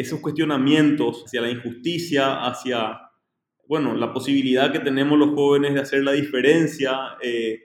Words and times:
esos 0.00 0.20
cuestionamientos 0.20 1.24
hacia 1.24 1.40
la 1.40 1.50
injusticia, 1.50 2.44
hacia, 2.46 3.00
bueno, 3.66 3.94
la 3.94 4.12
posibilidad 4.12 4.70
que 4.70 4.78
tenemos 4.78 5.18
los 5.18 5.30
jóvenes 5.30 5.74
de 5.74 5.80
hacer 5.80 6.04
la 6.04 6.12
diferencia, 6.12 7.16
eh, 7.20 7.60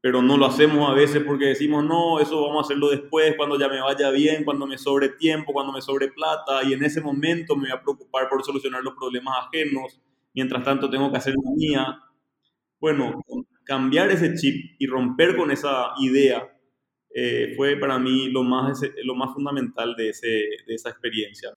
pero 0.00 0.22
no 0.22 0.36
lo 0.36 0.46
hacemos 0.46 0.88
a 0.88 0.94
veces 0.94 1.22
porque 1.24 1.46
decimos, 1.46 1.84
no, 1.84 2.20
eso 2.20 2.40
vamos 2.42 2.64
a 2.64 2.66
hacerlo 2.66 2.90
después, 2.90 3.34
cuando 3.36 3.58
ya 3.58 3.68
me 3.68 3.80
vaya 3.80 4.10
bien, 4.10 4.44
cuando 4.44 4.66
me 4.66 4.78
sobre 4.78 5.10
tiempo, 5.10 5.52
cuando 5.52 5.72
me 5.72 5.80
sobre 5.80 6.08
plata, 6.08 6.62
y 6.64 6.72
en 6.72 6.84
ese 6.84 7.00
momento 7.00 7.56
me 7.56 7.62
voy 7.62 7.78
a 7.78 7.82
preocupar 7.82 8.28
por 8.28 8.44
solucionar 8.44 8.82
los 8.82 8.94
problemas 8.94 9.34
ajenos, 9.46 10.00
mientras 10.34 10.62
tanto 10.62 10.88
tengo 10.88 11.10
que 11.10 11.18
hacer 11.18 11.34
la 11.34 11.50
mía. 11.54 11.98
Bueno, 12.80 13.22
cambiar 13.64 14.10
ese 14.10 14.34
chip 14.34 14.76
y 14.78 14.86
romper 14.86 15.36
con 15.36 15.50
esa 15.50 15.92
idea 16.00 16.48
eh, 17.14 17.54
fue 17.56 17.76
para 17.76 17.98
mí 17.98 18.30
lo 18.30 18.42
más, 18.42 18.80
lo 19.04 19.14
más 19.14 19.32
fundamental 19.34 19.94
de, 19.96 20.10
ese, 20.10 20.26
de 20.66 20.74
esa 20.74 20.90
experiencia. 20.90 21.50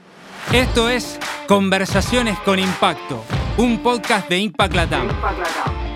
Esto 0.53 0.89
es 0.89 1.19
Conversaciones 1.47 2.39
con 2.39 2.59
Impacto, 2.59 3.23
un 3.57 3.81
podcast 3.81 4.29
de 4.29 4.39
Impact 4.39 4.75
Latam. 4.75 5.09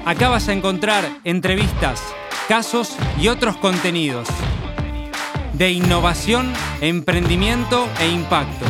Acá 0.05 0.29
vas 0.29 0.47
a 0.47 0.53
encontrar 0.53 1.03
entrevistas, 1.23 2.03
casos 2.47 2.95
y 3.19 3.27
otros 3.27 3.57
contenidos 3.57 4.27
de 5.59 5.71
innovación, 5.71 6.53
emprendimiento 6.79 7.89
e 7.99 8.07
impacto. 8.07 8.65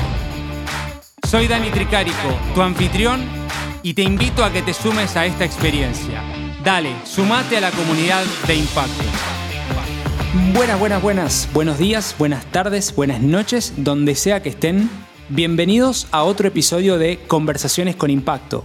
Soy 1.28 1.48
Dani 1.48 1.70
Tricarico, 1.70 2.36
tu 2.56 2.64
anfitrión, 2.64 3.22
y 3.84 3.94
te 3.94 4.02
invito 4.02 4.44
a 4.44 4.52
que 4.52 4.64
te 4.64 4.74
sumes 4.74 5.16
a 5.16 5.28
esta 5.28 5.46
experiencia. 5.46 6.24
Dale, 6.64 6.94
sumate 7.06 7.58
a 7.58 7.62
la 7.62 7.72
comunidad 7.72 8.26
de 8.48 8.56
impacto. 8.56 9.04
Buenas, 10.54 10.80
buenas, 10.80 11.02
buenas. 11.02 11.50
Buenos 11.54 11.80
días, 11.80 12.16
buenas 12.20 12.46
tardes, 12.52 12.96
buenas 12.96 13.20
noches, 13.20 13.74
donde 13.78 14.14
sea 14.14 14.44
que 14.44 14.50
estén. 14.50 14.88
Bienvenidos 15.30 16.06
a 16.12 16.24
otro 16.24 16.48
episodio 16.48 17.00
de 17.00 17.18
Conversaciones 17.28 17.96
con 17.96 18.12
Impacto. 18.12 18.64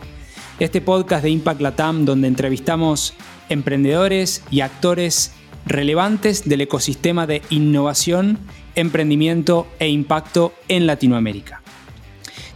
Este 0.59 0.83
podcast 0.83 1.23
de 1.23 1.31
Impact 1.31 1.63
Latam 1.63 2.05
donde 2.05 2.29
entrevistamos 2.29 3.15
emprendedores 3.49 4.43
y 4.51 4.61
actores 4.61 5.33
relevantes 5.65 6.47
del 6.47 6.61
ecosistema 6.61 7.27
de 7.27 7.41
innovación, 7.49 8.41
emprendimiento 8.75 9.67
e 9.79 9.89
impacto 9.89 10.53
en 10.69 10.87
Latinoamérica. 10.87 11.63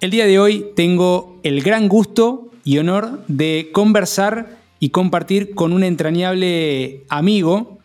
El 0.00 0.10
día 0.10 0.26
de 0.26 0.38
hoy 0.38 0.66
tengo 0.76 1.40
el 1.42 1.62
gran 1.62 1.88
gusto 1.88 2.50
y 2.64 2.78
honor 2.78 3.24
de 3.26 3.70
conversar 3.72 4.58
y 4.78 4.90
compartir 4.90 5.54
con 5.54 5.72
un 5.72 5.82
entrañable 5.82 7.04
amigo 7.08 7.78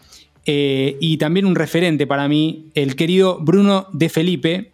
eh, 0.45 0.97
y 0.99 1.17
también 1.17 1.45
un 1.45 1.55
referente 1.55 2.07
para 2.07 2.27
mí, 2.27 2.71
el 2.73 2.95
querido 2.95 3.39
Bruno 3.39 3.87
de 3.93 4.09
Felipe. 4.09 4.71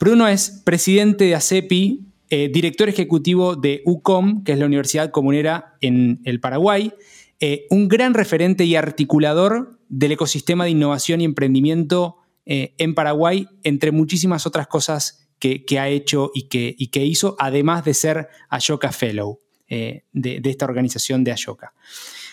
Bruno 0.00 0.28
es 0.28 0.62
presidente 0.64 1.24
de 1.24 1.34
ACEPI, 1.34 2.07
eh, 2.30 2.50
director 2.52 2.88
ejecutivo 2.88 3.56
de 3.56 3.82
UCOM, 3.84 4.44
que 4.44 4.52
es 4.52 4.58
la 4.58 4.66
Universidad 4.66 5.10
Comunera 5.10 5.76
en 5.80 6.20
el 6.24 6.40
Paraguay, 6.40 6.92
eh, 7.40 7.66
un 7.70 7.88
gran 7.88 8.14
referente 8.14 8.64
y 8.64 8.76
articulador 8.76 9.78
del 9.88 10.12
ecosistema 10.12 10.64
de 10.64 10.70
innovación 10.70 11.20
y 11.20 11.24
emprendimiento 11.24 12.16
en 12.50 12.94
Paraguay, 12.94 13.46
entre 13.62 13.92
muchísimas 13.92 14.46
otras 14.46 14.68
cosas 14.68 15.28
que, 15.38 15.78
ha 15.78 15.88
hecho 15.88 16.30
y 16.34 16.48
que, 16.48 17.04
hizo, 17.04 17.36
además 17.38 17.84
de 17.84 17.94
ser 17.94 18.28
Ashoka 18.48 18.92
Fellow 18.92 19.40
eh, 19.68 20.04
de, 20.12 20.40
esta 20.44 20.64
organización 20.64 21.24
de 21.24 21.32
Ashoka. 21.32 21.74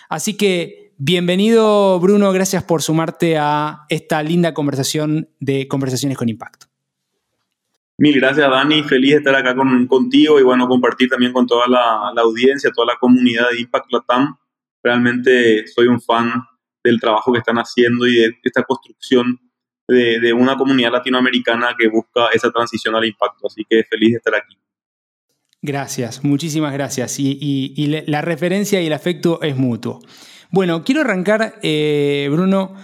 Así 0.10 0.36
que 0.36 0.94
bienvenido 0.98 2.00
Bruno, 2.00 2.32
gracias 2.32 2.64
por 2.64 2.82
sumarte 2.82 3.38
a 3.38 3.86
esta 3.90 4.24
linda 4.24 4.54
conversación 4.54 5.30
de 5.40 5.68
Conversaciones 5.68 6.18
con 6.18 6.30
Impacto. 6.30 6.68
Mil 7.98 8.20
gracias 8.20 8.50
Dani, 8.50 8.84
feliz 8.84 9.12
de 9.12 9.18
estar 9.18 9.36
acá 9.36 9.56
con, 9.56 9.88
contigo 9.88 10.40
y 10.40 10.44
bueno, 10.44 10.68
compartir 10.68 11.10
también 11.10 11.32
con 11.32 11.48
toda 11.48 11.68
la, 11.68 12.12
audiencia, 12.22 12.72
toda 12.76 12.88
la 12.88 13.00
comunidad 13.00 13.50
de 13.52 13.62
Impact 13.62 13.92
Latam. 13.92 14.38
Realmente 14.84 15.66
soy 15.68 15.88
un 15.88 16.02
fan 16.02 16.44
del 16.84 17.00
trabajo 17.00 17.32
que 17.32 17.40
están 17.40 17.56
haciendo 17.58 18.06
y 18.06 18.16
de 18.16 18.36
esta 18.44 18.64
construcción 18.64 19.40
de, 19.88 20.34
una 20.34 20.58
comunidad 20.58 20.92
latinoamericana 20.92 21.76
que 21.78 21.88
busca 21.88 22.28
esa 22.34 22.52
transición 22.52 22.96
al 22.96 23.06
impacto. 23.06 23.48
Así 23.48 23.64
que 23.68 23.84
feliz 23.84 24.12
de 24.12 24.18
estar 24.18 24.36
aquí. 24.36 24.58
Gracias, 25.62 26.24
muchísimas 26.24 26.74
gracias. 26.74 27.16
Y, 27.18 28.04
la 28.08 28.22
referencia 28.22 28.82
y 28.82 28.88
el 28.88 28.94
afecto 28.94 29.42
es 29.42 29.56
mutuo. 29.56 30.02
Bueno, 30.52 30.84
quiero 30.84 31.02
arrancar, 31.02 31.60
eh, 31.64 32.28
Bruno, 32.32 32.76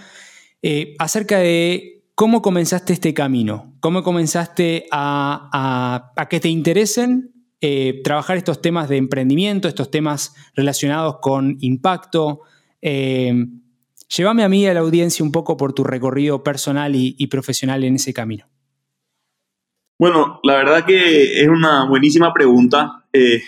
eh, 0.62 0.94
acerca 0.98 1.38
de 1.38 2.01
cómo 2.14 2.42
comenzaste 2.42 2.92
este 2.92 3.14
camino, 3.14 3.74
cómo 3.80 4.02
comenzaste 4.02 4.86
a, 4.90 6.12
que 6.28 6.40
te 6.40 6.48
interesen 6.48 7.32
eh, 7.60 8.00
trabajar 8.04 8.36
estos 8.36 8.60
temas 8.60 8.88
de 8.88 8.96
emprendimiento, 8.96 9.68
estos 9.68 9.90
temas 9.90 10.34
relacionados 10.54 11.18
con 11.20 11.56
impacto. 11.60 12.40
Llévame 14.14 14.44
a 14.44 14.48
mí 14.48 14.66
a 14.66 14.74
la 14.74 14.80
audiencia 14.80 15.24
un 15.24 15.32
poco 15.32 15.56
por 15.56 15.72
tu 15.72 15.84
recorrido 15.84 16.42
personal 16.42 16.92
y, 16.94 17.26
profesional 17.28 17.82
en 17.84 17.94
ese 17.94 18.12
camino. 18.12 18.46
Bueno, 19.98 20.40
la 20.42 20.56
verdad 20.56 20.84
que 20.84 21.40
es 21.40 21.48
una 21.48 21.86
buenísima 21.86 22.32
pregunta. 22.34 23.06
Eh, 23.12 23.42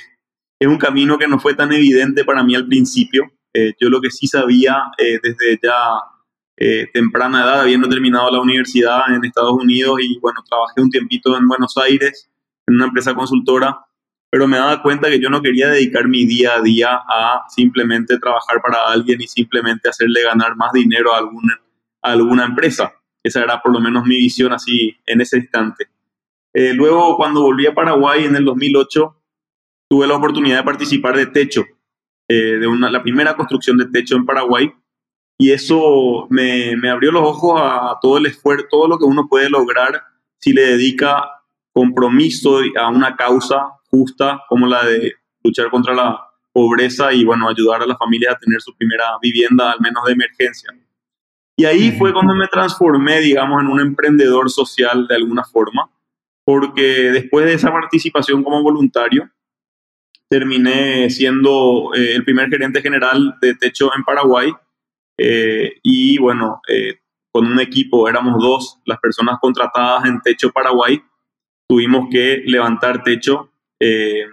es 0.59 0.69
un 0.69 0.79
camino 0.79 1.19
que 1.19 1.29
no 1.29 1.39
fue 1.39 1.55
tan 1.55 1.71
evidente 1.73 2.25
para 2.25 2.43
mí 2.43 2.55
al 2.55 2.67
principio. 2.67 3.31
Eh, 3.53 3.75
yo 3.79 3.91
lo 3.91 4.01
que 4.01 4.11
sí 4.11 4.27
sabía 4.27 4.85
eh, 4.97 5.19
desde 5.23 5.61
ya 5.63 5.77
temprana 6.92 7.42
edad, 7.42 7.60
habiendo 7.62 7.88
terminado 7.88 8.31
la 8.31 8.41
universidad 8.41 9.12
en 9.15 9.25
Estados 9.25 9.53
Unidos 9.53 9.98
y 10.03 10.19
bueno, 10.20 10.42
trabajé 10.48 10.81
un 10.81 10.91
tiempito 10.91 11.37
en 11.37 11.48
Buenos 11.48 11.76
Aires 11.76 12.31
en 12.66 12.76
una 12.76 12.87
empresa 12.87 13.15
consultora, 13.15 13.87
pero 14.31 14.48
me 14.48 14.56
daba 14.56 14.82
cuenta 14.82 15.09
que 15.09 15.20
yo 15.20 15.31
no 15.31 15.42
quería 15.42 15.69
dedicar 15.69 16.09
mi 16.09 16.26
día 16.26 16.56
a 16.56 16.60
día 16.60 16.94
a 16.94 17.44
simplemente 17.48 18.19
trabajar 18.19 18.60
para 18.62 18.87
alguien 18.88 19.20
y 19.20 19.28
simplemente 19.28 19.88
hacerle 19.88 20.22
ganar 20.22 20.56
más 20.56 20.72
dinero 20.72 21.15
a 21.15 21.19
alguna, 21.19 21.60
alguna 22.03 22.44
empresa. 22.44 22.94
Esa 23.22 23.42
era 23.42 23.62
por 23.62 23.72
lo 23.72 23.81
menos 23.81 24.04
mi 24.04 24.16
visión 24.16 24.53
así 24.53 24.97
en 25.06 25.21
ese 25.21 25.38
instante. 25.38 25.86
Eh, 26.53 26.75
luego, 26.75 27.16
cuando 27.16 27.42
volví 27.42 27.66
a 27.66 27.75
Paraguay 27.75 28.25
en 28.25 28.36
el 28.36 28.44
2008, 28.44 29.16
tuve 29.88 30.06
la 30.06 30.16
oportunidad 30.16 30.59
de 30.59 30.65
participar 30.65 31.16
de 31.16 31.26
Techo, 31.26 31.65
eh, 32.28 32.59
de 32.59 32.66
una, 32.66 32.91
la 32.91 33.03
primera 33.03 33.34
construcción 33.36 33.76
de 33.76 33.86
Techo 33.86 34.16
en 34.16 34.26
Paraguay, 34.26 34.72
y 35.39 35.53
eso 35.53 36.27
me, 36.31 36.77
me 36.77 36.91
abrió 36.91 37.11
los 37.12 37.22
ojos 37.22 37.61
a 37.62 37.99
todo 38.00 38.19
el 38.19 38.27
esfuerzo, 38.27 38.67
todo 38.71 38.89
lo 38.89 38.99
que 38.99 39.05
uno 39.05 39.27
puede 39.28 39.50
lograr 39.50 40.03
si 40.39 40.53
le 40.53 40.62
dedica 40.62 41.31
compromiso 41.72 42.61
a 42.78 42.89
una 42.89 43.17
causa 43.17 43.67
justa 43.91 44.43
como 44.49 44.67
la 44.67 44.84
de 44.84 45.15
luchar 45.43 45.71
contra 45.71 45.95
la 45.95 46.21
pobreza 46.53 47.12
y 47.12 47.25
bueno, 47.25 47.49
ayudar 47.49 47.83
a 47.83 47.87
las 47.87 47.99
familias 47.99 48.34
a 48.34 48.39
tener 48.39 48.61
su 48.61 48.75
primera 48.77 49.05
vivienda, 49.21 49.72
al 49.72 49.81
menos 49.81 50.05
de 50.05 50.12
emergencia. 50.12 50.71
Y 51.56 51.65
ahí 51.65 51.93
fue 51.93 52.12
cuando 52.12 52.34
me 52.34 52.47
transformé, 52.49 53.21
digamos, 53.21 53.61
en 53.61 53.69
un 53.69 53.81
emprendedor 53.81 54.51
social 54.51 55.06
de 55.06 55.16
alguna 55.16 55.45
forma, 55.45 55.91
porque 56.45 57.11
después 57.11 57.47
de 57.47 57.55
esa 57.55 57.72
participación 57.72 58.43
como 58.43 58.62
voluntario, 58.62 59.28
terminé 60.28 61.11
siendo 61.11 61.93
eh, 61.95 62.15
el 62.15 62.25
primer 62.25 62.49
gerente 62.49 62.83
general 62.83 63.37
de 63.41 63.55
Techo 63.55 63.91
en 63.97 64.05
Paraguay. 64.05 64.53
Eh, 65.19 65.75
y 65.83 66.19
bueno, 66.19 66.61
eh, 66.69 66.99
con 67.33 67.47
un 67.47 67.61
equipo, 67.61 68.09
éramos 68.09 68.43
dos 68.43 68.79
las 68.85 68.99
personas 68.99 69.39
contratadas 69.41 70.05
en 70.07 70.21
Techo 70.21 70.51
Paraguay, 70.51 71.03
tuvimos 71.69 72.09
que 72.11 72.43
levantar 72.47 73.03
Techo 73.03 73.51
eh, 73.81 74.25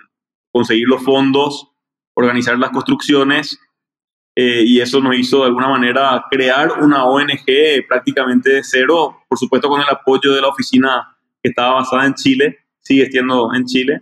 conseguir 0.52 0.88
los 0.88 1.04
fondos, 1.04 1.72
organizar 2.16 2.58
las 2.58 2.72
construcciones 2.72 3.60
y 4.34 4.80
eso 4.80 5.02
nos 5.02 5.16
hizo 5.18 5.42
de 5.42 5.48
alguna 5.48 5.68
manera 5.68 6.26
crear 6.32 6.82
una 6.82 7.06
ONG 7.06 7.86
prácticamente 7.88 8.50
de 8.50 8.64
cero, 8.64 9.20
por 9.30 9.38
supuesto 9.38 9.70
con 9.70 9.82
el 9.82 9.88
apoyo 9.88 10.34
de 10.34 10.42
la 10.42 10.48
oficina 10.48 11.16
que 11.44 11.50
estaba 11.50 11.76
basada 11.76 12.08
en 12.08 12.16
Chile, 12.16 12.58
sigue 12.80 13.04
estando 13.04 13.54
en 13.54 13.66
Chile, 13.66 14.02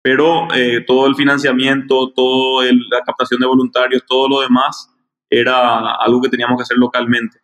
pero 0.00 0.46
todo 0.86 1.08
el 1.08 1.16
financiamiento, 1.16 2.12
toda 2.12 2.66
la 2.72 3.00
captación 3.04 3.40
de 3.40 3.46
voluntarios, 3.46 4.04
todo 4.06 4.28
lo 4.28 4.40
demás 4.42 4.93
era 5.28 5.96
algo 5.96 6.20
que 6.20 6.28
teníamos 6.28 6.56
que 6.58 6.62
hacer 6.62 6.78
localmente. 6.78 7.38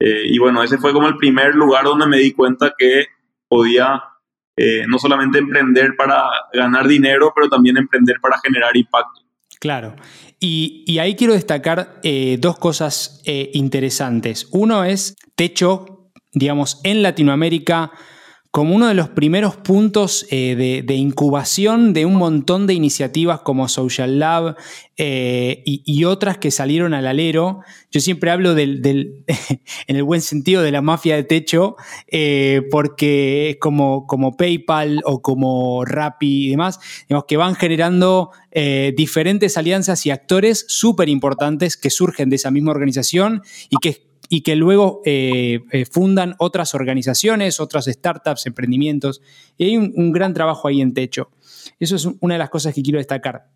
y 0.00 0.38
bueno, 0.38 0.62
ese 0.62 0.78
fue 0.78 0.92
como 0.92 1.08
el 1.08 1.16
primer 1.16 1.54
lugar 1.54 1.84
donde 1.84 2.06
me 2.06 2.18
di 2.18 2.32
cuenta 2.32 2.72
que 2.76 3.06
podía 3.48 4.02
eh, 4.60 4.84
no 4.88 4.98
solamente 4.98 5.38
emprender 5.38 5.94
para 5.96 6.24
ganar 6.52 6.88
dinero, 6.88 7.32
pero 7.32 7.48
también 7.48 7.76
emprender 7.76 8.16
para 8.20 8.40
generar 8.40 8.76
impacto. 8.76 9.22
Claro. 9.60 9.94
Y, 10.40 10.98
ahí 10.98 11.14
quiero 11.14 11.32
destacar 11.32 12.00
eh, 12.02 12.38
dos 12.40 12.58
cosas 12.58 13.22
eh, 13.24 13.50
interesantes. 13.54 14.48
Uno 14.50 14.82
es, 14.82 15.16
Techo, 15.36 16.10
digamos, 16.32 16.80
en 16.82 17.04
Latinoamérica 17.04 17.92
como 18.58 18.74
uno 18.74 18.88
de 18.88 18.94
los 18.94 19.08
primeros 19.10 19.54
puntos 19.54 20.26
eh, 20.32 20.82
de, 20.84 20.94
incubación 20.96 21.92
de 21.92 22.04
un 22.06 22.16
montón 22.16 22.66
de 22.66 22.74
iniciativas 22.74 23.38
como 23.42 23.68
Social 23.68 24.18
Lab 24.18 24.56
eh, 24.96 25.62
y, 25.64 26.02
otras 26.02 26.38
que 26.38 26.50
salieron 26.50 26.92
al 26.92 27.06
alero. 27.06 27.60
Yo 27.92 28.00
siempre 28.00 28.32
hablo 28.32 28.56
del, 28.56 28.82
en 29.86 29.96
el 29.96 30.02
buen 30.02 30.20
sentido 30.22 30.60
de 30.62 30.72
la 30.72 30.82
mafia 30.82 31.14
de 31.14 31.22
techo, 31.22 31.76
eh, 32.08 32.62
porque 32.72 33.58
como, 33.60 34.08
como 34.08 34.36
PayPal 34.36 35.02
o 35.04 35.22
como 35.22 35.84
Rappi 35.84 36.46
y 36.46 36.50
demás, 36.50 36.80
digamos, 37.08 37.26
que 37.28 37.36
van 37.36 37.54
generando 37.54 38.32
diferentes 38.96 39.56
alianzas 39.56 40.04
y 40.04 40.10
actores 40.10 40.64
súper 40.66 41.08
importantes 41.08 41.76
que 41.76 41.90
surgen 41.90 42.28
de 42.28 42.34
esa 42.34 42.50
misma 42.50 42.72
organización 42.72 43.42
y 43.70 43.76
que 43.76 44.07
y 44.28 44.42
que 44.42 44.56
luego 44.56 45.00
eh, 45.04 45.60
eh, 45.72 45.86
fundan 45.86 46.34
otras 46.38 46.74
organizaciones, 46.74 47.60
otras 47.60 47.86
startups, 47.86 48.46
emprendimientos. 48.46 49.22
Y 49.56 49.64
hay 49.64 49.76
un, 49.76 50.12
gran 50.12 50.34
trabajo 50.34 50.68
ahí 50.68 50.80
en 50.80 50.92
techo. 50.92 51.30
Eso 51.80 51.96
es 51.96 52.08
una 52.20 52.34
de 52.34 52.38
las 52.38 52.50
cosas 52.50 52.74
que 52.74 52.82
quiero 52.82 52.98
destacar. 52.98 53.48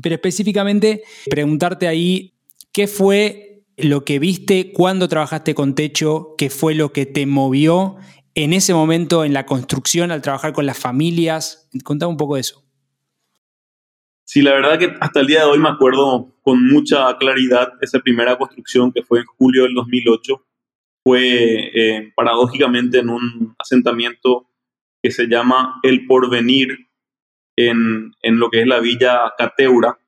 Pero 0.00 0.14
específicamente 0.14 1.02
preguntarte 1.28 1.88
ahí, 1.88 2.34
¿qué 2.70 2.86
fue 2.86 3.64
lo 3.76 4.04
que 4.04 4.18
viste 4.18 4.72
cuando 4.72 5.08
trabajaste 5.08 5.54
con 5.54 5.74
techo? 5.74 6.34
¿Qué 6.38 6.48
fue 6.48 6.74
lo 6.74 6.92
que 6.92 7.04
te 7.06 7.26
movió 7.26 7.96
en 8.34 8.52
ese 8.52 8.74
momento 8.74 9.24
en 9.24 9.34
la 9.34 9.46
construcción, 9.46 10.12
al 10.12 10.22
trabajar 10.22 10.52
con 10.52 10.64
las 10.64 10.78
familias? 10.78 11.68
Contame 11.82 12.10
un 12.10 12.16
poco 12.16 12.36
de 12.36 12.42
eso. 12.42 12.62
Sí, 14.24 14.40
la 14.42 14.52
verdad 14.52 14.78
que 14.78 14.94
hasta 15.00 15.20
el 15.20 15.26
día 15.26 15.40
de 15.40 15.46
hoy 15.46 15.58
me 15.58 15.68
acuerdo 15.68 16.34
con 16.42 16.66
mucha 16.66 17.16
claridad 17.18 17.72
esa 17.80 18.00
primera 18.00 18.38
construcción 18.38 18.92
que 18.92 19.02
fue 19.02 19.20
en 19.20 19.26
julio 19.26 19.64
del 19.64 19.74
2008. 19.74 20.44
Fue 21.04 21.70
eh, 21.74 22.12
paradójicamente 22.14 23.00
en 23.00 23.10
un 23.10 23.54
asentamiento 23.58 24.48
que 25.02 25.10
se 25.10 25.26
llama 25.26 25.80
El 25.82 26.06
Porvenir 26.06 26.88
en, 27.56 28.12
en, 28.22 28.38
lo 28.38 28.50
que 28.50 28.62
es 28.62 28.66
la 28.66 28.80
villa 28.80 29.32
Cateura, 29.36 29.98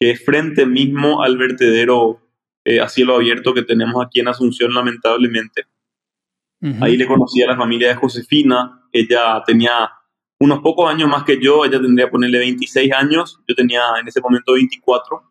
que 0.00 0.12
es 0.12 0.24
frente 0.24 0.66
mismo 0.66 1.22
al 1.22 1.36
vertedero 1.36 2.26
eh, 2.64 2.80
a 2.80 2.88
cielo 2.88 3.14
abierto 3.14 3.54
que 3.54 3.62
tenemos 3.62 4.04
aquí 4.04 4.18
en 4.18 4.28
Asunción, 4.28 4.74
lamentablemente. 4.74 5.66
Ahí 6.80 6.96
le 6.96 7.06
conocí 7.06 7.40
a 7.42 7.46
la 7.46 7.56
familia 7.56 7.88
de 7.88 7.94
Josefina. 7.94 8.88
Ella 8.90 9.40
tenía 9.46 9.88
unos 10.40 10.60
pocos 10.60 10.90
años 10.90 11.08
más 11.08 11.24
que 11.24 11.40
yo, 11.40 11.64
ella 11.64 11.80
tendría 11.80 12.06
que 12.06 12.12
ponerle 12.12 12.38
26 12.38 12.92
años, 12.92 13.40
yo 13.48 13.54
tenía 13.54 13.82
en 14.00 14.08
ese 14.08 14.20
momento 14.20 14.52
24, 14.52 15.22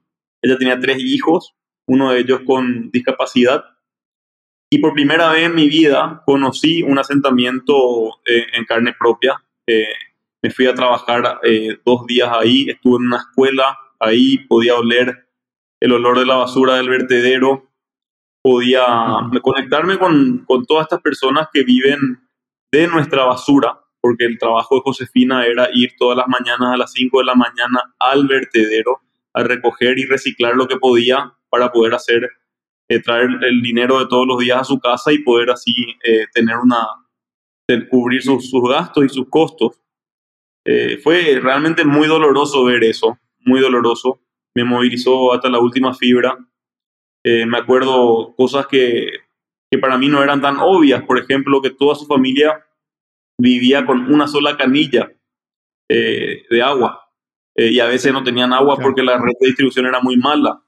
ella 0.42 0.58
tenía 0.58 0.80
tres 0.80 0.98
hijos, 1.00 1.54
uno 1.88 2.12
de 2.12 2.20
ellos 2.20 2.42
con 2.46 2.90
discapacidad, 2.92 3.64
y 4.72 4.80
por 4.80 4.94
primera 4.94 5.30
vez 5.32 5.46
en 5.46 5.56
mi 5.56 5.70
vida 5.70 6.24
conocí 6.26 6.82
un 6.84 6.98
asentamiento 6.98 8.20
eh, 8.26 8.46
en 8.54 8.66
carne 8.66 8.94
propia. 8.98 9.42
Eh, 9.68 9.88
me 10.44 10.52
fui 10.52 10.66
a 10.68 10.74
trabajar 10.74 11.40
eh, 11.44 11.80
dos 11.86 12.06
días 12.06 12.30
ahí, 12.32 12.70
estuve 12.70 12.98
en 12.98 13.08
una 13.08 13.18
escuela, 13.18 13.78
ahí 14.00 14.40
podía 14.40 14.76
oler 14.76 15.28
el 15.80 15.92
olor 15.94 16.20
de 16.20 16.26
la 16.26 16.36
basura 16.36 16.76
del 16.76 16.90
vertedero, 16.90 17.70
podía 18.44 18.86
conectarme 19.42 19.98
con, 19.98 20.44
con 20.46 20.66
todas 20.66 20.84
estas 20.86 21.02
personas 21.02 21.48
que 21.54 21.64
viven 21.64 22.28
de 22.72 22.88
nuestra 22.88 23.26
basura, 23.26 23.85
porque 24.06 24.26
el 24.26 24.38
trabajo 24.38 24.76
de 24.76 24.82
Josefina 24.82 25.48
era 25.48 25.68
ir 25.74 25.96
todas 25.98 26.16
las 26.16 26.28
mañanas 26.28 26.76
a 26.76 26.78
las 26.78 26.92
5 26.92 27.18
de 27.18 27.26
la 27.26 27.34
mañana 27.34 27.96
al 27.98 28.28
vertedero 28.28 29.02
a 29.34 29.42
recoger 29.42 29.98
y 29.98 30.06
reciclar 30.06 30.56
lo 30.56 30.68
que 30.68 30.78
podía 30.78 31.34
para 31.50 31.72
poder 31.72 31.96
hacer, 31.96 32.30
eh, 32.88 33.02
traer 33.02 33.32
el 33.42 33.64
dinero 33.64 33.98
de 33.98 34.06
todos 34.06 34.28
los 34.28 34.38
días 34.38 34.60
a 34.60 34.64
su 34.64 34.80
casa 34.80 35.12
y 35.12 35.24
poder 35.24 35.50
así 35.50 35.74
eh, 36.04 36.28
tener 36.32 36.56
una, 36.58 36.86
cubrir 37.90 38.22
sus, 38.22 38.52
gastos 38.70 39.06
y 39.06 39.10
sus 39.10 39.28
costos. 39.28 39.82
Eh, 40.68 41.00
fue 41.02 41.40
realmente 41.42 41.84
muy 41.84 42.08
doloroso 42.08 42.64
ver 42.64 42.84
eso, 42.84 43.18
muy 43.40 43.60
doloroso. 43.60 44.22
Me 44.54 44.64
movilizó 44.64 45.34
hasta 45.34 45.50
la 45.50 45.58
última 45.58 45.96
fibra. 45.96 46.38
me 47.24 47.58
acuerdo 47.58 48.36
cosas 48.38 48.68
que, 48.68 49.10
que 49.72 49.80
para 49.80 49.98
mí 49.98 50.10
no 50.10 50.22
eran 50.22 50.42
tan 50.42 50.58
obvias, 50.60 51.02
por 51.02 51.18
ejemplo, 51.18 51.60
que 51.60 51.72
toda 51.72 51.96
su 51.96 52.06
familia 52.06 52.62
vivía 53.38 53.86
con 53.86 54.14
una 54.14 54.28
sola 54.28 54.58
canilla 54.58 55.12
eh, 55.90 56.44
de 56.50 56.62
agua 56.62 57.06
eh, 57.56 57.72
y 57.72 57.80
a 57.80 57.86
veces 57.86 58.12
no 58.12 58.24
tenían 58.24 58.54
agua 58.54 58.78
porque 58.78 59.04
la 59.04 59.18
red 59.18 59.34
de 59.40 59.48
distribución 59.48 59.86
era 59.86 60.02
muy 60.02 60.18
mala, 60.18 60.62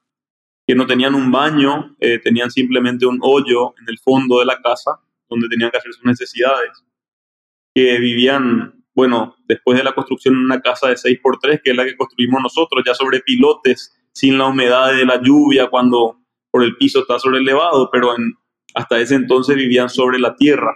que 0.65 0.75
no 0.75 0.85
tenían 0.85 1.15
un 1.15 1.31
baño, 1.31 1.95
eh, 1.99 2.19
tenían 2.19 2.51
simplemente 2.51 3.05
un 3.05 3.19
hoyo 3.21 3.73
en 3.81 3.89
el 3.89 3.97
fondo 3.99 4.39
de 4.39 4.45
la 4.45 4.61
casa 4.61 4.99
donde 5.29 5.49
tenían 5.49 5.71
que 5.71 5.77
hacer 5.77 5.93
sus 5.93 6.05
necesidades, 6.05 6.69
que 7.75 7.99
vivían, 7.99 8.85
bueno, 8.95 9.35
después 9.47 9.77
de 9.77 9.83
la 9.83 9.93
construcción 9.93 10.35
en 10.35 10.45
una 10.45 10.61
casa 10.61 10.87
de 10.87 10.95
6x3, 10.95 11.61
que 11.63 11.71
es 11.71 11.75
la 11.75 11.83
que 11.83 11.97
construimos 11.97 12.41
nosotros, 12.41 12.83
ya 12.85 12.93
sobre 12.93 13.19
pilotes, 13.19 13.93
sin 14.13 14.37
la 14.37 14.47
humedad 14.47 14.93
de 14.93 15.05
la 15.05 15.21
lluvia, 15.21 15.67
cuando 15.67 16.19
por 16.49 16.63
el 16.63 16.77
piso 16.77 17.01
está 17.01 17.19
sobre 17.19 17.39
elevado, 17.39 17.89
pero 17.91 18.15
en, 18.15 18.33
hasta 18.73 18.99
ese 18.99 19.15
entonces 19.15 19.55
vivían 19.55 19.89
sobre 19.89 20.19
la 20.19 20.35
tierra. 20.35 20.73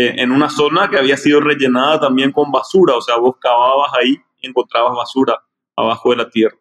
Eh, 0.00 0.14
en 0.16 0.30
una 0.30 0.48
zona 0.48 0.88
que 0.88 0.96
había 0.96 1.18
sido 1.18 1.42
rellenada 1.42 2.00
también 2.00 2.32
con 2.32 2.50
basura, 2.50 2.96
o 2.96 3.02
sea, 3.02 3.16
vos 3.16 3.36
cavabas 3.38 3.92
ahí 4.00 4.16
y 4.40 4.46
encontrabas 4.46 4.96
basura 4.96 5.38
abajo 5.76 6.08
de 6.08 6.16
la 6.16 6.30
tierra. 6.30 6.56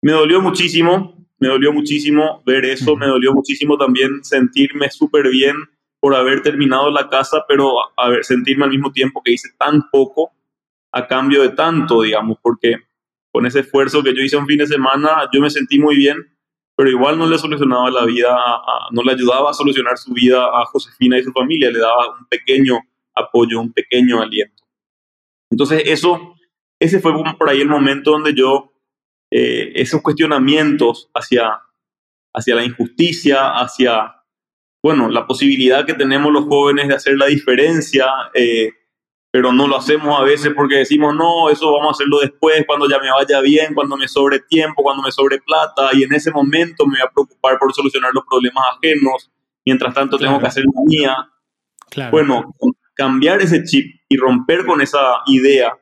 Me 0.00 0.12
dolió 0.12 0.40
muchísimo, 0.40 1.26
me 1.38 1.48
dolió 1.48 1.74
muchísimo 1.74 2.42
ver 2.46 2.64
eso, 2.64 2.96
me 2.96 3.06
dolió 3.06 3.34
muchísimo 3.34 3.76
también 3.76 4.24
sentirme 4.24 4.88
súper 4.90 5.28
bien 5.28 5.56
por 6.00 6.14
haber 6.14 6.40
terminado 6.40 6.90
la 6.90 7.10
casa, 7.10 7.44
pero 7.46 7.74
a 7.94 8.08
ver, 8.08 8.24
sentirme 8.24 8.64
al 8.64 8.70
mismo 8.70 8.92
tiempo 8.92 9.20
que 9.22 9.32
hice 9.32 9.50
tan 9.58 9.82
poco 9.90 10.32
a 10.90 11.06
cambio 11.06 11.42
de 11.42 11.50
tanto, 11.50 12.00
digamos, 12.00 12.38
porque 12.40 12.76
con 13.30 13.44
ese 13.44 13.60
esfuerzo 13.60 14.02
que 14.02 14.14
yo 14.14 14.22
hice 14.22 14.38
un 14.38 14.46
fin 14.46 14.56
de 14.56 14.66
semana, 14.66 15.28
yo 15.34 15.42
me 15.42 15.50
sentí 15.50 15.78
muy 15.78 15.96
bien, 15.96 16.16
pero 16.78 16.90
igual 16.90 17.18
no 17.18 17.26
le 17.26 17.36
solucionaba 17.36 17.90
la 17.90 18.04
vida, 18.04 18.38
no 18.92 19.02
le 19.02 19.10
ayudaba 19.10 19.50
a 19.50 19.52
solucionar 19.52 19.98
su 19.98 20.12
vida 20.12 20.44
a 20.44 20.64
Josefina 20.66 21.18
y 21.18 21.24
su 21.24 21.32
familia, 21.32 21.72
le 21.72 21.80
daba 21.80 22.16
un 22.16 22.26
pequeño 22.26 22.78
apoyo, 23.16 23.60
un 23.60 23.72
pequeño 23.72 24.22
aliento. 24.22 24.62
Entonces 25.50 25.82
eso, 25.86 26.36
ese 26.78 27.00
fue 27.00 27.12
por 27.36 27.50
ahí 27.50 27.62
el 27.62 27.68
momento 27.68 28.12
donde 28.12 28.32
yo, 28.32 28.72
eh, 29.28 29.72
esos 29.74 30.02
cuestionamientos 30.02 31.10
hacia, 31.14 31.60
hacia 32.32 32.54
la 32.54 32.64
injusticia, 32.64 33.58
hacia, 33.58 34.14
bueno, 34.80 35.08
la 35.08 35.26
posibilidad 35.26 35.84
que 35.84 35.94
tenemos 35.94 36.32
los 36.32 36.44
jóvenes 36.44 36.86
de 36.86 36.94
hacer 36.94 37.16
la 37.16 37.26
diferencia, 37.26 38.06
eh, 38.34 38.70
pero 39.30 39.52
no 39.52 39.66
lo 39.66 39.76
hacemos 39.76 40.18
a 40.18 40.24
veces 40.24 40.52
porque 40.54 40.76
decimos, 40.76 41.14
no, 41.14 41.50
eso 41.50 41.70
vamos 41.72 41.88
a 41.88 41.90
hacerlo 41.92 42.20
después, 42.20 42.64
cuando 42.66 42.88
ya 42.88 42.98
me 42.98 43.10
vaya 43.10 43.40
bien, 43.40 43.74
cuando 43.74 43.96
me 43.96 44.08
sobre 44.08 44.40
tiempo, 44.40 44.82
cuando 44.82 45.02
me 45.02 45.12
sobre 45.12 45.38
plata, 45.40 45.90
y 45.92 46.02
en 46.02 46.14
ese 46.14 46.30
momento 46.30 46.86
me 46.86 46.98
voy 46.98 47.06
a 47.06 47.10
preocupar 47.10 47.58
por 47.58 47.72
solucionar 47.74 48.10
los 48.14 48.24
problemas 48.24 48.64
ajenos, 48.76 49.30
mientras 49.66 49.92
tanto 49.92 50.16
tengo 50.16 50.40
que 50.40 50.46
hacer 50.46 50.64
la 50.64 50.82
mía. 50.84 52.10
Bueno, 52.10 52.54
cambiar 52.94 53.40
ese 53.42 53.64
chip 53.64 54.00
y 54.08 54.16
romper 54.16 54.64
con 54.64 54.80
esa 54.80 55.20
idea 55.26 55.78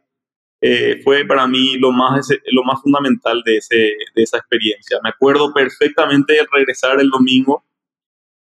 eh, 0.60 1.00
fue 1.04 1.24
para 1.24 1.46
mí 1.46 1.78
lo 1.78 1.92
más, 1.92 2.28
lo 2.50 2.64
más 2.64 2.80
fundamental 2.82 3.42
de, 3.44 3.58
ese, 3.58 3.76
de 4.14 4.22
esa 4.22 4.38
experiencia. 4.38 4.98
Me 5.02 5.10
acuerdo 5.10 5.52
perfectamente 5.52 6.32
de 6.32 6.46
regresar 6.50 7.00
el 7.00 7.10
domingo 7.10 7.64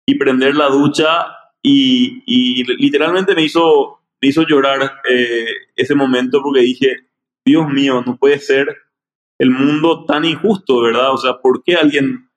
y 0.05 0.15
prender 0.15 0.55
la 0.55 0.67
ducha 0.67 1.27
y, 1.61 2.23
y 2.25 2.63
literalmente 2.63 3.35
me 3.35 3.43
hizo 3.43 4.00
me 4.21 4.29
hizo 4.29 4.45
llorar 4.45 5.01
eh, 5.09 5.47
ese 5.75 5.95
momento 5.95 6.41
porque 6.41 6.61
dije, 6.61 7.07
Dios 7.45 7.67
mío, 7.67 8.03
no 8.05 8.17
puede 8.17 8.39
ser 8.39 8.77
el 9.39 9.49
mundo 9.49 10.05
tan 10.05 10.23
injusto, 10.25 10.81
¿verdad? 10.81 11.13
O 11.13 11.17
sea, 11.17 11.39
¿por 11.41 11.63
qué 11.63 11.75
alguien... 11.75 12.29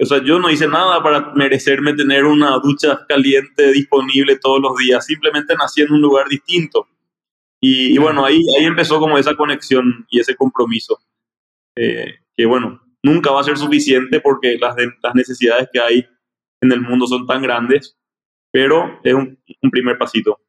O 0.00 0.06
sea, 0.06 0.22
yo 0.22 0.38
no 0.38 0.50
hice 0.50 0.66
nada 0.66 1.02
para 1.02 1.32
merecerme 1.34 1.94
tener 1.94 2.24
una 2.24 2.58
ducha 2.58 3.04
caliente 3.08 3.72
disponible 3.72 4.38
todos 4.38 4.60
los 4.60 4.76
días, 4.76 5.06
simplemente 5.06 5.54
nací 5.54 5.82
en 5.82 5.92
un 5.92 6.00
lugar 6.00 6.28
distinto. 6.28 6.88
Y, 7.60 7.96
bueno, 7.96 8.24
ahí, 8.24 8.42
ahí 8.58 8.66
empezó 8.66 9.00
como 9.00 9.16
esa 9.16 9.34
conexión 9.34 10.06
y 10.10 10.20
ese 10.20 10.36
compromiso, 10.36 10.98
eh, 11.78 12.18
que 12.36 12.44
bueno, 12.44 12.82
nunca 13.02 13.30
va 13.30 13.40
a 13.40 13.44
ser 13.44 13.56
suficiente 13.56 14.20
porque 14.20 14.58
las, 14.58 14.76
las 15.02 15.14
necesidades 15.14 15.68
que 15.72 15.80
hay 15.80 16.06
en 16.60 16.72
el 16.72 16.82
mundo 16.82 17.06
son 17.06 17.26
tan 17.26 17.40
grandes, 17.40 17.96
pero 18.52 19.00
es 19.02 19.14
un, 19.14 19.38
un 19.62 19.70
primer 19.70 19.96
pasito. 19.96 20.40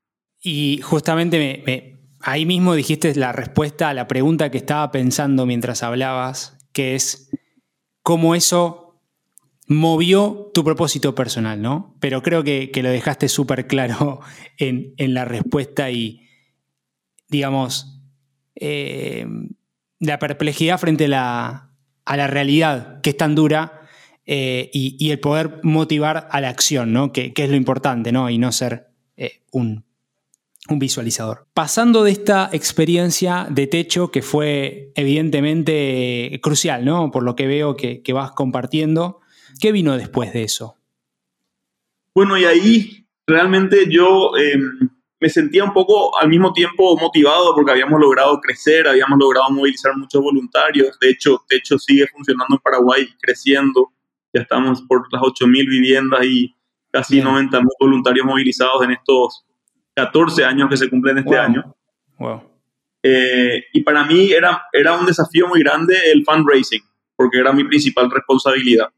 Y 0.48 0.80
justamente 0.84 1.98
ahí 2.20 2.46
mismo 2.46 2.76
dijiste 2.76 3.16
la 3.16 3.32
respuesta 3.32 3.90
a 3.90 3.96
la 3.96 4.08
pregunta 4.08 4.52
que 4.52 4.60
estaba 4.60 4.92
pensando 4.92 5.48
mientras 5.48 5.82
hablabas, 5.82 6.60
que 6.72 6.94
es 6.94 7.32
cómo 8.04 8.36
eso 8.36 9.02
movió 9.68 10.52
tu 10.54 10.64
propósito 10.64 11.16
personal, 11.16 11.64
¿no? 11.64 11.96
Pero 12.00 12.22
creo 12.22 12.44
que, 12.44 12.70
lo 12.76 12.90
dejaste 12.90 13.28
súper 13.28 13.66
claro 13.66 14.20
en, 14.60 14.94
la 15.16 15.26
respuesta 15.26 15.90
y, 15.90 16.28
digamos, 17.28 18.04
eh, 18.54 19.26
la 20.00 20.20
perplejidad 20.20 20.78
frente 20.78 21.06
a 21.06 21.72
la, 22.06 22.28
realidad, 22.28 23.02
que 23.02 23.10
es 23.10 23.18
tan 23.18 23.34
dura, 23.34 23.82
eh, 24.28 24.70
y, 24.72 25.10
el 25.10 25.20
poder 25.20 25.60
motivar 25.64 26.28
a 26.30 26.40
la 26.40 26.50
acción, 26.50 26.94
¿no? 26.94 27.12
Que, 27.12 27.34
es 27.36 27.50
lo 27.50 27.56
importante, 27.56 28.12
¿no? 28.12 28.30
Y 28.30 28.38
no 28.38 28.52
ser 28.52 28.90
eh, 29.18 29.42
un, 29.52 29.85
visualizador. 30.70 31.48
Pasando 31.54 32.04
de 32.04 32.12
esta 32.12 32.50
experiencia 32.52 33.48
de 33.50 33.68
techo 33.68 34.12
que 34.12 34.22
fue 34.22 34.92
evidentemente 34.96 36.40
crucial, 36.42 36.86
¿no? 36.86 37.12
Por 37.12 37.24
lo 37.24 37.36
que 37.36 37.48
veo 37.48 37.76
que, 37.76 38.02
vas 38.14 38.32
compartiendo, 38.32 39.22
¿qué 39.60 39.72
vino 39.72 39.98
después 39.98 40.34
de 40.34 40.44
eso? 40.44 40.76
Bueno, 42.14 42.38
y 42.38 42.46
ahí 42.46 43.06
realmente 43.28 43.86
yo 43.90 44.32
em, 44.38 44.90
me 45.20 45.30
sentía 45.30 45.64
un 45.64 45.74
poco 45.74 46.18
al 46.18 46.30
mismo 46.30 46.54
tiempo 46.54 46.98
motivado 46.98 47.54
porque 47.54 47.72
habíamos 47.72 48.00
logrado 48.00 48.40
crecer, 48.40 48.88
habíamos 48.88 49.20
logrado 49.20 49.52
movilizar 49.52 49.96
muchos 49.98 50.22
voluntarios. 50.22 50.98
De 51.00 51.10
hecho, 51.10 51.44
Techo 51.48 51.78
sigue 51.78 52.08
funcionando 52.08 52.56
en 52.56 52.62
Paraguay, 52.62 53.08
creciendo 53.20 53.92
ya 54.36 54.42
estamos 54.42 54.82
por 54.82 55.08
las 55.14 55.22
8.000 55.22 55.70
viviendas 55.70 56.26
y 56.26 56.54
casi 56.92 57.22
90.000 57.22 57.66
voluntarios 57.80 58.26
movilizados 58.26 58.84
en 58.84 58.92
estos 58.92 59.45
14 59.96 60.46
años 60.46 60.70
que 60.70 60.78
se 60.78 60.90
cumplen 60.90 61.20
este 61.20 61.38
año. 61.38 61.76
Eh, 63.04 63.66
y 63.74 63.82
para 63.82 64.04
mí 64.04 64.32
era, 64.32 64.64
era 64.74 64.94
un 64.94 65.06
desafío 65.06 65.48
muy 65.48 65.60
grande 65.62 65.96
el 66.12 66.24
fundraising, 66.24 66.82
porque 67.16 67.40
era 67.40 67.54
mi 67.54 67.64
principal 67.64 68.10
responsabilidad. 68.10 68.90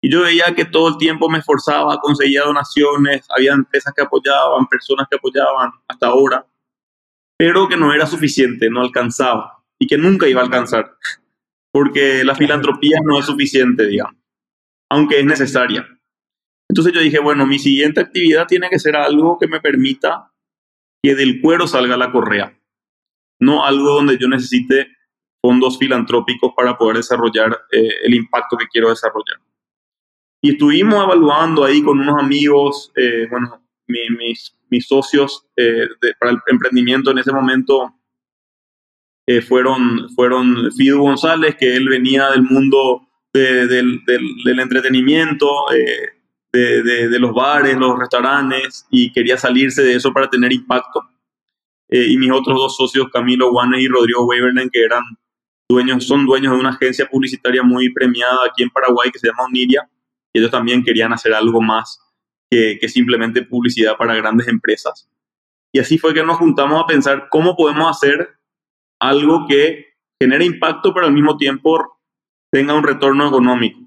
Y 0.00 0.10
yo 0.10 0.22
veía 0.22 0.54
que 0.54 0.64
todo 0.64 0.88
el 0.88 0.98
tiempo 0.98 1.28
me 1.28 1.38
esforzaba, 1.38 1.98
conseguía 1.98 2.42
donaciones, 2.42 3.24
había 3.34 3.52
empresas 3.52 3.94
que 3.94 4.02
apoyaban, 4.02 4.66
personas 4.66 5.06
que 5.08 5.16
apoyaban 5.16 5.70
hasta 5.86 6.08
ahora, 6.08 6.44
pero 7.36 7.68
que 7.68 7.76
no 7.76 7.92
era 7.92 8.06
suficiente, 8.06 8.68
no 8.68 8.80
alcanzaba 8.80 9.62
y 9.78 9.86
que 9.86 9.96
nunca 9.96 10.28
iba 10.28 10.40
a 10.40 10.44
alcanzar, 10.44 10.92
porque 11.70 12.24
la 12.24 12.34
filantropía 12.34 12.98
no 13.04 13.18
es 13.18 13.26
suficiente, 13.26 13.86
digamos 13.86 14.22
aunque 14.92 15.20
es 15.20 15.24
necesaria. 15.24 15.88
Entonces 16.72 16.94
yo 16.94 17.00
dije, 17.00 17.18
bueno, 17.18 17.46
mi 17.46 17.58
siguiente 17.58 18.00
actividad 18.00 18.46
tiene 18.46 18.70
que 18.70 18.78
ser 18.78 18.96
algo 18.96 19.36
que 19.38 19.46
me 19.46 19.60
permita 19.60 20.32
que 21.02 21.14
del 21.14 21.42
cuero 21.42 21.66
salga 21.66 21.98
la 21.98 22.10
correa, 22.10 22.58
no 23.38 23.66
algo 23.66 23.90
donde 23.90 24.16
yo 24.16 24.26
necesite 24.26 24.88
fondos 25.42 25.78
filantrópicos 25.78 26.54
para 26.56 26.78
poder 26.78 26.96
desarrollar 26.96 27.60
eh, 27.70 27.90
el 28.04 28.14
impacto 28.14 28.56
que 28.56 28.68
quiero 28.68 28.88
desarrollar. 28.88 29.38
Y 30.40 30.52
estuvimos 30.52 31.04
evaluando 31.04 31.62
ahí 31.62 31.82
con 31.82 32.00
unos 32.00 32.18
amigos, 32.18 32.90
eh, 32.96 33.26
bueno, 33.28 33.62
mis, 33.86 34.56
mis, 34.70 34.86
socios 34.86 35.46
eh, 35.54 35.88
para 36.18 36.32
el 36.32 36.38
emprendimiento 36.46 37.10
en 37.10 37.18
ese 37.18 37.32
momento 37.32 37.94
fueron, 39.46 40.08
fueron 40.14 40.72
Fidu 40.72 41.02
González, 41.02 41.54
que 41.56 41.76
él 41.76 41.86
venía 41.86 42.30
del 42.30 42.44
mundo 42.44 43.06
del, 43.30 44.00
del, 44.06 44.58
entretenimiento, 44.58 45.70
eh, 45.74 46.21
de, 46.52 47.08
de, 47.08 47.18
los 47.18 47.32
bares, 47.32 47.76
los 47.76 47.98
restaurantes, 47.98 48.86
y 48.90 49.10
quería 49.12 49.38
salirse 49.38 49.82
de 49.82 49.94
eso 49.94 50.12
para 50.12 50.28
tener 50.28 50.52
impacto. 50.52 51.02
Eh, 51.88 52.06
y 52.10 52.18
mis 52.18 52.30
otros 52.30 52.56
dos 52.56 52.76
socios, 52.76 53.08
Camilo 53.10 53.50
Guanes 53.50 53.80
y 53.80 53.88
Rodrigo 53.88 54.26
Webernen, 54.26 54.68
que 54.70 54.82
eran 54.82 55.02
dueños, 55.68 56.06
son 56.06 56.26
dueños 56.26 56.52
de 56.52 56.58
una 56.58 56.70
agencia 56.70 57.06
publicitaria 57.06 57.62
muy 57.62 57.92
premiada 57.92 58.38
aquí 58.46 58.62
en 58.62 58.70
Paraguay 58.70 59.10
que 59.10 59.18
se 59.18 59.28
llama 59.28 59.44
Oniria, 59.44 59.88
y 60.32 60.38
ellos 60.38 60.50
también 60.50 60.82
querían 60.82 61.12
hacer 61.12 61.32
algo 61.34 61.60
más 61.60 62.00
que, 62.50 62.78
que 62.78 62.88
simplemente 62.88 63.42
publicidad 63.42 63.96
para 63.96 64.14
grandes 64.14 64.48
empresas. 64.48 65.08
Y 65.74 65.78
así 65.78 65.96
fue 65.96 66.12
que 66.12 66.22
nos 66.22 66.36
juntamos 66.36 66.82
a 66.82 66.86
pensar 66.86 67.28
cómo 67.30 67.56
podemos 67.56 67.88
hacer 67.88 68.36
algo 69.00 69.46
que 69.48 69.96
genere 70.20 70.44
impacto, 70.44 70.92
pero 70.92 71.06
al 71.06 71.12
mismo 71.12 71.36
tiempo 71.36 71.98
tenga 72.52 72.74
un 72.74 72.84
retorno 72.84 73.26
económico. 73.26 73.81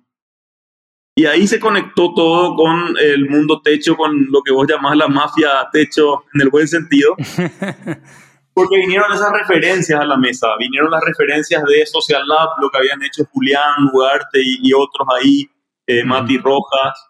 Y 1.18 1.26
ahí 1.26 1.48
se 1.48 1.60
conectó 1.60 2.14
todo 2.14 2.56
con 2.56 2.96
el 3.00 3.30
mundo 3.30 3.62
techo, 3.62 3.96
con 3.96 4.28
lo 4.30 4.42
que 4.44 4.52
vos 4.52 4.68
llamás 4.68 4.98
la 4.98 5.08
mafia 5.08 5.70
techo 5.72 6.26
en 6.34 6.42
el 6.42 6.50
buen 6.50 6.68
sentido. 6.68 7.16
Porque 8.54 8.78
vinieron 8.78 9.12
esas 9.14 9.32
referencias 9.32 10.00
a 10.00 10.06
la 10.06 10.18
mesa, 10.18 10.48
vinieron 10.60 10.92
las 10.92 11.04
referencias 11.04 11.64
de 11.64 11.86
Social 11.86 12.26
Lab, 12.28 12.50
lo 12.62 12.70
que 12.70 12.78
habían 12.78 13.04
hecho 13.04 13.26
Julián, 13.32 13.90
Ugarte 13.92 14.40
y, 14.42 14.72
otros 14.74 15.08
ahí, 15.18 15.50
eh, 15.88 16.04
Mati 16.04 16.38
Rojas. 16.38 17.10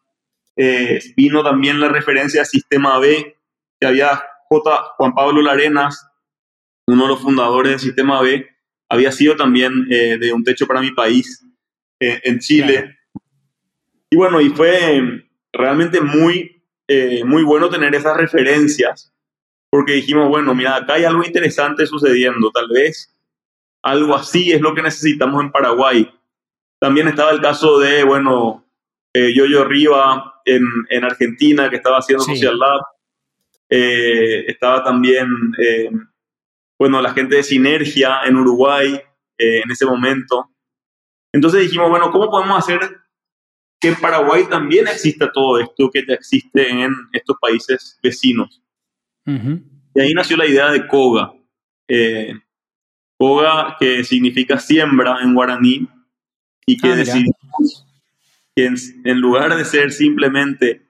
Eh, 0.55 0.99
vino 1.15 1.43
también 1.43 1.79
la 1.79 1.89
referencia 1.89 2.41
a 2.41 2.45
Sistema 2.45 2.97
B, 2.99 3.37
que 3.79 3.87
había 3.87 4.23
J. 4.49 4.93
Juan 4.97 5.13
Pablo 5.13 5.41
Larenas, 5.41 6.07
uno 6.87 7.03
de 7.03 7.09
los 7.09 7.21
fundadores 7.21 7.73
de 7.73 7.79
Sistema 7.79 8.21
B, 8.21 8.47
había 8.89 9.11
sido 9.11 9.35
también 9.35 9.87
eh, 9.89 10.17
de 10.19 10.33
Un 10.33 10.43
Techo 10.43 10.67
para 10.67 10.81
mi 10.81 10.91
País 10.91 11.45
eh, 11.99 12.21
en 12.23 12.39
Chile. 12.39 12.97
Y 14.09 14.17
bueno, 14.17 14.39
y 14.41 14.49
fue 14.49 15.25
realmente 15.51 16.01
muy, 16.01 16.63
eh, 16.87 17.23
muy 17.23 17.43
bueno 17.43 17.69
tener 17.69 17.95
esas 17.95 18.17
referencias, 18.17 19.13
porque 19.69 19.93
dijimos, 19.93 20.29
bueno, 20.29 20.53
mira, 20.53 20.75
acá 20.75 20.93
hay 20.93 21.05
algo 21.05 21.23
interesante 21.23 21.85
sucediendo, 21.85 22.51
tal 22.51 22.69
vez 22.69 23.11
algo 23.83 24.15
así 24.15 24.51
es 24.51 24.61
lo 24.61 24.73
que 24.73 24.81
necesitamos 24.81 25.43
en 25.43 25.51
Paraguay. 25.51 26.11
También 26.79 27.07
estaba 27.07 27.31
el 27.31 27.41
caso 27.41 27.79
de, 27.79 28.03
bueno, 28.03 28.65
eh, 29.13 29.33
Yoyo 29.33 29.63
Riva 29.63 30.41
en, 30.43 30.63
en, 30.89 31.03
Argentina, 31.03 31.69
que 31.69 31.75
estaba 31.75 31.99
haciendo 31.99 32.23
Social 32.23 32.57
Lab. 32.57 32.81
estaba 33.69 34.83
también, 34.83 35.27
bueno, 36.79 37.01
la 37.01 37.13
gente 37.13 37.35
de 37.35 37.43
Sinergia 37.43 38.21
en 38.25 38.37
Uruguay 38.37 38.99
en 39.37 39.71
ese 39.71 39.85
momento. 39.85 40.49
Entonces 41.31 41.61
dijimos, 41.61 41.89
bueno, 41.89 42.11
¿cómo 42.11 42.29
podemos 42.29 42.57
hacer 42.57 43.04
que 43.79 43.89
en 43.89 43.95
Paraguay 43.95 44.45
también 44.49 44.87
exista 44.87 45.31
todo 45.31 45.59
esto 45.59 45.89
que 45.91 46.05
ya 46.07 46.13
existe 46.13 46.69
en 46.69 46.93
estos 47.11 47.37
países 47.39 47.99
vecinos? 48.01 48.61
Y 49.25 49.99
ahí 49.99 50.13
nació 50.13 50.37
la 50.37 50.45
idea 50.45 50.71
de 50.71 50.87
Koga. 50.87 51.33
Eh, 51.87 52.33
Koga, 53.17 53.75
que 53.79 54.03
significa 54.03 54.59
siembra 54.59 55.19
en 55.21 55.33
guaraní, 55.33 55.87
y 56.65 56.77
que 56.77 56.89
ah, 56.89 56.95
decidimos 56.95 57.85
que 58.55 58.65
en, 58.65 59.19
lugar 59.19 59.55
de 59.55 59.65
ser 59.65 59.91
simplemente 59.91 60.87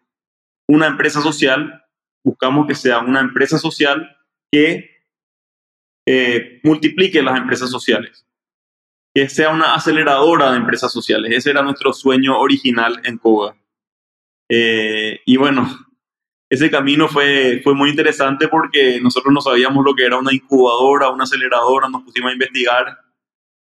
una 0.67 0.87
empresa 0.87 1.21
social, 1.21 1.83
buscamos 2.23 2.67
que 2.67 2.75
sea 2.75 2.99
una 2.99 3.19
empresa 3.19 3.57
social 3.57 4.17
que 4.51 4.89
eh, 6.07 6.59
multiplique 6.63 7.21
las 7.21 7.37
empresas 7.37 7.69
sociales 7.69 8.24
que 9.15 9.29
sea 9.29 9.49
una 9.49 9.75
aceleradora 9.75 10.51
de 10.51 10.57
empresas 10.57 10.91
sociales. 10.91 11.31
Ese 11.33 11.51
era 11.51 11.63
nuestro 11.63 11.93
sueño 11.93 12.37
original 12.37 12.99
en 13.05 13.17
Koga. 13.17 13.55
Eh, 14.49 15.21
y 15.25 15.37
bueno, 15.37 15.65
ese 16.49 16.69
camino 16.69 17.07
fue, 17.07 17.61
fue 17.63 17.73
muy 17.73 17.89
interesante 17.89 18.49
porque 18.49 18.99
nosotros 19.01 19.33
no 19.33 19.39
sabíamos 19.39 19.85
lo 19.85 19.95
que 19.95 20.05
era 20.05 20.17
una 20.17 20.33
incubadora, 20.33 21.09
una 21.09 21.23
aceleradora, 21.23 21.87
nos 21.87 22.03
pusimos 22.03 22.29
a 22.29 22.33
investigar 22.33 22.97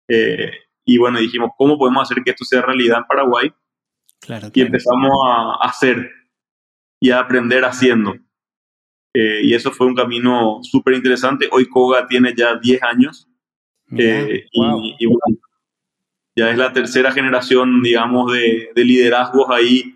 eh, 0.09 0.51
y 0.85 0.97
bueno, 0.97 1.17
dijimos, 1.19 1.51
¿cómo 1.57 1.77
podemos 1.77 2.03
hacer 2.03 2.21
que 2.23 2.31
esto 2.31 2.43
sea 2.43 2.61
realidad 2.61 2.97
en 2.97 3.05
Paraguay? 3.05 3.53
Claro, 4.19 4.49
Y 4.53 4.61
empezamos 4.61 5.11
a 5.25 5.59
hacer 5.61 6.11
y 6.99 7.11
a 7.11 7.19
aprender 7.19 7.63
haciendo. 7.63 8.15
Eh, 9.15 9.41
y 9.43 9.53
eso 9.53 9.71
fue 9.71 9.87
un 9.87 9.95
camino 9.95 10.59
súper 10.61 10.95
interesante. 10.95 11.47
Hoy 11.51 11.69
Koga 11.69 12.05
tiene 12.05 12.33
ya 12.35 12.55
10 12.55 12.83
años 12.83 13.29
eh, 13.97 14.45
y, 14.51 15.05
bueno, 15.05 15.39
ya 16.35 16.51
es 16.51 16.57
la 16.57 16.73
tercera 16.73 17.11
generación, 17.11 17.81
digamos, 17.81 18.31
de, 18.33 18.71
de, 18.75 18.83
liderazgos 18.83 19.49
ahí 19.49 19.95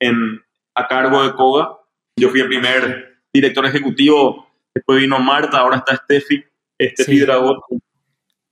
en, 0.00 0.42
a 0.74 0.86
cargo 0.86 1.22
de 1.24 1.32
Koga. 1.34 1.78
Yo 2.16 2.30
fui 2.30 2.40
el 2.40 2.48
primer 2.48 3.22
director 3.32 3.66
ejecutivo, 3.66 4.46
después 4.74 5.00
vino 5.00 5.18
Marta, 5.18 5.58
ahora 5.58 5.78
está 5.78 5.96
Steffi, 5.96 6.44
Steffi 6.80 7.20
Dragón, 7.20 7.58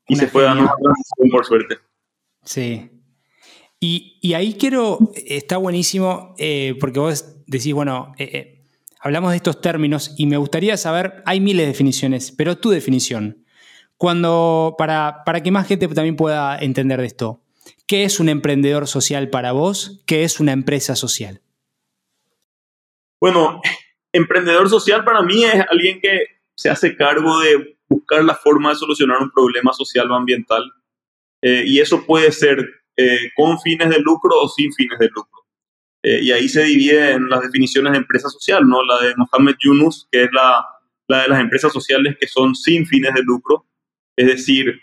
y 0.09 0.17
se 0.17 0.27
fue 0.27 0.43
dando 0.43 0.63
una 0.63 1.31
por 1.31 1.45
suerte. 1.45 1.79
Sí. 2.45 2.91
Y, 3.79 4.19
y, 4.21 4.35
ahí 4.35 4.55
quiero, 4.55 4.99
está 5.15 5.57
buenísimo, 5.57 6.35
eh, 6.39 6.77
porque 6.81 7.01
vos 7.01 7.43
decís, 7.47 7.73
bueno, 7.73 8.13
eh, 8.19 8.67
hablamos 9.01 9.31
de 9.31 9.37
estos 9.37 9.61
términos 9.61 10.15
y 10.19 10.27
me 10.27 10.37
gustaría 10.37 10.77
saber, 10.77 11.23
hay 11.25 11.41
miles 11.41 11.65
de 11.65 11.69
definiciones, 11.69 12.31
pero 12.31 12.59
tu 12.59 12.71
definición, 12.71 13.45
cuando, 14.01 14.77
para, 14.79 15.25
para 15.27 15.43
que 15.43 15.51
más 15.51 15.69
gente 15.69 15.87
también 15.89 16.17
pueda 16.17 16.59
entender 16.59 16.99
de 17.03 17.07
esto, 17.07 17.43
¿qué 17.87 18.05
es 18.05 18.19
un 18.19 18.31
emprendedor 18.31 18.87
social 18.87 19.29
para 19.29 19.53
vos? 19.53 20.03
¿Qué 20.07 20.25
es 20.25 20.41
una 20.41 20.53
empresa 20.53 20.97
social? 20.97 21.43
Bueno, 23.21 23.61
emprendedor 24.11 24.71
social 24.71 25.05
para 25.05 25.21
mí 25.21 25.45
es 25.45 25.67
alguien 25.71 26.01
que 26.01 26.19
se 26.57 26.71
hace 26.71 26.97
cargo 26.97 27.41
de 27.41 27.77
buscar 27.91 28.25
la 28.25 28.35
forma 28.35 28.71
de 28.71 28.77
solucionar 28.77 29.21
un 29.21 29.31
problema 29.31 29.75
social 29.75 30.11
o 30.11 30.15
ambiental. 30.15 30.63
Eh, 31.43 31.65
y 31.67 31.81
eso 31.81 32.07
puede 32.07 32.33
ser 32.33 32.67
eh, 32.97 33.31
con 33.37 33.61
fines 33.61 33.91
de 33.91 33.99
lucro 33.99 34.31
o 34.41 34.49
sin 34.49 34.73
fines 34.73 34.99
de 34.99 35.09
lucro. 35.09 35.45
Eh, 36.03 36.21
y 36.23 36.33
ahí 36.33 36.49
se 36.49 36.63
divide 36.63 37.11
en 37.11 37.29
las 37.29 37.43
definiciones 37.43 37.93
de 37.93 37.99
empresa 37.99 38.31
social, 38.31 38.67
¿no? 38.67 38.83
La 38.83 38.99
de 39.03 39.15
Mohamed 39.15 39.57
Yunus, 39.61 40.09
que 40.11 40.23
es 40.25 40.31
la, 40.33 40.65
la 41.07 41.21
de 41.25 41.29
las 41.29 41.41
empresas 41.41 41.71
sociales 41.71 42.17
que 42.19 42.29
son 42.29 42.55
sin 42.55 42.87
fines 42.87 43.13
de 43.13 43.23
lucro, 43.23 43.67
es 44.21 44.27
decir, 44.27 44.83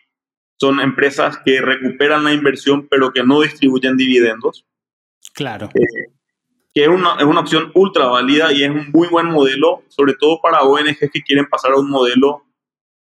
son 0.60 0.79
empresas 0.79 1.39
que 1.46 1.62
recuperan 1.62 2.24
la 2.24 2.34
inversión 2.34 2.88
pero 2.89 3.12
que 3.13 3.24
no 3.24 3.41
distribuyen 3.41 3.96
dividendos. 3.96 4.65
Claro. 5.36 5.70
Eh, 5.75 6.12
que 6.74 6.84
es 6.84 6.88
una, 6.88 7.17
es 7.20 7.25
una 7.25 7.41
opción 7.41 7.72
ultra 7.75 8.08
válida 8.08 8.51
y 8.51 8.63
es 8.63 8.72
un 8.72 8.89
muy 8.91 9.08
buen 9.10 9.27
modelo, 9.27 9.84
sobre 9.89 10.15
todo 10.15 10.39
para 10.41 10.63
ONGs 10.63 11.12
que 11.13 11.22
quieren 11.22 11.46
pasar 11.46 11.74
a 11.74 11.79
un 11.79 11.88
modelo 11.88 12.46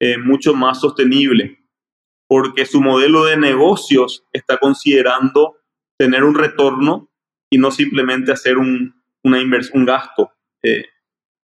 eh, 0.01 0.17
mucho 0.17 0.53
más 0.53 0.81
sostenible, 0.81 1.57
porque 2.27 2.65
su 2.65 2.81
modelo 2.81 3.23
de 3.23 3.37
negocios 3.37 4.25
está 4.33 4.57
considerando 4.57 5.55
tener 5.97 6.25
un 6.25 6.35
retorno 6.35 7.09
y 7.49 7.57
no 7.59 7.71
simplemente 7.71 8.33
hacer 8.33 8.57
un, 8.57 9.01
una 9.23 9.39
inversión, 9.39 9.79
un 9.79 9.85
gasto. 9.85 10.33
Eh, 10.61 10.83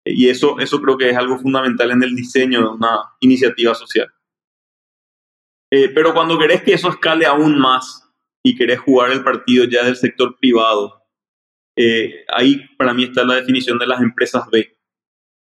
y 0.04 0.28
eso, 0.28 0.58
eso 0.58 0.82
creo 0.82 0.98
que 0.98 1.08
es 1.08 1.16
algo 1.16 1.38
fundamental 1.38 1.92
en 1.92 2.02
el 2.02 2.14
diseño 2.14 2.60
de 2.60 2.68
una 2.68 2.98
iniciativa 3.20 3.74
social. 3.74 4.12
Eh, 5.70 5.88
pero 5.88 6.14
cuando 6.14 6.38
querés 6.38 6.62
que 6.62 6.74
eso 6.74 6.88
escale 6.88 7.26
aún 7.26 7.58
más 7.58 8.08
y 8.44 8.56
querés 8.56 8.78
jugar 8.80 9.10
el 9.10 9.24
partido 9.24 9.64
ya 9.64 9.84
del 9.84 9.96
sector 9.96 10.38
privado, 10.38 11.02
eh, 11.76 12.24
ahí 12.28 12.62
para 12.76 12.94
mí 12.94 13.04
está 13.04 13.24
la 13.24 13.34
definición 13.34 13.78
de 13.78 13.86
las 13.86 14.00
empresas 14.00 14.48
B. 14.50 14.72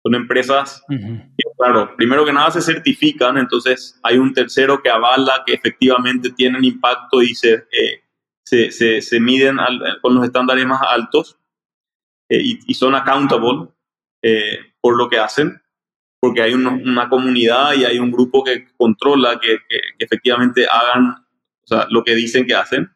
Son 0.03 0.15
empresas 0.15 0.83
que, 0.87 1.43
claro, 1.57 1.95
primero 1.95 2.25
que 2.25 2.33
nada 2.33 2.49
se 2.51 2.61
certifican, 2.61 3.37
entonces 3.37 3.99
hay 4.01 4.17
un 4.17 4.33
tercero 4.33 4.81
que 4.81 4.89
avala 4.89 5.43
que 5.45 5.53
efectivamente 5.53 6.31
tienen 6.31 6.63
impacto 6.63 7.21
y 7.21 7.35
se, 7.35 7.53
eh, 7.53 8.03
se, 8.45 8.71
se, 8.71 9.01
se, 9.01 9.19
miden 9.19 9.57
con 10.01 10.15
los 10.15 10.23
estándares 10.23 10.65
más 10.65 10.81
altos 10.81 11.37
y, 12.29 12.59
y, 12.65 12.73
son 12.75 12.95
accountable 12.95 13.67
por 14.81 14.97
lo 14.97 15.09
que 15.09 15.19
hacen 15.19 15.61
porque 16.19 16.41
hay 16.41 16.53
una 16.53 17.09
comunidad 17.09 17.73
y 17.75 17.85
hay 17.85 17.99
un 17.99 18.11
grupo 18.11 18.43
que 18.43 18.67
controla 18.77 19.39
que, 19.39 19.59
que, 19.69 19.79
efectivamente 19.97 20.67
hagan 20.69 21.25
o 21.63 21.67
sea, 21.67 21.87
lo 21.89 22.03
que 22.03 22.15
dicen 22.15 22.45
que 22.45 22.55
hacen. 22.55 22.91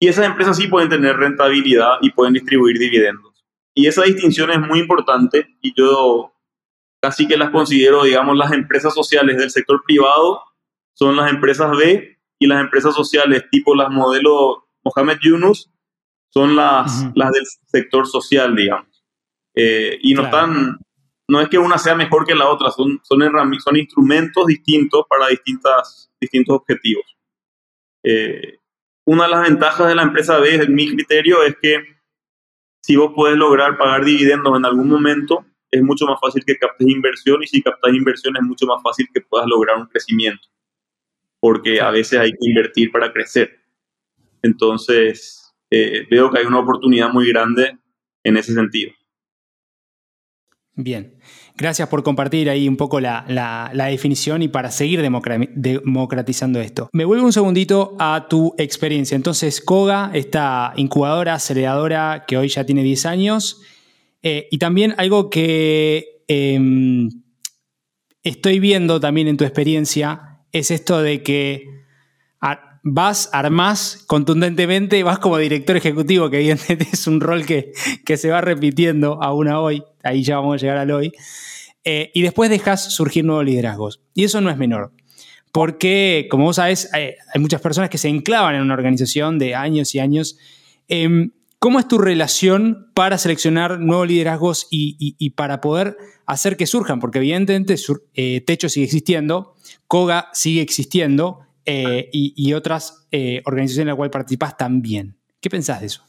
Y 0.00 0.08
esas 0.08 0.26
empresas 0.26 0.56
sí 0.56 0.66
pueden 0.66 0.88
tener 0.88 1.16
rentabilidad 1.16 1.98
y 2.00 2.10
pueden 2.10 2.34
distribuir 2.34 2.78
dividendos. 2.78 3.44
Y 3.74 3.86
esa 3.86 4.02
distinción 4.04 4.50
es 4.50 4.60
muy 4.60 4.80
importante 4.80 5.56
y 5.60 5.74
yo 5.76 6.32
casi 7.00 7.26
que 7.26 7.36
las 7.36 7.50
considero, 7.50 8.04
digamos, 8.04 8.36
las 8.36 8.52
empresas 8.52 8.94
sociales 8.94 9.36
del 9.36 9.50
sector 9.50 9.82
privado 9.84 10.42
son 10.94 11.16
las 11.16 11.30
empresas 11.30 11.76
B 11.76 12.18
y 12.38 12.46
las 12.46 12.60
empresas 12.60 12.94
sociales 12.94 13.44
tipo 13.50 13.74
las 13.74 13.90
modelos 13.90 14.58
Mohamed 14.84 15.18
Yunus 15.20 15.70
son 16.30 16.56
las, 16.56 17.06
las 17.14 17.30
del 17.32 17.44
sector 17.66 18.06
social, 18.06 18.56
digamos. 18.56 19.04
Eh, 19.54 19.98
y 20.00 20.14
no 20.14 20.22
están 20.22 20.78
no 21.28 21.40
es 21.40 21.48
que 21.48 21.58
una 21.58 21.78
sea 21.78 21.94
mejor 21.94 22.26
que 22.26 22.34
la 22.34 22.48
otra, 22.48 22.70
son, 22.70 23.00
son, 23.02 23.20
son 23.60 23.76
instrumentos 23.76 24.46
distintos 24.46 25.04
para 25.08 25.28
distintas, 25.28 26.10
distintos 26.20 26.56
objetivos. 26.56 27.04
Eh, 28.04 28.58
una 29.04 29.24
de 29.24 29.30
las 29.30 29.42
ventajas 29.42 29.88
de 29.88 29.94
la 29.94 30.02
empresa 30.02 30.38
B, 30.38 30.54
en 30.54 30.74
mi 30.74 30.88
criterio, 30.88 31.42
es 31.42 31.56
que 31.60 31.82
si 32.82 32.96
vos 32.96 33.12
puedes 33.14 33.36
lograr 33.36 33.78
pagar 33.78 34.04
dividendos 34.04 34.56
en 34.56 34.64
algún 34.64 34.88
momento, 34.88 35.44
es 35.70 35.82
mucho 35.82 36.06
más 36.06 36.18
fácil 36.20 36.44
que 36.44 36.58
captes 36.58 36.86
inversión 36.86 37.42
y 37.42 37.46
si 37.46 37.62
captas 37.62 37.94
inversión 37.94 38.36
es 38.36 38.42
mucho 38.42 38.66
más 38.66 38.82
fácil 38.82 39.08
que 39.12 39.20
puedas 39.20 39.46
lograr 39.46 39.78
un 39.78 39.86
crecimiento, 39.86 40.48
porque 41.40 41.80
a 41.80 41.90
veces 41.90 42.18
hay 42.18 42.32
que 42.32 42.48
invertir 42.48 42.92
para 42.92 43.12
crecer. 43.12 43.60
Entonces, 44.42 45.54
eh, 45.70 46.06
veo 46.10 46.30
que 46.30 46.40
hay 46.40 46.46
una 46.46 46.58
oportunidad 46.58 47.10
muy 47.10 47.28
grande 47.28 47.78
en 48.24 48.36
ese 48.36 48.52
sentido. 48.52 48.92
Bien, 50.74 51.14
gracias 51.56 51.88
por 51.88 52.02
compartir 52.02 52.48
ahí 52.48 52.66
un 52.66 52.78
poco 52.78 52.98
la, 52.98 53.70
definición 53.90 54.42
y 54.42 54.48
para 54.48 54.70
seguir 54.70 55.02
democratizando 55.02 56.60
esto. 56.60 56.88
Me 56.92 57.04
vuelvo 57.04 57.26
un 57.26 57.32
segundito 57.32 57.94
a 57.98 58.26
tu 58.28 58.54
experiencia. 58.56 59.14
Entonces, 59.14 59.60
Koga, 59.60 60.10
esta 60.14 60.72
incubadora, 60.76 61.34
aceleradora 61.34 62.24
que 62.26 62.38
hoy 62.38 62.48
ya 62.48 62.64
tiene 62.64 62.82
10 62.82 63.04
años, 63.06 63.60
eh, 64.22 64.48
y 64.50 64.58
también 64.58 64.94
algo 64.96 65.28
que 65.28 66.24
em, 66.28 67.10
estoy 68.22 68.58
viendo 68.58 68.98
también 68.98 69.28
en 69.28 69.36
tu 69.36 69.44
experiencia 69.44 70.38
es 70.52 70.70
esto 70.70 71.02
de 71.02 71.22
que 71.22 71.66
vas, 72.82 73.30
armás 73.32 74.04
contundentemente, 74.06 75.02
vas 75.02 75.18
como 75.18 75.38
director 75.38 75.76
ejecutivo, 75.76 76.30
que 76.30 76.38
evidentemente 76.38 76.88
es 76.92 77.06
un 77.06 77.20
rol 77.20 77.46
que, 77.46 77.72
que 78.04 78.16
se 78.16 78.30
va 78.30 78.40
repitiendo 78.40 79.22
aún 79.22 79.48
a 79.48 79.60
hoy, 79.60 79.82
ahí 80.02 80.22
ya 80.22 80.36
vamos 80.36 80.54
a 80.54 80.58
llegar 80.58 80.78
al 80.78 80.90
hoy, 80.90 81.12
eh, 81.84 82.10
y 82.14 82.22
después 82.22 82.50
dejas 82.50 82.94
surgir 82.94 83.24
nuevos 83.24 83.44
liderazgos. 83.44 84.00
Y 84.14 84.24
eso 84.24 84.40
no 84.40 84.50
es 84.50 84.56
menor, 84.56 84.92
porque, 85.52 86.28
como 86.30 86.44
vos 86.44 86.56
sabés, 86.56 86.92
hay, 86.92 87.14
muchas 87.36 87.60
personas 87.60 87.90
que 87.90 87.98
se 87.98 88.08
enclavan 88.08 88.54
en 88.54 88.62
una 88.62 88.74
organización 88.74 89.38
de 89.38 89.54
años 89.54 89.94
y 89.94 89.98
años. 89.98 90.38
Em, 90.88 91.32
¿Cómo 91.58 91.78
es 91.78 91.86
tu 91.86 91.98
relación 91.98 92.88
para 92.92 93.18
seleccionar 93.18 93.78
nuevos 93.78 94.08
liderazgos 94.08 94.66
y, 94.68 95.30
para 95.36 95.60
poder 95.60 95.96
hacer 96.26 96.56
que 96.56 96.66
surjan? 96.66 96.98
Porque 96.98 97.18
evidentemente 97.18 97.76
eh, 98.14 98.40
Techo 98.40 98.68
sigue 98.68 98.86
existiendo, 98.86 99.54
Koga 99.86 100.28
sigue 100.32 100.60
existiendo, 100.60 101.46
eh, 101.64 102.08
y, 102.12 102.52
otras 102.54 103.06
eh, 103.12 103.40
organizaciones 103.44 103.82
en 103.82 103.88
las 103.88 103.96
cuales 103.96 104.12
participas 104.12 104.56
también. 104.56 105.16
¿Qué 105.40 105.48
pensás 105.48 105.80
de 105.80 105.86
eso? 105.86 106.04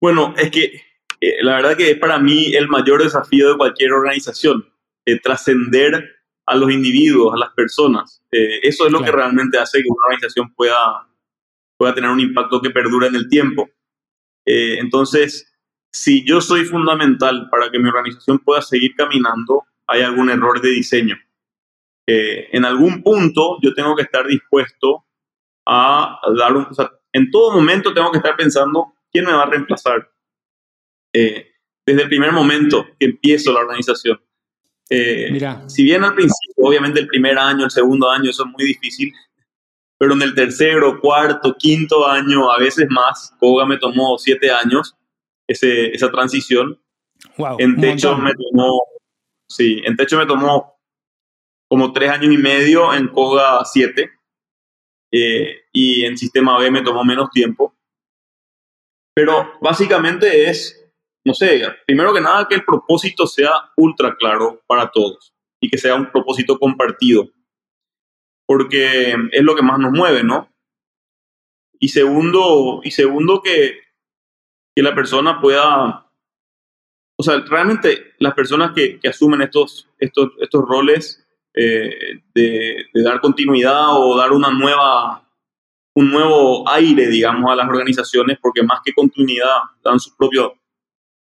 Bueno, 0.00 0.34
es 0.36 0.50
que 0.50 0.82
eh, 1.20 1.42
la 1.42 1.56
verdad 1.56 1.76
que 1.76 1.90
es 1.92 1.98
para 1.98 2.18
mí 2.18 2.54
el 2.54 2.68
mayor 2.68 3.02
desafío 3.02 3.50
de 3.50 3.58
cualquier 3.58 3.92
organización, 3.92 4.64
trascender 5.22 6.16
a 6.44 6.54
los 6.54 6.70
individuos, 6.70 7.34
a 7.34 7.38
las 7.38 7.50
personas. 7.54 8.22
eso 8.30 8.86
es 8.86 8.92
lo 8.92 9.02
que 9.02 9.10
realmente 9.10 9.58
hace 9.58 9.78
que 9.78 9.88
una 9.88 10.04
organización 10.04 10.52
pueda, 10.54 11.08
pueda 11.78 11.94
tener 11.94 12.10
un 12.10 12.20
impacto 12.20 12.60
que 12.60 12.70
perdura 12.70 13.06
en 13.06 13.14
el 13.14 13.28
tiempo. 13.28 13.70
entonces, 14.44 15.50
si 15.90 16.24
yo 16.26 16.42
soy 16.42 16.66
fundamental 16.66 17.48
para 17.50 17.70
que 17.70 17.78
mi 17.78 17.88
organización 17.88 18.38
pueda 18.38 18.60
seguir 18.60 18.94
caminando, 18.96 19.64
hay 19.86 20.02
algún 20.02 20.28
error 20.28 20.60
de 20.60 20.68
diseño 20.68 21.16
en 22.10 22.64
algún 22.64 23.02
punto 23.02 23.58
yo 23.62 23.74
tengo 23.74 23.94
que 23.94 24.02
estar 24.02 24.26
dispuesto 24.26 25.04
a 25.66 26.18
dar 26.38 26.56
un... 26.56 26.64
O 26.64 26.74
sea, 26.74 26.90
en 27.12 27.30
todo 27.30 27.52
momento 27.52 27.92
tengo 27.92 28.10
que 28.10 28.18
estar 28.18 28.36
pensando 28.36 28.94
quién 29.12 29.26
me 29.26 29.32
va 29.32 29.42
a 29.42 29.50
reemplazar. 29.50 30.10
Eh, 31.12 31.52
desde 31.84 32.02
el 32.02 32.08
primer 32.08 32.32
momento 32.32 32.86
que 32.98 33.06
empiezo 33.06 33.52
la 33.52 33.60
organización. 33.60 34.20
Eh, 34.90 35.28
Mira. 35.30 35.68
Si 35.68 35.82
bien 35.82 36.04
al 36.04 36.14
principio, 36.14 36.64
obviamente 36.64 37.00
el 37.00 37.06
primer 37.06 37.38
año, 37.38 37.64
el 37.64 37.70
segundo 37.70 38.10
año, 38.10 38.30
eso 38.30 38.44
es 38.44 38.50
muy 38.50 38.64
difícil, 38.64 39.12
pero 39.98 40.14
en 40.14 40.22
el 40.22 40.34
tercero, 40.34 41.00
cuarto, 41.00 41.56
quinto 41.58 42.06
año, 42.06 42.50
a 42.50 42.58
veces 42.58 42.86
más, 42.88 43.34
Koga 43.38 43.66
me 43.66 43.78
tomó 43.78 44.16
siete 44.18 44.50
años 44.50 44.96
ese, 45.46 45.94
esa 45.94 46.10
transición. 46.10 46.80
Wow, 47.36 47.56
en 47.58 47.80
techo 47.80 48.16
me 48.16 48.32
tomó, 48.34 48.80
sí, 49.48 49.82
en 49.84 49.96
techo 49.96 50.16
me 50.16 50.26
tomó 50.26 50.77
como 51.68 51.92
tres 51.92 52.10
años 52.10 52.32
y 52.32 52.38
medio, 52.38 52.94
en 52.94 53.08
Koga 53.08 53.64
siete, 53.64 54.12
eh, 55.12 55.62
y 55.72 56.04
en 56.04 56.16
Sistema 56.16 56.58
B 56.58 56.70
me 56.70 56.82
tomó 56.82 57.04
menos 57.04 57.30
tiempo. 57.30 57.74
Pero 59.14 59.52
básicamente 59.60 60.48
es, 60.48 60.90
no 61.24 61.34
sé, 61.34 61.62
primero 61.86 62.12
que 62.14 62.20
nada 62.20 62.46
que 62.48 62.54
el 62.54 62.64
propósito 62.64 63.26
sea 63.26 63.50
ultra 63.76 64.16
claro 64.16 64.62
para 64.66 64.90
todos 64.90 65.34
y 65.60 65.68
que 65.68 65.78
sea 65.78 65.94
un 65.94 66.10
propósito 66.10 66.58
compartido, 66.58 67.28
porque 68.46 69.14
es 69.32 69.42
lo 69.42 69.56
que 69.56 69.62
más 69.62 69.78
nos 69.78 69.92
mueve, 69.92 70.22
¿no? 70.22 70.48
Y 71.80 71.88
segundo, 71.88 72.80
y 72.82 72.90
segundo 72.90 73.42
que, 73.42 73.80
que 74.74 74.82
la 74.82 74.94
persona 74.94 75.40
pueda, 75.40 76.10
o 77.16 77.22
sea, 77.22 77.40
realmente 77.40 78.14
las 78.18 78.34
personas 78.34 78.72
que, 78.74 78.98
que 79.00 79.08
asumen 79.08 79.42
estos, 79.42 79.88
estos, 79.98 80.30
estos 80.40 80.64
roles 80.64 81.27
eh, 81.60 82.22
de, 82.32 82.86
dar 83.02 83.20
continuidad 83.20 83.88
o 83.90 84.16
dar 84.16 84.30
una 84.30 84.48
nueva, 84.52 85.28
un 85.96 86.08
nuevo 86.08 86.68
aire, 86.70 87.08
digamos, 87.08 87.50
a 87.50 87.56
las 87.56 87.68
organizaciones, 87.68 88.38
porque 88.40 88.62
más 88.62 88.80
que 88.84 88.94
continuidad, 88.94 89.56
dan 89.82 89.98
su 89.98 90.16
propio, 90.16 90.54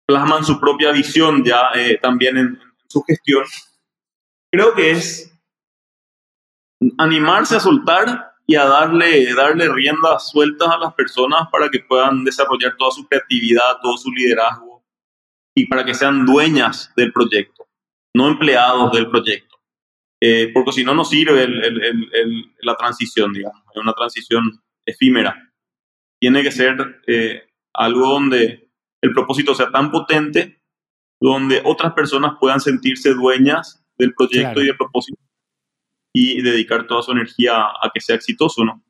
plasman 0.04 0.44
su 0.44 0.58
propia 0.58 0.90
visión 0.90 1.44
ya 1.44 1.68
eh, 1.76 2.00
también 2.02 2.36
en, 2.36 2.58
su 2.88 3.00
gestión. 3.02 3.44
Creo 4.52 4.74
que 4.74 4.90
es 4.90 5.32
animarse 6.98 7.54
a 7.54 7.60
soltar 7.60 8.32
y 8.44 8.56
a 8.56 8.64
darle, 8.64 9.32
darle 9.34 9.68
riendas 9.68 10.30
sueltas 10.30 10.68
a 10.68 10.78
las 10.78 10.94
personas 10.94 11.48
para 11.52 11.68
que 11.68 11.78
puedan 11.78 12.24
desarrollar 12.24 12.76
toda 12.76 12.90
su 12.90 13.06
creatividad, 13.06 13.78
todo 13.80 13.96
su 13.96 14.10
liderazgo 14.10 14.84
y 15.56 15.66
para 15.66 15.84
que 15.84 15.94
sean 15.94 16.26
dueñas 16.26 16.92
del 16.96 17.12
proyecto, 17.12 17.68
no 18.16 18.28
empleados 18.28 18.90
del 18.90 19.08
proyecto. 19.08 19.53
Eh, 20.26 20.50
porque 20.54 20.72
si 20.72 20.84
no, 20.84 20.94
no 20.94 21.04
sirve 21.04 21.46
la 22.62 22.76
transición, 22.76 23.34
digamos, 23.34 23.60
es 23.74 23.76
una 23.78 23.92
transición 23.92 24.58
efímera. 24.86 25.52
Tiene 26.18 26.42
que 26.42 26.50
ser 26.50 27.02
eh, 27.06 27.42
algo 27.74 28.08
donde 28.08 28.70
el 29.02 29.12
propósito 29.12 29.54
sea 29.54 29.70
tan 29.70 29.90
potente, 29.90 30.62
donde 31.20 31.60
otras 31.62 31.92
personas 31.92 32.36
puedan 32.40 32.60
sentirse 32.60 33.12
dueñas 33.12 33.84
del 33.98 34.14
proyecto 34.14 34.62
y 34.62 34.66
del 34.66 34.78
propósito 34.78 35.20
y 36.14 36.40
dedicar 36.40 36.86
toda 36.86 37.02
su 37.02 37.12
energía 37.12 37.58
a 37.58 37.90
que 37.92 38.00
sea 38.00 38.16
exitoso, 38.16 38.64
¿no? 38.64 38.82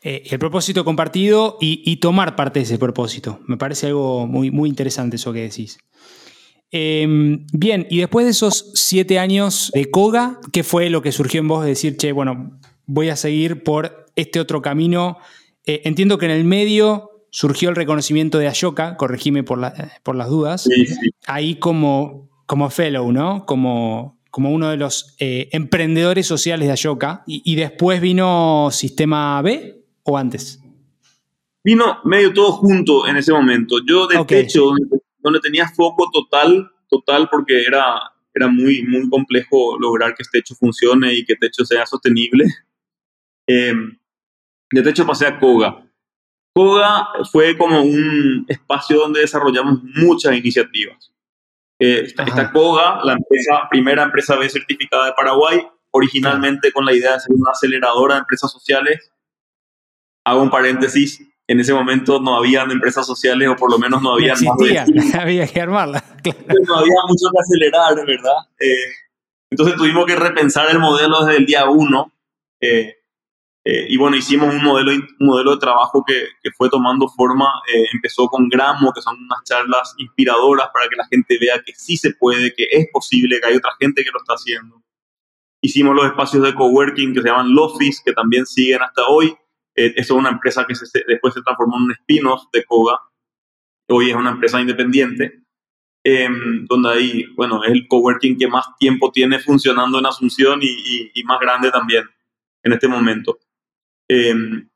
Eh, 0.00 0.22
el 0.30 0.38
propósito 0.38 0.86
compartido 0.86 1.58
y, 1.60 1.96
tomar 1.96 2.34
parte 2.34 2.60
de 2.60 2.64
ese 2.64 2.78
propósito. 2.78 3.40
Me 3.46 3.58
parece 3.58 3.88
algo 3.88 4.26
muy, 4.26 4.50
muy 4.50 4.70
interesante 4.70 5.16
eso 5.16 5.34
que 5.34 5.42
decís. 5.42 5.78
Em, 6.70 7.46
bien, 7.52 7.86
y 7.88 7.98
después 7.98 8.26
de 8.26 8.32
esos 8.32 8.70
siete 8.74 9.18
años 9.18 9.70
de 9.74 9.90
Koga, 9.90 10.38
¿qué 10.52 10.62
fue 10.62 10.90
lo 10.90 11.02
que 11.02 11.12
surgió 11.12 11.40
en 11.40 11.48
vos 11.48 11.62
de 11.62 11.70
decir, 11.70 11.96
che, 11.96 12.12
bueno, 12.12 12.58
voy 12.86 13.08
a 13.08 13.16
seguir 13.16 13.62
por 13.62 14.06
este 14.16 14.40
otro 14.40 14.60
camino? 14.60 15.18
Eh, 15.64 15.82
entiendo 15.84 16.18
que 16.18 16.26
en 16.26 16.32
el 16.32 16.44
medio 16.44 17.10
surgió 17.30 17.70
el 17.70 17.76
reconocimiento 17.76 18.38
de 18.38 18.48
Ashoka, 18.48 18.96
corregime 18.96 19.42
por, 19.42 19.60
por 20.02 20.16
las 20.16 20.28
dudas, 20.28 20.68
ahí 21.26 21.56
como, 21.56 22.30
como 22.46 22.68
fellow, 22.70 23.12
¿no? 23.12 23.46
Como, 23.46 24.18
como 24.30 24.50
uno 24.50 24.70
de 24.70 24.76
los 24.76 25.14
eh, 25.18 25.48
emprendedores 25.52 26.26
sociales 26.26 26.68
de 26.68 26.72
Ashoka, 26.72 27.22
y 27.26 27.54
después 27.56 28.00
vino 28.00 28.68
Sistema 28.72 29.40
B, 29.42 29.78
o 30.08 30.16
antes? 30.16 30.60
Vino 31.62 31.98
medio 32.04 32.32
todo 32.32 32.52
junto 32.52 33.06
en 33.06 33.16
ese 33.16 33.32
momento. 33.32 33.76
Yo 33.86 34.06
de 34.06 34.24
techo, 34.24 34.72
donde, 35.18 35.40
tenía 35.40 35.68
foco 35.68 36.10
total, 36.12 36.70
total, 36.88 37.28
porque 37.30 37.62
era, 37.62 38.00
era 38.34 38.48
muy, 38.48 38.82
muy 38.84 39.08
complejo 39.08 39.78
lograr 39.78 40.14
que 40.14 40.22
este 40.22 40.38
techo 40.38 40.54
funcione 40.54 41.12
y 41.12 41.24
que 41.24 41.34
este 41.34 41.48
techo 41.48 41.64
sea 41.64 41.86
sostenible. 41.86 42.44
Eh, 43.50 43.72
de 44.70 44.82
techo 44.82 45.06
pasé 45.06 45.26
a 45.26 45.38
Koga. 45.38 45.82
Koga 46.54 47.08
fue 47.32 47.56
como 47.56 47.80
un 47.80 48.44
espacio 48.46 48.98
donde 48.98 49.20
desarrollamos 49.20 49.82
muchas 49.82 50.36
iniciativas. 50.36 51.10
Eh, 51.80 52.02
está, 52.04 52.52
Koga, 52.52 53.02
la 53.02 53.14
empresa, 53.14 53.66
primera 53.70 54.02
empresa 54.02 54.36
B 54.36 54.46
certificada 54.50 55.06
de 55.06 55.12
Paraguay, 55.14 55.66
originalmente 55.92 56.70
con 56.70 56.84
la 56.84 56.92
idea 56.92 57.14
de 57.14 57.20
ser 57.20 57.34
una 57.34 57.52
aceleradora 57.52 58.16
de 58.16 58.20
empresas 58.20 58.52
sociales 58.52 59.10
hago 60.28 60.42
un 60.42 60.50
paréntesis, 60.50 61.26
en 61.48 61.60
ese 61.60 61.72
momento 61.72 62.20
no 62.20 62.36
habían 62.36 62.70
empresas 62.70 63.06
sociales 63.06 63.48
o 63.48 63.56
por 63.56 63.70
lo 63.70 63.78
menos 63.78 64.02
no 64.02 64.12
había 64.12 64.34
no 64.34 64.52
había 65.20 65.46
que 65.46 65.60
armarla. 65.60 66.04
No 66.46 66.76
había 66.76 66.94
mucho 67.08 67.30
que 67.32 67.40
acelerar, 67.40 68.06
¿verdad? 68.06 68.36
Eh, 68.60 68.92
entonces 69.50 69.76
tuvimos 69.76 70.04
que 70.04 70.14
repensar 70.14 70.70
el 70.70 70.78
modelo 70.78 71.24
desde 71.24 71.38
el 71.38 71.46
día 71.46 71.68
uno. 71.70 72.12
Eh, 72.60 72.96
eh, 73.64 73.86
y 73.88 73.96
bueno, 73.96 74.16
hicimos 74.16 74.54
un 74.54 74.62
modelo, 74.62 74.92
un 74.92 75.26
modelo 75.26 75.52
de 75.52 75.58
trabajo 75.58 76.04
que, 76.06 76.26
que 76.42 76.50
fue 76.50 76.68
tomando 76.68 77.08
forma. 77.08 77.46
empezó 77.94 78.26
con 78.26 78.48
Gramo, 78.50 78.92
que 78.92 79.00
son 79.00 79.16
unas 79.16 79.42
charlas 79.44 79.94
inspiradoras 79.96 80.68
para 80.70 80.86
que 80.88 80.96
la 80.96 81.06
gente 81.06 81.38
vea 81.40 81.62
que 81.64 81.72
sí 81.74 81.96
se 81.96 82.10
puede, 82.12 82.52
que 82.54 82.66
es 82.70 82.88
posible, 82.92 83.40
que 83.40 83.46
hay 83.46 83.56
otra 83.56 83.72
gente 83.80 84.04
que 84.04 84.10
lo 84.10 84.18
está 84.18 84.34
haciendo. 84.34 84.82
Hicimos 85.62 85.96
los 85.96 86.06
espacios 86.06 86.42
de 86.42 86.54
coworking 86.54 87.14
que 87.14 87.22
se 87.22 87.28
llaman 87.28 87.54
Lofis, 87.54 88.02
que 88.04 88.12
también 88.12 88.44
siguen 88.44 88.82
hasta 88.82 89.06
hoy. 89.06 89.34
Eh, 89.78 89.94
eso 89.94 90.14
es 90.14 90.18
una 90.18 90.30
empresa 90.30 90.66
que 90.66 90.74
después 91.06 91.34
se 91.34 91.42
transformó 91.42 91.76
en 91.76 91.84
un 91.84 91.92
spin-off 91.92 92.42
de 92.52 92.64
Koga. 92.64 92.98
Hoy 93.88 94.10
es 94.10 94.16
una 94.16 94.30
empresa 94.30 94.60
independiente, 94.60 95.44
em, 96.02 96.66
donde 96.66 96.90
ahí, 96.90 97.26
bueno, 97.36 97.62
es 97.62 97.70
el 97.70 97.86
coworking 97.86 98.36
que 98.36 98.48
más 98.48 98.66
tiempo 98.80 99.12
tiene 99.12 99.38
funcionando 99.38 100.00
en 100.00 100.06
Asunción 100.06 100.58
y, 100.62 101.22
más 101.22 101.38
grande 101.38 101.70
también 101.70 102.04
en 102.64 102.72
este 102.72 102.88
momento. 102.88 103.38
Em, 104.08 104.68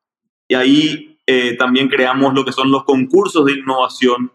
y 0.46 0.54
ahí 0.54 1.18
eh, 1.26 1.56
también 1.56 1.88
creamos 1.88 2.32
lo 2.32 2.44
que 2.44 2.52
son 2.52 2.70
los 2.70 2.84
concursos 2.84 3.44
de 3.46 3.54
innovación 3.54 4.30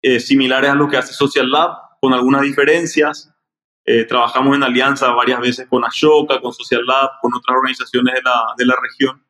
eh, 0.00 0.20
similares 0.20 0.70
a 0.70 0.74
lo 0.74 0.88
que 0.88 0.96
hace 0.96 1.12
Social 1.12 1.50
Lab, 1.50 1.72
con 2.00 2.14
algunas 2.14 2.42
diferencias. 2.42 3.30
trabajamos 4.08 4.54
en 4.54 4.62
alianza 4.62 5.10
varias 5.12 5.40
veces 5.40 5.66
con 5.66 5.82
Ashoka, 5.84 6.40
con 6.40 6.52
Social 6.52 6.84
Lab, 6.86 7.10
con 7.22 7.32
otras 7.34 7.56
organizaciones 7.56 8.14
de 8.14 8.22
la, 8.22 8.54
de 8.58 8.66
la 8.66 8.76
región. 8.82 9.27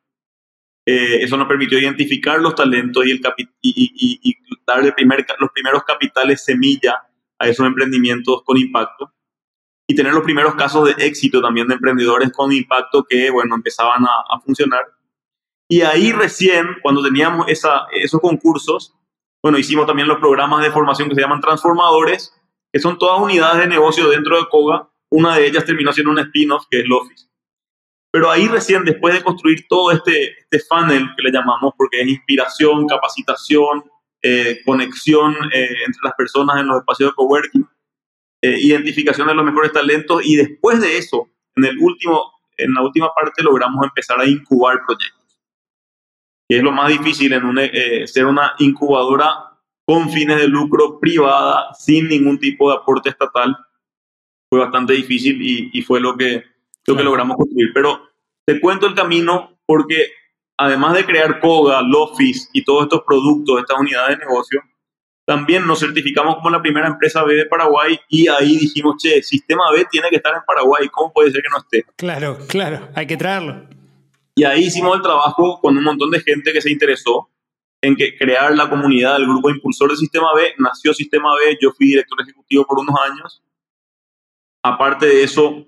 Eh, 0.85 1.23
eso 1.23 1.37
nos 1.37 1.47
permitió 1.47 1.77
identificar 1.77 2.39
los 2.39 2.55
talentos 2.55 3.05
y, 3.05 3.11
el 3.11 3.21
y, 3.61 4.19
y, 4.23 4.37
darle 4.65 4.91
primer, 4.91 5.25
los 5.39 5.51
primeros 5.51 5.83
capitales 5.83 6.43
semilla 6.43 7.03
a 7.37 7.47
esos 7.47 7.65
emprendimientos 7.65 8.43
con 8.43 8.57
impacto 8.57 9.13
y 9.87 9.95
tener 9.95 10.13
los 10.13 10.23
primeros 10.23 10.53
casos 10.53 10.85
de 10.85 11.05
éxito 11.05 11.41
también 11.41 11.67
de 11.67 11.73
emprendedores 11.73 12.31
con 12.31 12.51
impacto 12.51 13.03
que, 13.09 13.31
bueno, 13.31 13.55
empezaban 13.55 14.03
a, 14.05 14.39
funcionar. 14.39 14.81
Y 15.67 15.81
ahí 15.81 16.11
recién, 16.11 16.67
cuando 16.83 17.01
teníamos 17.01 17.47
esos 17.47 18.21
concursos, 18.21 18.95
bueno, 19.41 19.57
hicimos 19.57 19.87
también 19.87 20.07
los 20.07 20.19
programas 20.19 20.61
de 20.61 20.71
formación 20.71 21.09
que 21.09 21.15
se 21.15 21.21
llaman 21.21 21.41
transformadores, 21.41 22.35
que 22.71 22.79
son 22.79 22.99
todas 22.99 23.19
unidades 23.19 23.61
de 23.61 23.67
negocio 23.67 24.09
dentro 24.09 24.37
de 24.37 24.47
Koga. 24.49 24.89
Una 25.09 25.35
de 25.35 25.47
ellas 25.47 25.65
terminó 25.65 25.91
siendo 25.91 26.11
un 26.11 26.19
spin-off, 26.19 26.65
que 26.69 26.81
es 26.81 26.87
Lofis. 26.87 27.28
Pero 28.11 28.31
ahí 28.31 28.47
recién, 28.47 28.83
después 28.83 29.13
de 29.13 29.23
construir 29.23 29.67
todo 29.67 29.91
este, 29.91 30.39
este 30.39 30.59
funnel 30.59 31.09
que 31.15 31.23
le 31.23 31.31
llamamos, 31.31 31.73
porque 31.77 32.01
es 32.01 32.07
inspiración, 32.07 32.87
capacitación, 32.87 33.83
eh, 34.21 34.59
conexión 34.65 35.33
eh, 35.53 35.69
entre 35.85 36.01
las 36.03 36.13
personas 36.15 36.59
en 36.59 36.67
los 36.67 36.79
espacios 36.79 37.11
de 37.11 37.15
coworking, 37.15 37.67
eh, 38.41 38.59
identificación 38.59 39.27
de 39.27 39.35
los 39.35 39.45
mejores 39.45 39.71
talentos 39.71 40.25
y 40.25 40.35
después 40.35 40.81
de 40.81 40.97
eso, 40.97 41.29
en, 41.55 41.65
el 41.65 41.77
último, 41.79 42.33
en 42.57 42.73
la 42.73 42.81
última 42.81 43.13
parte 43.13 43.43
logramos 43.43 43.85
empezar 43.85 44.19
a 44.19 44.25
incubar 44.25 44.81
proyectos. 44.85 45.39
Que 46.49 46.57
es 46.57 46.63
lo 46.63 46.71
más 46.71 46.89
difícil 46.89 47.31
en 47.31 48.07
ser 48.07 48.25
una 48.25 48.53
incubadora 48.57 49.55
con 49.85 50.09
fines 50.09 50.37
de 50.37 50.47
lucro 50.47 50.99
privada, 50.99 51.73
sin 51.75 52.07
ningún 52.07 52.39
tipo 52.39 52.71
de 52.71 52.77
aporte 52.77 53.09
estatal. 53.09 53.55
Fue 54.49 54.59
bastante 54.59 54.93
difícil 54.93 55.39
y, 55.41 55.69
y 55.71 55.81
fue 55.83 55.99
lo 56.01 56.17
que 56.17 56.43
lo 56.87 56.95
que 56.95 57.03
logramos 57.03 57.37
construir. 57.37 57.71
Pero 57.73 58.09
te 58.45 58.59
cuento 58.59 58.87
el 58.87 58.95
camino 58.95 59.59
porque 59.65 60.11
además 60.57 60.95
de 60.95 61.05
crear 61.05 61.39
Koga, 61.39 61.81
Lofis 61.81 62.49
y 62.53 62.63
todos 62.63 62.83
estos 62.83 63.03
productos, 63.05 63.59
estas 63.59 63.79
unidades 63.79 64.17
de 64.17 64.25
negocio, 64.25 64.61
también 65.25 65.67
nos 65.67 65.79
certificamos 65.79 66.37
como 66.37 66.49
la 66.49 66.61
primera 66.61 66.87
empresa 66.87 67.23
B 67.23 67.35
de 67.35 67.45
Paraguay 67.45 67.99
y 68.09 68.27
ahí 68.27 68.57
dijimos, 68.57 68.95
che, 68.97 69.21
sistema 69.21 69.63
B 69.71 69.85
tiene 69.91 70.09
que 70.09 70.15
estar 70.15 70.33
en 70.33 70.41
Paraguay, 70.45 70.89
¿cómo 70.89 71.13
puede 71.13 71.31
ser 71.31 71.43
que 71.43 71.49
no 71.49 71.57
esté? 71.59 71.85
Claro, 71.95 72.39
claro, 72.47 72.89
hay 72.95 73.05
que 73.05 73.15
traerlo. 73.15 73.69
Y 74.33 74.43
ahí 74.43 74.63
hicimos 74.65 74.95
el 74.95 75.03
trabajo 75.03 75.59
con 75.61 75.77
un 75.77 75.83
montón 75.83 76.09
de 76.09 76.19
gente 76.21 76.51
que 76.51 76.61
se 76.61 76.71
interesó 76.71 77.29
en 77.81 77.95
que 77.95 78.17
crear 78.17 78.55
la 78.55 78.69
comunidad 78.69 79.17
del 79.17 79.27
grupo 79.27 79.49
impulsor 79.49 79.89
del 79.89 79.97
Sistema 79.97 80.33
B. 80.35 80.53
Nació 80.57 80.93
Sistema 80.93 81.29
B, 81.35 81.57
yo 81.61 81.71
fui 81.71 81.87
director 81.87 82.19
ejecutivo 82.21 82.65
por 82.65 82.79
unos 82.79 82.95
años. 83.09 83.43
Aparte 84.63 85.05
de 85.05 85.23
eso, 85.23 85.67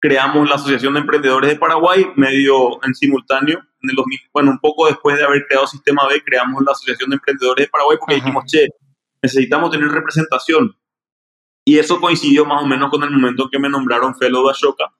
creamos 0.00 0.48
la 0.48 0.56
Asociación 0.56 0.94
de 0.94 1.00
Emprendedores 1.00 1.50
de 1.50 1.56
Paraguay, 1.56 2.06
medio 2.16 2.82
en 2.84 2.94
simultáneo. 2.94 3.58
En 3.82 3.90
el 3.90 3.96
2000, 3.96 4.18
bueno, 4.32 4.50
un 4.50 4.58
poco 4.58 4.86
después 4.86 5.16
de 5.16 5.24
haber 5.24 5.46
creado 5.46 5.66
Sistema 5.66 6.06
B, 6.08 6.22
creamos 6.24 6.62
la 6.64 6.72
Asociación 6.72 7.10
de 7.10 7.16
Emprendedores 7.16 7.66
de 7.66 7.70
Paraguay 7.70 7.98
porque 7.98 8.16
dijimos, 8.16 8.44
che, 8.46 8.68
necesitamos 9.22 9.70
tener 9.70 9.88
representación. 9.88 10.74
Y 11.66 11.78
eso 11.78 12.00
coincidió 12.00 12.44
más 12.46 12.62
o 12.62 12.66
menos 12.66 12.90
con 12.90 13.02
el 13.02 13.10
momento 13.10 13.44
en 13.44 13.50
que 13.50 13.58
me 13.58 13.68
nombraron 13.68 14.16
Fellow 14.16 14.44
de 14.46 14.50
Ashoka. 14.50 14.92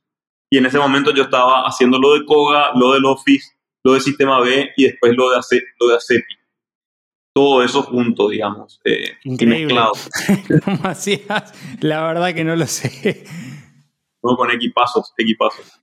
Y 0.50 0.58
en 0.58 0.66
ese 0.66 0.78
momento 0.78 1.12
yo 1.14 1.24
estaba 1.24 1.66
haciendo 1.66 1.98
lo 1.98 2.14
de 2.14 2.24
Koga, 2.26 2.72
lo 2.74 2.92
del 2.92 3.04
Office, 3.06 3.56
lo 3.84 3.94
de 3.94 4.00
Sistema 4.00 4.40
B 4.40 4.70
y 4.76 4.84
después 4.84 5.14
lo 5.16 5.30
de, 5.30 5.38
ACE, 5.38 5.62
lo 5.78 5.88
de 5.88 5.96
ACEPI. 5.96 6.34
Todo 7.34 7.62
eso 7.62 7.82
junto, 7.82 8.28
digamos. 8.28 8.80
Eh, 8.84 9.16
Increíble. 9.24 9.80
¿Cómo 10.64 10.80
hacías? 10.84 11.54
La 11.80 12.04
verdad 12.04 12.34
que 12.34 12.44
no 12.44 12.56
lo 12.56 12.66
sé 12.66 13.24
con 14.20 14.50
equipazos, 14.50 15.12
equipazos. 15.16 15.80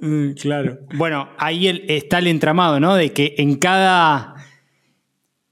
Mm, 0.00 0.32
claro. 0.32 0.78
Bueno, 0.94 1.28
ahí 1.38 1.84
está 1.88 2.18
el 2.18 2.26
entramado, 2.26 2.80
¿no? 2.80 2.94
De 2.94 3.12
que 3.12 3.34
en 3.38 3.56
cada, 3.56 4.34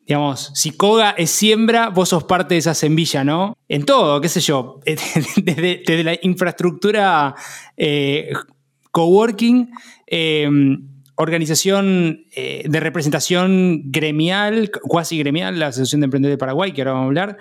digamos, 0.00 0.50
si 0.54 0.72
Koga 0.72 1.10
es 1.10 1.30
siembra, 1.30 1.90
vos 1.90 2.08
sos 2.08 2.24
parte 2.24 2.54
de 2.54 2.58
esa 2.58 2.74
semilla, 2.74 3.24
¿no? 3.24 3.56
En 3.68 3.84
todo, 3.84 4.20
qué 4.20 4.28
sé 4.28 4.40
yo, 4.40 4.80
desde, 4.84 6.04
la 6.04 6.18
infraestructura 6.22 7.34
eh, 7.76 8.32
coworking, 8.90 9.70
em, 10.06 10.88
organización 11.16 12.26
eh, 12.34 12.64
de 12.68 12.80
representación 12.80 13.82
gremial, 13.86 14.70
cuasi 14.82 15.18
gremial, 15.18 15.58
la 15.58 15.68
Asociación 15.68 16.00
de 16.00 16.06
Emprendedores 16.06 16.36
de 16.36 16.40
Paraguay, 16.40 16.72
que 16.72 16.80
ahora 16.82 16.92
vamos 16.92 17.04
a 17.04 17.08
hablar. 17.08 17.38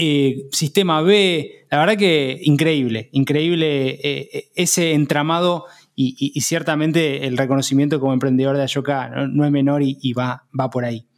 Eh, 0.00 0.48
sistema 0.52 1.02
B, 1.02 1.66
la 1.72 1.80
verdad 1.80 1.96
que 1.96 2.38
increíble, 2.44 3.08
increíble 3.10 3.88
eh, 3.88 4.28
eh, 4.32 4.48
ese 4.54 4.92
entramado 4.92 5.64
y, 5.96 6.40
ciertamente 6.40 7.26
el 7.26 7.36
reconocimiento 7.36 7.98
como 7.98 8.12
emprendedor 8.12 8.56
de 8.56 8.62
Ayoka 8.62 9.08
no, 9.08 9.44
es 9.44 9.50
menor 9.50 9.82
y, 9.82 10.12
va, 10.12 10.46
va, 10.58 10.70
por 10.70 10.84
ahí. 10.84 11.08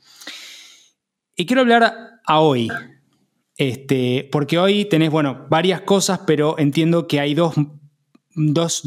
Y 1.37 1.45
quiero 1.45 1.61
hablar 1.61 1.93
a 2.25 2.41
hoy, 2.41 2.69
este, 3.59 4.27
porque 4.33 4.59
hoy 4.59 4.87
tenés, 4.87 5.11
bueno, 5.11 5.47
varias 5.51 5.83
cosas, 5.83 6.21
pero 6.27 6.59
entiendo 6.59 7.07
que 7.07 7.21
hay 7.21 7.35
dos, 7.35 7.55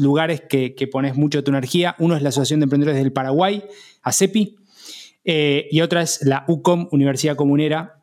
lugares 0.00 0.42
que, 0.48 0.88
pones 0.90 1.14
mucho 1.14 1.44
tu 1.44 1.52
energía. 1.52 1.94
Uno 2.00 2.16
es 2.16 2.22
la 2.22 2.30
Asociación 2.30 2.58
de 2.58 2.64
Emprendedores 2.64 3.00
del 3.00 3.12
Paraguay, 3.12 3.62
ACEPI, 4.02 4.56
y 5.24 5.80
otra 5.80 6.02
es 6.02 6.22
la 6.24 6.44
UCOM, 6.48 6.88
Universidad 6.90 7.36
Comunera. 7.36 8.02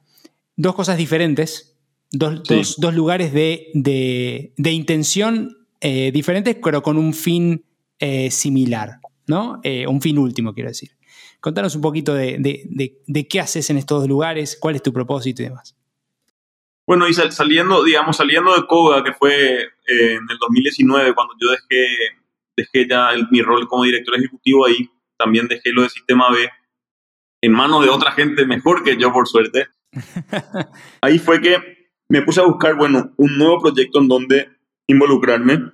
Dos 0.56 0.76
cosas 0.76 0.96
diferentes, 0.98 1.71
Dos, 2.12 2.78
lugares 2.94 3.34
de, 3.34 4.54
intención 4.58 5.58
eh, 5.80 6.12
diferentes, 6.12 6.58
pero 6.62 6.82
con 6.82 6.98
un 6.98 7.14
fin 7.14 7.64
eh, 8.00 8.30
similar. 8.32 9.00
¿no? 9.28 9.60
Eh, 9.64 9.88
un 9.88 10.02
fin 10.02 10.18
último, 10.18 10.54
quiero 10.54 10.70
decir. 10.70 10.92
Contanos 11.40 11.76
un 11.76 11.82
poquito 11.82 12.14
de, 12.14 13.28
qué 13.30 13.40
haces 13.40 13.70
en 13.70 13.78
estos 13.78 14.08
lugares, 14.08 14.58
cuál 14.60 14.76
es 14.76 14.84
tu 14.84 14.94
propósito 14.94 15.42
y 15.42 15.46
demás. 15.46 15.76
Bueno, 16.86 17.08
y 17.08 17.14
saliendo, 17.14 17.84
digamos, 17.84 18.18
saliendo 18.18 18.54
de 18.56 18.68
Koga, 18.68 19.04
que 19.04 19.14
fue 19.14 19.62
eh, 19.64 20.14
en 20.14 20.28
el 20.30 20.38
2019, 20.40 21.14
cuando 21.14 21.34
yo 21.42 21.52
dejé, 21.52 21.88
dejé 22.58 22.88
ya 22.88 23.10
mi 23.32 23.42
rol 23.42 23.68
como 23.68 23.86
director 23.86 24.16
ejecutivo 24.18 24.66
ahí, 24.66 24.90
también 25.18 25.48
dejé 25.48 25.72
lo 25.72 25.84
de 25.84 25.90
Sistema 25.90 26.30
B 26.32 26.50
en 27.44 27.52
manos 27.54 27.84
de 27.84 27.90
otra 27.90 28.12
gente 28.12 28.46
mejor 28.46 28.84
que 28.84 28.98
yo, 28.98 29.12
por 29.12 29.28
suerte. 29.28 29.68
ahí 31.02 31.18
fue 31.18 31.42
que 31.42 31.81
me 32.12 32.22
puse 32.24 32.42
a 32.42 32.44
buscar, 32.44 32.76
bueno, 32.76 33.14
un 33.16 33.38
nuevo 33.38 33.62
proyecto 33.62 34.00
en 34.00 34.10
donde 34.10 34.50
involucrarme. 34.86 35.72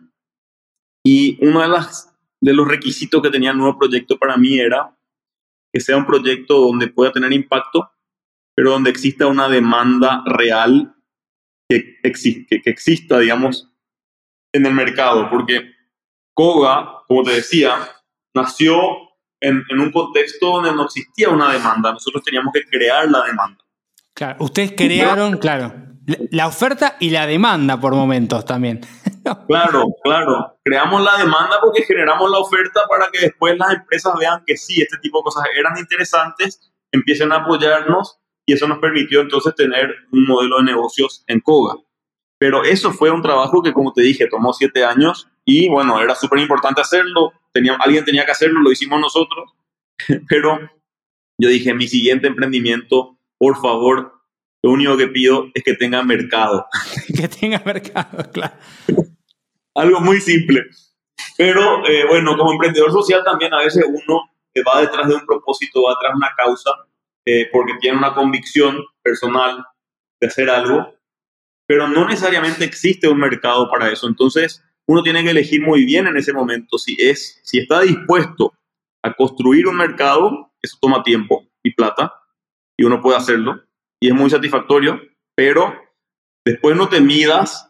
Y 1.03 1.43
uno 1.43 1.61
de, 1.61 1.67
las, 1.67 2.15
de 2.39 2.53
los 2.53 2.67
requisitos 2.67 3.23
que 3.23 3.31
tenía 3.31 3.49
el 3.49 3.57
nuevo 3.57 3.79
proyecto 3.79 4.19
para 4.19 4.37
mí 4.37 4.59
era 4.59 4.95
que 5.73 5.79
sea 5.79 5.97
un 5.97 6.05
proyecto 6.05 6.59
donde 6.59 6.89
pueda 6.89 7.11
tener 7.11 7.33
impacto, 7.33 7.89
pero 8.55 8.69
donde 8.69 8.91
exista 8.91 9.25
una 9.25 9.49
demanda 9.49 10.21
real 10.27 10.95
que, 11.67 11.97
que 12.03 12.61
exista, 12.65 13.17
digamos, 13.17 13.73
en 14.53 14.67
el 14.67 14.75
mercado. 14.75 15.31
Porque 15.31 15.71
Koga, 16.35 17.01
como 17.07 17.23
te 17.23 17.31
decía, 17.31 17.79
nació 18.35 18.75
en, 19.41 19.63
en, 19.69 19.79
un 19.79 19.91
contexto 19.91 20.51
donde 20.51 20.71
no 20.71 20.85
existía 20.85 21.29
una 21.29 21.51
demanda. 21.51 21.93
Nosotros 21.93 22.23
teníamos 22.23 22.53
que 22.53 22.63
crear 22.63 23.09
la 23.09 23.23
demanda. 23.23 23.57
Claro, 24.13 24.43
ustedes 24.43 24.73
crearon, 24.77 25.37
claro, 25.37 25.87
la 26.31 26.47
oferta 26.47 26.95
y 26.99 27.09
la 27.09 27.27
demanda 27.27 27.79
por 27.79 27.93
momentos 27.93 28.45
también. 28.45 28.81
Claro, 29.45 29.87
claro. 30.05 30.57
Creamos 30.63 31.03
la 31.03 31.17
demanda 31.17 31.57
porque 31.61 31.83
generamos 31.83 32.31
la 32.31 32.37
oferta 32.37 32.79
para 32.89 33.11
que 33.11 33.19
después 33.19 33.57
las 33.57 33.73
empresas 33.73 34.13
vean 34.17 34.41
que 34.47 34.55
sí, 34.55 34.81
este 34.81 34.97
tipo 34.99 35.17
de 35.17 35.23
cosas 35.23 35.43
eran 35.53 35.77
interesantes, 35.77 36.71
empiecen 36.93 37.33
a 37.33 37.39
apoyarnos 37.39 38.19
y 38.45 38.53
eso 38.53 38.69
nos 38.69 38.79
permitió 38.79 39.19
entonces 39.19 39.53
tener 39.53 39.93
un 40.13 40.25
modelo 40.25 40.59
de 40.59 40.63
negocios 40.63 41.25
en 41.27 41.41
Koga. 41.41 41.75
Pero 42.39 42.63
eso 42.63 42.93
fue 42.93 43.11
un 43.11 43.21
trabajo 43.21 43.61
que, 43.61 43.73
como 43.73 43.91
te 43.91 44.01
dije, 44.01 44.29
tomó 44.29 44.53
siete 44.53 44.85
años 44.85 45.27
y 45.43 45.67
bueno, 45.67 45.99
era 45.99 46.15
súper 46.15 46.39
importante 46.39 46.79
hacerlo. 46.79 47.33
Tenía, 47.51 47.75
alguien 47.81 48.05
tenía 48.05 48.23
que 48.23 48.31
hacerlo, 48.31 48.61
lo 48.61 48.71
hicimos 48.71 49.01
nosotros. 49.01 49.55
Pero 50.29 50.57
yo 51.37 51.49
dije, 51.49 51.73
mi 51.73 51.89
siguiente 51.89 52.27
emprendimiento, 52.27 53.17
por 53.37 53.59
favor, 53.59 54.16
lo 54.67 54.73
único 54.73 54.97
que 54.97 55.07
pido 55.07 55.49
es 55.53 55.63
que 55.63 55.75
tenga 55.75 56.03
mercado. 56.03 56.67
que 57.15 57.29
tenga 57.29 57.61
mercado, 57.65 58.29
claro. 58.33 58.53
Algo 59.73 60.01
muy 60.01 60.19
simple. 60.19 60.65
Pero 61.37 61.87
eh, 61.87 62.05
bueno, 62.05 62.35
como 62.35 62.51
emprendedor 62.51 62.91
social 62.91 63.23
también 63.23 63.53
a 63.53 63.59
veces 63.59 63.85
uno 63.87 64.29
va 64.67 64.81
detrás 64.81 65.07
de 65.07 65.15
un 65.15 65.25
propósito, 65.25 65.83
va 65.83 65.91
detrás 65.91 66.11
de 66.11 66.17
una 66.17 66.33
causa, 66.35 66.71
eh, 67.25 67.47
porque 67.49 67.75
tiene 67.79 67.97
una 67.97 68.13
convicción 68.13 68.83
personal 69.01 69.63
de 70.19 70.27
hacer 70.27 70.49
algo, 70.49 70.93
pero 71.65 71.87
no 71.87 72.05
necesariamente 72.05 72.65
existe 72.65 73.07
un 73.07 73.19
mercado 73.19 73.69
para 73.69 73.89
eso. 73.89 74.05
Entonces, 74.07 74.61
uno 74.85 75.01
tiene 75.01 75.23
que 75.23 75.29
elegir 75.29 75.61
muy 75.61 75.85
bien 75.85 76.07
en 76.07 76.17
ese 76.17 76.33
momento 76.33 76.77
si 76.77 76.97
es, 76.99 77.39
si 77.43 77.59
está 77.59 77.81
dispuesto 77.81 78.53
a 79.01 79.13
construir 79.13 79.65
un 79.67 79.77
mercado, 79.77 80.51
eso 80.61 80.77
toma 80.81 81.03
tiempo 81.03 81.47
y 81.63 81.73
plata, 81.73 82.13
y 82.75 82.83
uno 82.83 83.01
puede 83.01 83.17
hacerlo, 83.17 83.61
y 83.99 84.09
es 84.09 84.13
muy 84.13 84.29
satisfactorio, 84.29 85.01
pero 85.35 85.73
después 86.45 86.75
no 86.75 86.87
te 86.89 87.01
midas 87.01 87.69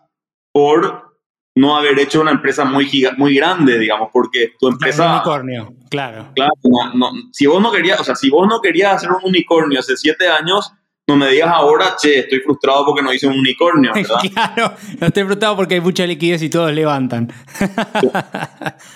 por 0.54 1.08
no 1.56 1.76
haber 1.76 2.00
hecho 2.00 2.22
una 2.22 2.32
empresa 2.32 2.66
muy, 2.66 2.90
muy 3.18 3.36
grande, 3.36 3.80
digamos, 3.80 4.10
porque 4.14 4.54
tu 4.60 4.68
empresa... 4.68 5.06
Un 5.06 5.12
unicornio, 5.14 5.74
claro. 5.90 6.28
Claro, 6.36 6.52
no, 6.94 7.12
si 7.32 7.48
vos 7.48 7.62
no 7.62 7.72
querías, 7.72 8.00
o 8.00 8.04
sea, 8.04 8.16
si 8.16 8.30
vos 8.30 8.48
no 8.48 8.62
querías 8.62 8.96
hacer 8.96 9.10
un 9.12 9.22
unicornio 9.24 9.80
hace 9.80 9.98
siete 9.98 10.28
años, 10.28 10.72
no 11.08 11.16
me 11.16 11.30
digas 11.30 11.50
ahora, 11.52 11.96
che, 12.00 12.20
estoy 12.20 12.42
frustrado 12.42 12.86
porque 12.86 13.02
no 13.02 13.12
hice 13.12 13.28
un 13.28 13.40
unicornio, 13.40 13.92
¿verdad? 13.96 14.18
claro, 14.32 14.74
no 15.00 15.08
estoy 15.08 15.24
frustrado 15.24 15.56
porque 15.56 15.76
hay 15.76 15.82
mucha 15.82 16.06
liquidez 16.06 16.44
y 16.44 16.50
todos 16.50 16.72
levantan. 16.72 17.32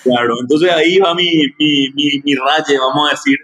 claro, 0.04 0.34
entonces 0.40 0.70
ahí 0.70 0.98
va 0.98 1.14
mi, 1.14 1.32
mi, 1.58 1.90
mi, 1.94 2.20
mi 2.22 2.34
raye, 2.34 2.78
vamos 2.78 3.08
a 3.08 3.10
decir, 3.12 3.38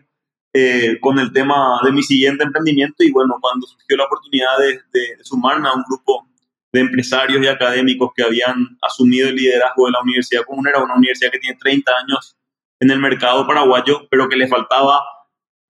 eh, 0.60 0.98
con 0.98 1.20
el 1.20 1.32
tema 1.32 1.78
de 1.84 1.92
mi 1.92 2.02
siguiente 2.02 2.42
emprendimiento 2.42 3.04
y 3.04 3.12
bueno, 3.12 3.36
cuando 3.40 3.64
surgió 3.64 3.96
la 3.96 4.06
oportunidad 4.06 4.58
de, 4.58 5.16
sumarme 5.22 5.68
a 5.68 5.72
un 5.72 5.84
grupo 5.88 6.26
de 6.72 6.80
empresarios 6.80 7.40
y 7.40 7.46
académicos 7.46 8.10
que 8.12 8.24
habían 8.24 8.76
asumido 8.82 9.28
el 9.28 9.36
liderazgo 9.36 9.86
de 9.86 9.92
la 9.92 10.02
Universidad 10.02 10.42
Comunera, 10.42 10.82
una 10.82 10.96
universidad 10.96 11.30
que 11.30 11.38
tiene 11.38 11.56
30 11.60 11.92
años 12.02 12.36
en 12.80 12.90
el 12.90 12.98
mercado 12.98 13.46
paraguayo, 13.46 14.08
pero 14.10 14.28
que 14.28 14.34
le 14.34 14.48
faltaba, 14.48 15.00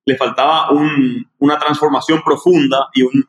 le 0.07 0.17
faltaba 0.17 0.71
un, 0.71 1.29
una 1.37 1.59
transformación 1.59 2.23
profunda 2.23 2.89
y 2.95 3.03
una, 3.03 3.27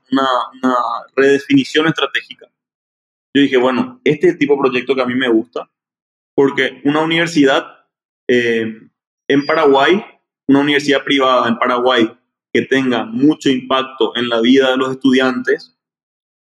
una, 0.63 0.77
redefinición 1.15 1.89
estratégica. 1.89 2.47
Yo 3.37 3.43
dije, 3.43 3.59
bueno, 3.59 4.01
este 4.03 4.29
es 4.29 4.33
el 4.33 4.39
tipo 4.39 4.55
de 4.55 4.61
proyecto 4.61 4.95
que 4.95 5.03
a 5.03 5.07
mí 5.07 5.15
me 5.15 5.29
gusta, 5.29 5.71
porque 6.35 6.81
una 6.87 7.01
universidad 7.01 7.87
eh, 8.27 8.81
en 9.29 9.45
Paraguay 9.45 10.03
una 10.51 10.61
universidad 10.61 11.05
privada 11.05 11.47
en 11.47 11.57
Paraguay 11.59 12.11
que 12.53 12.63
tenga 12.63 13.05
mucho 13.05 13.49
impacto 13.49 14.17
en 14.17 14.29
la 14.29 14.41
vida 14.41 14.73
de 14.73 14.79
los 14.79 14.91
estudiantes 14.91 15.79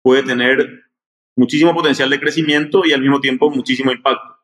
puede 0.01 0.23
tener 0.23 0.83
muchísimo 1.37 1.75
potencial 1.75 2.09
de 2.09 2.19
crecimiento 2.19 2.83
y 2.83 2.91
al 2.91 3.01
mismo 3.01 3.21
tiempo 3.21 3.51
muchísimo 3.51 3.91
impacto. 3.91 4.35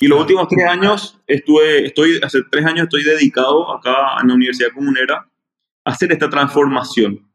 Y 0.00 0.06
los 0.06 0.18
últimos 0.20 0.48
tres 0.48 0.64
años, 0.66 1.20
estuve, 1.26 1.84
estoy, 1.84 2.18
hace 2.22 2.38
tres 2.50 2.64
años 2.64 2.84
estoy 2.84 3.04
dedicado 3.04 3.70
acá 3.70 4.16
en 4.22 4.28
la 4.28 4.34
Universidad 4.34 4.72
Comunera 4.72 5.28
a 5.84 5.90
hacer 5.90 6.10
esta 6.10 6.30
transformación. 6.30 7.30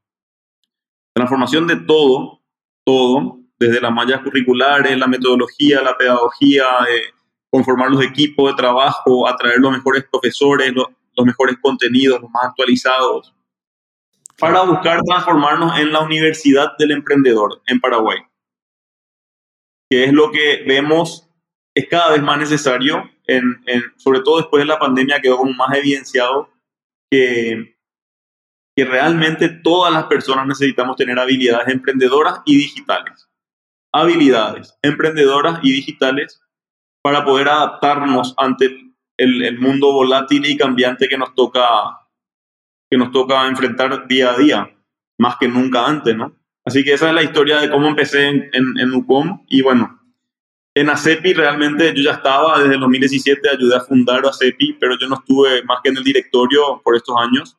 Transformación 1.13 1.67
de 1.67 1.75
todo, 1.75 2.41
todo, 2.83 3.41
desde 3.59 3.79
las 3.79 3.91
mallas 3.93 4.21
curriculares, 4.23 4.97
la 4.97 5.05
metodología, 5.05 5.83
la 5.83 5.95
pedagogía, 5.95 6.63
eh, 6.89 7.13
conformar 7.51 7.91
los 7.91 8.03
equipos 8.03 8.49
de 8.49 8.57
trabajo, 8.57 9.27
atraer 9.27 9.59
los 9.59 9.71
mejores 9.71 10.05
profesores, 10.09 10.73
los, 10.73 10.87
los 11.15 11.25
mejores 11.25 11.57
contenidos, 11.61 12.21
los 12.21 12.31
más 12.31 12.45
actualizados, 12.45 13.33
para 14.37 14.63
buscar 14.63 15.01
transformarnos 15.03 15.77
en 15.79 15.91
la 15.91 16.01
Universidad 16.01 16.75
del 16.77 16.91
Emprendedor 16.91 17.61
en 17.67 17.79
Paraguay, 17.79 18.19
que 19.89 20.05
es 20.05 20.13
lo 20.13 20.31
que 20.31 20.63
vemos 20.67 21.29
es 21.75 21.87
cada 21.87 22.11
vez 22.11 22.21
más 22.21 22.37
necesario, 22.37 23.09
en, 23.25 23.61
sobre 23.97 24.19
todo 24.21 24.37
después 24.37 24.61
de 24.61 24.67
la 24.67 24.79
pandemia 24.79 25.21
quedó 25.21 25.37
como 25.37 25.53
más 25.53 25.75
evidenciado 25.75 26.49
que, 27.09 27.77
que 28.75 28.85
realmente 28.85 29.49
todas 29.49 29.93
las 29.93 30.05
personas 30.05 30.45
necesitamos 30.45 30.95
tener 30.97 31.17
habilidades 31.17 31.67
emprendedoras 31.67 32.41
y 32.45 32.57
digitales. 32.57 33.29
Habilidades 33.91 34.77
emprendedoras 34.81 35.59
y 35.63 35.71
digitales 35.71 36.41
para 37.03 37.23
poder 37.25 37.49
adaptarnos 37.49 38.33
ante 38.37 38.92
el, 39.17 39.59
mundo 39.59 39.91
volátil 39.91 40.45
y 40.45 40.57
cambiante 40.57 41.07
que 41.07 41.17
nos 41.17 41.33
toca 41.35 41.99
que 42.89 42.97
nos 42.97 43.11
toca 43.11 43.47
enfrentar 43.47 44.07
día 44.07 44.31
a 44.31 44.37
día, 44.37 44.77
más 45.17 45.37
que 45.39 45.47
nunca 45.47 45.87
antes, 45.87 46.15
¿no? 46.15 46.35
Así 46.63 46.83
que 46.83 46.93
esa 46.93 47.09
es 47.09 47.15
la 47.15 47.23
historia 47.23 47.59
de 47.59 47.69
cómo 47.69 47.87
empecé 47.87 48.27
en, 48.27 48.49
en, 48.53 48.93
UCOM 48.93 49.45
y 49.49 49.61
bueno, 49.63 49.99
en 50.75 50.89
ACEPI 50.89 51.33
realmente 51.33 51.93
yo 51.95 52.03
ya 52.03 52.11
estaba 52.11 52.59
desde 52.59 52.75
el 52.75 52.79
2017, 52.79 53.49
ayudé 53.49 53.75
a 53.75 53.81
fundar 53.81 54.25
ACEPI, 54.25 54.77
pero 54.79 54.97
yo 54.99 55.07
no 55.07 55.15
estuve 55.15 55.63
más 55.63 55.79
que 55.83 55.89
en 55.89 55.97
el 55.97 56.03
directorio 56.03 56.81
por 56.83 56.95
estos 56.95 57.15
años. 57.19 57.57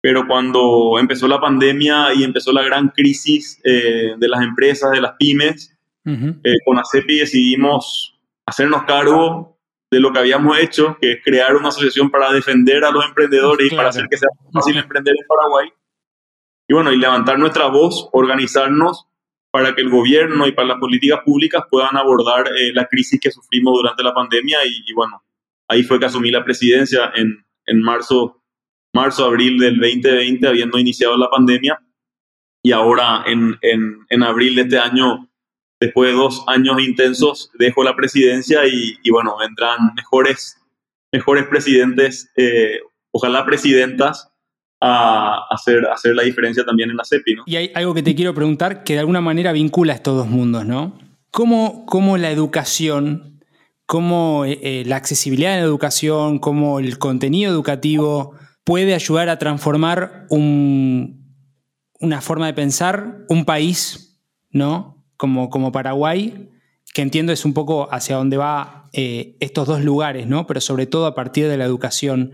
Pero 0.00 0.26
cuando 0.26 0.98
empezó 0.98 1.28
la 1.28 1.40
pandemia 1.40 2.12
y 2.14 2.24
empezó 2.24 2.52
la 2.52 2.62
gran 2.62 2.88
crisis 2.88 3.58
eh, 3.64 4.14
de 4.18 4.28
las 4.28 4.42
empresas, 4.42 4.90
de 4.90 5.00
las 5.00 5.12
pymes, 5.18 5.74
eh, 6.06 6.54
con 6.66 6.78
ACEPI 6.78 7.20
decidimos 7.20 8.18
hacernos 8.44 8.82
cargo 8.84 9.53
de 9.94 10.00
lo 10.00 10.12
que 10.12 10.18
habíamos 10.18 10.58
hecho, 10.58 10.98
que 11.00 11.12
es 11.12 11.18
crear 11.22 11.54
una 11.54 11.68
asociación 11.68 12.10
para 12.10 12.32
defender 12.32 12.84
a 12.84 12.90
los 12.90 13.04
emprendedores 13.04 13.72
y 13.72 13.76
para 13.76 13.90
hacer 13.90 14.08
que 14.10 14.16
sea 14.16 14.28
fácil 14.52 14.76
emprender 14.76 15.14
en 15.16 15.24
Paraguay. 15.28 15.68
Y 16.68 16.74
bueno, 16.74 16.92
y 16.92 16.96
levantar 16.96 17.38
nuestra 17.38 17.68
voz, 17.68 18.08
organizarnos 18.12 19.06
para 19.52 19.72
que 19.76 19.82
el 19.82 19.90
gobierno 19.90 20.48
y 20.48 20.52
para 20.52 20.66
las 20.66 20.78
políticas 20.78 21.20
públicas 21.24 21.62
puedan 21.70 21.96
abordar 21.96 22.48
eh, 22.48 22.72
la 22.72 22.86
crisis 22.86 23.20
que 23.20 23.30
sufrimos 23.30 23.74
durante 23.76 24.02
la 24.02 24.12
pandemia. 24.12 24.58
Y, 24.64 24.92
bueno, 24.94 25.22
ahí 25.68 25.84
fue 25.84 26.00
que 26.00 26.06
asumí 26.06 26.32
la 26.32 26.44
presidencia 26.44 27.12
en, 27.14 27.46
en 27.66 27.80
marzo, 27.80 28.42
marzo, 28.92 29.26
abril 29.26 29.60
del 29.60 29.78
2020, 29.78 30.48
habiendo 30.48 30.76
iniciado 30.76 31.16
la 31.16 31.30
pandemia. 31.30 31.80
Y 32.64 32.72
ahora 32.72 33.22
en, 33.26 33.56
en, 33.62 34.04
en 34.08 34.22
abril 34.24 34.56
de 34.56 34.62
este 34.62 34.78
año 34.78 35.28
después 35.80 36.10
de 36.10 36.16
dos 36.16 36.44
años 36.46 36.80
intensos, 36.80 37.50
dejo 37.58 37.84
la 37.84 37.96
presidencia 37.96 38.62
y, 38.66 39.10
bueno, 39.10 39.36
vendrán 39.38 39.94
mejores, 39.94 40.58
mejores 41.12 41.46
presidentes, 41.46 42.30
eh, 42.36 42.80
ojalá 43.10 43.44
presidentas, 43.44 44.30
a 44.80 45.46
hacer, 45.50 45.86
hacer 45.86 46.14
la 46.14 46.24
diferencia 46.24 46.64
también 46.64 46.90
en 46.90 46.96
la 46.96 47.04
CEPI. 47.04 47.34
¿no? 47.36 47.42
Y 47.46 47.56
hay 47.56 47.72
algo 47.74 47.94
que 47.94 48.02
te 48.02 48.14
quiero 48.14 48.34
preguntar 48.34 48.84
que 48.84 48.94
de 48.94 48.98
alguna 48.98 49.22
manera 49.22 49.52
vincula 49.52 49.94
estos 49.94 50.14
dos 50.14 50.26
mundos, 50.26 50.66
¿no? 50.66 50.98
¿Cómo, 51.30 51.86
cómo 51.86 52.18
la 52.18 52.30
educación 52.30 53.34
cómo 53.86 54.44
la 54.46 54.96
accesibilidad 54.96 55.54
en 55.54 55.60
la 55.60 55.66
educación, 55.66 56.38
cómo 56.38 56.78
el 56.78 56.98
contenido 56.98 57.52
educativo 57.52 58.34
puede 58.64 58.94
ayudar 58.94 59.28
a 59.28 59.38
transformar 59.38 60.26
una 60.30 62.20
forma 62.20 62.46
de 62.46 62.54
pensar, 62.54 63.24
un 63.28 63.44
país, 63.44 64.22
¿no? 64.50 65.03
Como, 65.50 65.72
Paraguay, 65.72 66.50
que 66.92 67.02
entiendo 67.02 67.32
es 67.32 67.44
un 67.44 67.54
poco 67.54 67.88
hacia 67.92 68.16
dónde 68.16 68.36
va 68.36 68.88
eh, 68.92 69.36
estos 69.40 69.66
dos 69.66 69.82
lugares, 69.82 70.26
¿no? 70.26 70.46
Pero 70.46 70.60
sobre 70.60 70.86
todo 70.86 71.06
a 71.06 71.14
partir 71.14 71.48
de 71.48 71.56
la 71.56 71.64
educación. 71.64 72.32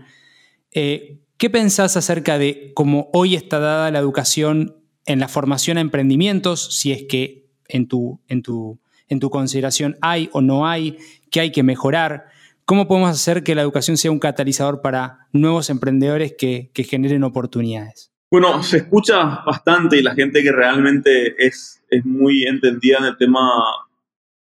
Eh, 0.71 1.21
¿Qué 1.37 1.49
pensás 1.49 1.97
acerca 1.97 2.37
de 2.37 2.71
cómo 2.75 3.09
hoy 3.13 3.35
está 3.35 3.59
dada 3.59 3.89
la 3.91 3.99
educación 3.99 4.75
en 5.05 5.19
la 5.19 5.27
formación 5.27 5.77
a 5.77 5.81
emprendimientos, 5.81 6.75
si 6.75 6.91
es 6.91 7.03
que 7.09 7.49
en 7.67 7.87
tu, 7.87 8.21
en 8.27 8.43
tu, 8.43 8.79
en 9.07 9.19
tu 9.19 9.29
consideración 9.29 9.97
hay 10.01 10.29
o 10.33 10.41
no 10.41 10.67
hay, 10.67 10.97
qué 11.31 11.39
hay 11.39 11.51
que 11.51 11.63
mejorar? 11.63 12.25
¿Cómo 12.65 12.87
podemos 12.87 13.09
hacer 13.09 13.43
que 13.43 13.55
la 13.55 13.61
educación 13.61 13.97
sea 13.97 14.11
un 14.11 14.19
catalizador 14.19 14.81
para 14.81 15.27
nuevos 15.33 15.69
emprendedores 15.69 16.35
que, 16.37 16.71
generen 16.73 17.23
oportunidades? 17.23 18.11
Bueno, 18.29 18.63
se 18.63 18.77
escucha 18.77 19.41
bastante 19.45 19.97
y 19.97 20.01
la 20.01 20.15
gente 20.15 20.41
que 20.41 20.51
realmente 20.51 21.35
es, 21.37 21.80
es 21.91 22.05
muy 22.05 22.43
entendida 22.43 22.97
en 22.97 23.05
el 23.05 23.17
tema 23.17 23.39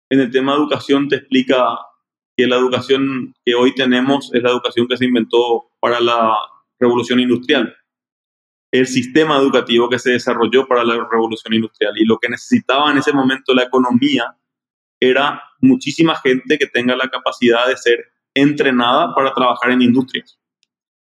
en 0.08 0.20
el 0.20 0.30
tema 0.30 0.54
educación 0.54 1.08
te 1.08 1.16
explica 1.16 1.78
que 2.36 2.46
la 2.46 2.56
educación 2.56 3.34
que 3.44 3.54
hoy 3.54 3.74
tenemos 3.74 4.30
es 4.34 4.42
la 4.42 4.50
educación 4.50 4.86
que 4.86 4.96
se 4.96 5.06
inventó 5.06 5.70
para 5.80 6.00
la 6.00 6.36
revolución 6.78 7.18
industrial. 7.20 7.74
El 8.70 8.86
sistema 8.86 9.38
educativo 9.38 9.88
que 9.88 9.98
se 9.98 10.12
desarrolló 10.12 10.66
para 10.66 10.84
la 10.84 11.08
revolución 11.10 11.54
industrial 11.54 11.94
y 11.96 12.04
lo 12.04 12.18
que 12.18 12.28
necesitaba 12.28 12.90
en 12.90 12.98
ese 12.98 13.12
momento 13.12 13.54
la 13.54 13.64
economía 13.64 14.36
era 15.00 15.42
muchísima 15.60 16.14
gente 16.16 16.58
que 16.58 16.66
tenga 16.66 16.94
la 16.94 17.08
capacidad 17.08 17.66
de 17.66 17.76
ser 17.76 18.12
entrenada 18.34 19.14
para 19.14 19.34
trabajar 19.34 19.70
en 19.70 19.82
industrias 19.82 20.38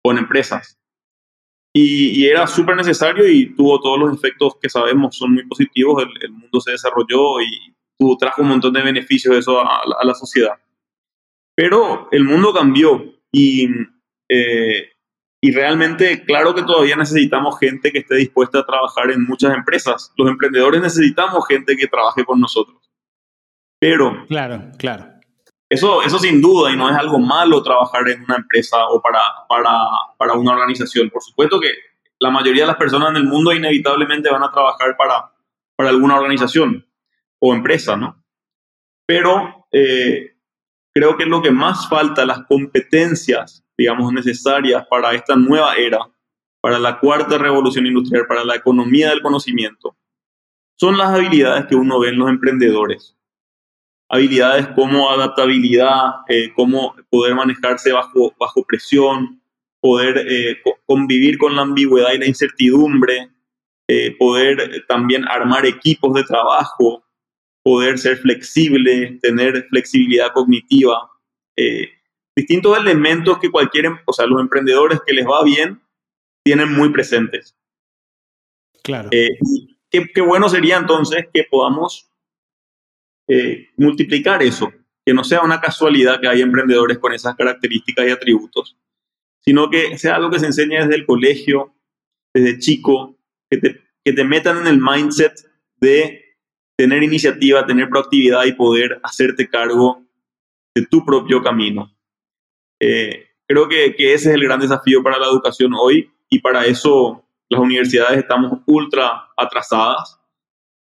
o 0.04 0.12
empresas. 0.12 0.81
Y, 1.74 2.26
era 2.26 2.48
súper 2.48 2.76
necesario 2.76 3.28
y 3.28 3.56
tuvo 3.56 3.80
todos 3.80 3.98
los 3.98 4.14
efectos 4.14 4.56
que 4.62 4.70
sabemos 4.70 5.16
son 5.16 5.34
muy 5.34 5.46
positivos. 5.46 6.04
El, 6.04 6.24
el, 6.24 6.32
mundo 6.32 6.60
se 6.60 6.72
desarrolló 6.72 7.42
y 7.42 7.74
tuvo, 7.98 8.18
trajo 8.18 8.42
un 8.42 8.50
montón 8.50 8.74
de 8.74 8.82
beneficios 8.82 9.36
eso 9.36 9.60
a, 9.60 9.80
a, 9.80 10.06
la 10.06 10.14
sociedad. 10.14 10.60
Pero 11.56 12.10
el 12.12 12.26
mundo 12.26 12.54
cambió 12.54 13.16
y, 13.32 13.70
eh, 14.30 14.90
y 15.42 15.52
realmente, 15.52 16.24
claro 16.26 16.54
que 16.54 16.64
todavía 16.64 16.96
necesitamos 16.96 17.58
gente 17.60 17.92
que 17.92 18.00
esté 18.00 18.16
dispuesta 18.16 18.60
a 18.60 18.66
trabajar 18.66 19.10
en 19.12 19.24
muchas 19.24 19.54
empresas. 19.56 20.14
Los 20.18 20.30
emprendedores 20.30 20.82
necesitamos 20.82 21.48
gente 21.48 21.76
que 21.78 21.88
trabaje 21.88 22.26
con 22.26 22.40
nosotros. 22.40 22.82
Pero... 23.80 24.26
Claro, 24.28 24.72
claro. 24.78 25.11
Eso, 25.72 26.02
eso 26.02 26.20
sin 26.20 26.42
duda, 26.42 26.70
y 26.70 26.76
no 26.76 26.90
es 26.90 26.98
algo 26.98 27.18
malo 27.18 27.64
trabajar 27.64 28.06
en 28.10 28.26
una 28.26 28.36
empresa 28.36 28.90
o 28.90 29.02
para, 29.02 29.22
para, 29.48 29.72
para 30.18 30.34
una 30.34 30.52
organización. 30.52 31.10
Por 31.10 31.24
supuesto 31.24 31.62
que 31.62 31.70
la 32.20 32.30
mayoría 32.30 32.64
de 32.64 32.68
las 32.68 32.76
personas 32.76 33.12
en 33.12 33.16
el 33.16 33.24
mundo 33.24 33.54
inevitablemente 33.54 34.30
van 34.30 34.44
a 34.44 34.52
trabajar 34.52 34.98
para, 34.98 35.32
para 35.78 35.90
alguna 35.92 36.18
organización 36.18 36.86
o 37.40 37.54
empresa, 37.54 37.96
¿no? 37.96 38.22
Pero 39.08 39.66
eh, 39.72 40.36
creo 40.94 41.16
que 41.16 41.26
lo 41.26 41.42
que 41.42 41.52
más 41.52 41.88
falta, 41.88 42.26
las 42.26 42.46
competencias, 42.48 43.64
digamos, 43.78 44.12
necesarias 44.12 44.86
para 44.90 45.14
esta 45.14 45.38
nueva 45.38 45.76
era, 45.76 46.00
para 46.60 46.80
la 46.80 47.00
cuarta 47.00 47.38
revolución 47.38 47.88
industrial, 47.88 48.28
para 48.28 48.44
la 48.44 48.58
economía 48.58 49.12
del 49.12 49.22
conocimiento, 49.22 49.96
son 50.78 50.98
las 50.98 51.12
habilidades 51.12 51.68
que 51.68 51.76
uno 51.76 51.98
ve 51.98 52.10
en 52.10 52.20
los 52.20 52.28
emprendedores 52.28 53.16
habilidades 54.12 54.68
como 54.76 55.10
adaptabilidad, 55.10 56.16
eh, 56.28 56.52
cómo 56.54 56.94
poder 57.10 57.34
manejarse 57.34 57.94
bajo, 57.94 58.36
bajo 58.38 58.66
presión, 58.66 59.42
poder 59.80 60.26
eh, 60.28 60.62
convivir 60.86 61.38
con 61.38 61.56
la 61.56 61.62
ambigüedad 61.62 62.12
y 62.12 62.18
la 62.18 62.28
incertidumbre, 62.28 63.30
eh, 63.90 64.14
poder 64.20 64.86
también 64.88 65.26
armar 65.30 65.66
equipos 65.66 66.14
de 66.14 66.26
trabajo, 66.26 67.06
poder 67.64 67.98
ser 67.98 68.18
flexible, 68.18 69.18
tener 69.22 69.66
flexibilidad 69.70 70.34
cognitiva, 70.34 71.10
distintos 72.36 72.78
elementos 72.78 73.38
que 73.40 73.52
cualquier, 73.52 73.86
em, 73.86 73.98
o 74.06 74.14
sea, 74.14 74.26
los 74.26 74.42
emprendedores 74.42 75.00
que 75.06 75.14
les 75.14 75.26
va 75.26 75.44
bien 75.44 75.82
tienen 76.44 76.74
muy 76.74 76.90
presentes. 76.90 77.56
Claro. 78.84 79.10
qué, 79.12 79.30
qué 80.14 80.22
bueno 80.22 80.50
sería 80.50 80.78
entonces 80.78 81.28
que 81.32 81.44
podamos 81.44 82.11
eh, 83.34 83.70
multiplicar 83.78 84.44
eso, 84.44 84.74
que 85.06 85.14
no 85.14 85.24
sea 85.24 85.40
una 85.40 85.62
casualidad 85.62 86.20
que 86.20 86.28
haya 86.28 86.44
emprendedores 86.44 87.00
con 87.00 87.14
esas 87.14 87.34
características 87.38 88.06
y 88.06 88.12
atributos, 88.12 88.78
sino 89.40 89.70
que 89.70 89.98
sea 89.98 90.18
algo 90.18 90.30
que 90.30 90.40
se 90.40 90.48
enseñe 90.48 90.76
desde 90.82 90.96
el 90.96 91.06
colegio, 91.06 91.74
desde 92.34 92.60
chico, 92.60 93.16
que 93.50 93.58
te, 93.58 93.82
que 94.04 94.12
te 94.12 94.26
metan 94.26 94.58
en 94.58 94.68
el 94.68 94.82
mindset 94.82 95.50
de 95.80 96.36
tener 96.78 97.04
iniciativa, 97.04 97.66
tener 97.66 97.88
proactividad 97.88 98.44
y 98.44 98.52
poder 98.52 99.00
hacerte 99.02 99.48
cargo 99.48 100.04
de 100.76 100.86
tu 100.88 101.06
propio 101.06 101.42
camino. 101.42 101.96
Eh, 102.82 103.30
creo 103.48 103.70
que, 103.70 103.96
que, 103.96 104.14
ese 104.14 104.28
es 104.28 104.36
el 104.36 104.44
gran 104.44 104.60
desafío 104.60 105.02
para 105.02 105.20
la 105.20 105.28
educación 105.28 105.72
hoy 105.74 106.12
y 106.30 106.40
para 106.40 106.66
eso 106.66 107.24
las 107.48 107.62
universidades 107.62 108.18
estamos 108.18 108.60
ultra 108.66 109.30
atrasadas. 109.38 110.20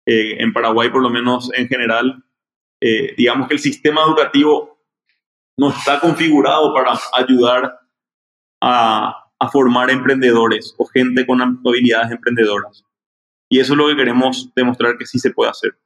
Eh, 0.06 0.42
en 0.42 0.54
Paraguay, 0.54 0.88
por 0.88 1.02
lo 1.02 1.10
menos 1.10 1.50
en 1.52 1.68
general, 1.68 2.24
eh, 2.80 3.14
digamos 3.16 3.48
que 3.48 3.54
el 3.54 3.60
sistema 3.60 4.02
educativo 4.02 4.78
no 5.58 5.70
está 5.70 5.98
configurado 6.00 6.72
para 6.72 6.98
ayudar 7.12 7.80
a, 8.60 9.24
formar 9.52 9.88
emprendedores 9.90 10.74
o 10.78 10.84
gente 10.84 11.24
con 11.24 11.40
habilidades 11.40 12.10
emprendedoras. 12.10 12.84
Y 13.48 13.60
eso 13.60 13.72
es 13.72 13.78
lo 13.78 13.86
que 13.86 13.96
queremos 13.96 14.50
demostrar 14.54 14.98
que 14.98 15.06
sí 15.06 15.18
se 15.18 15.30
puede 15.30 15.50
hacer 15.50 15.78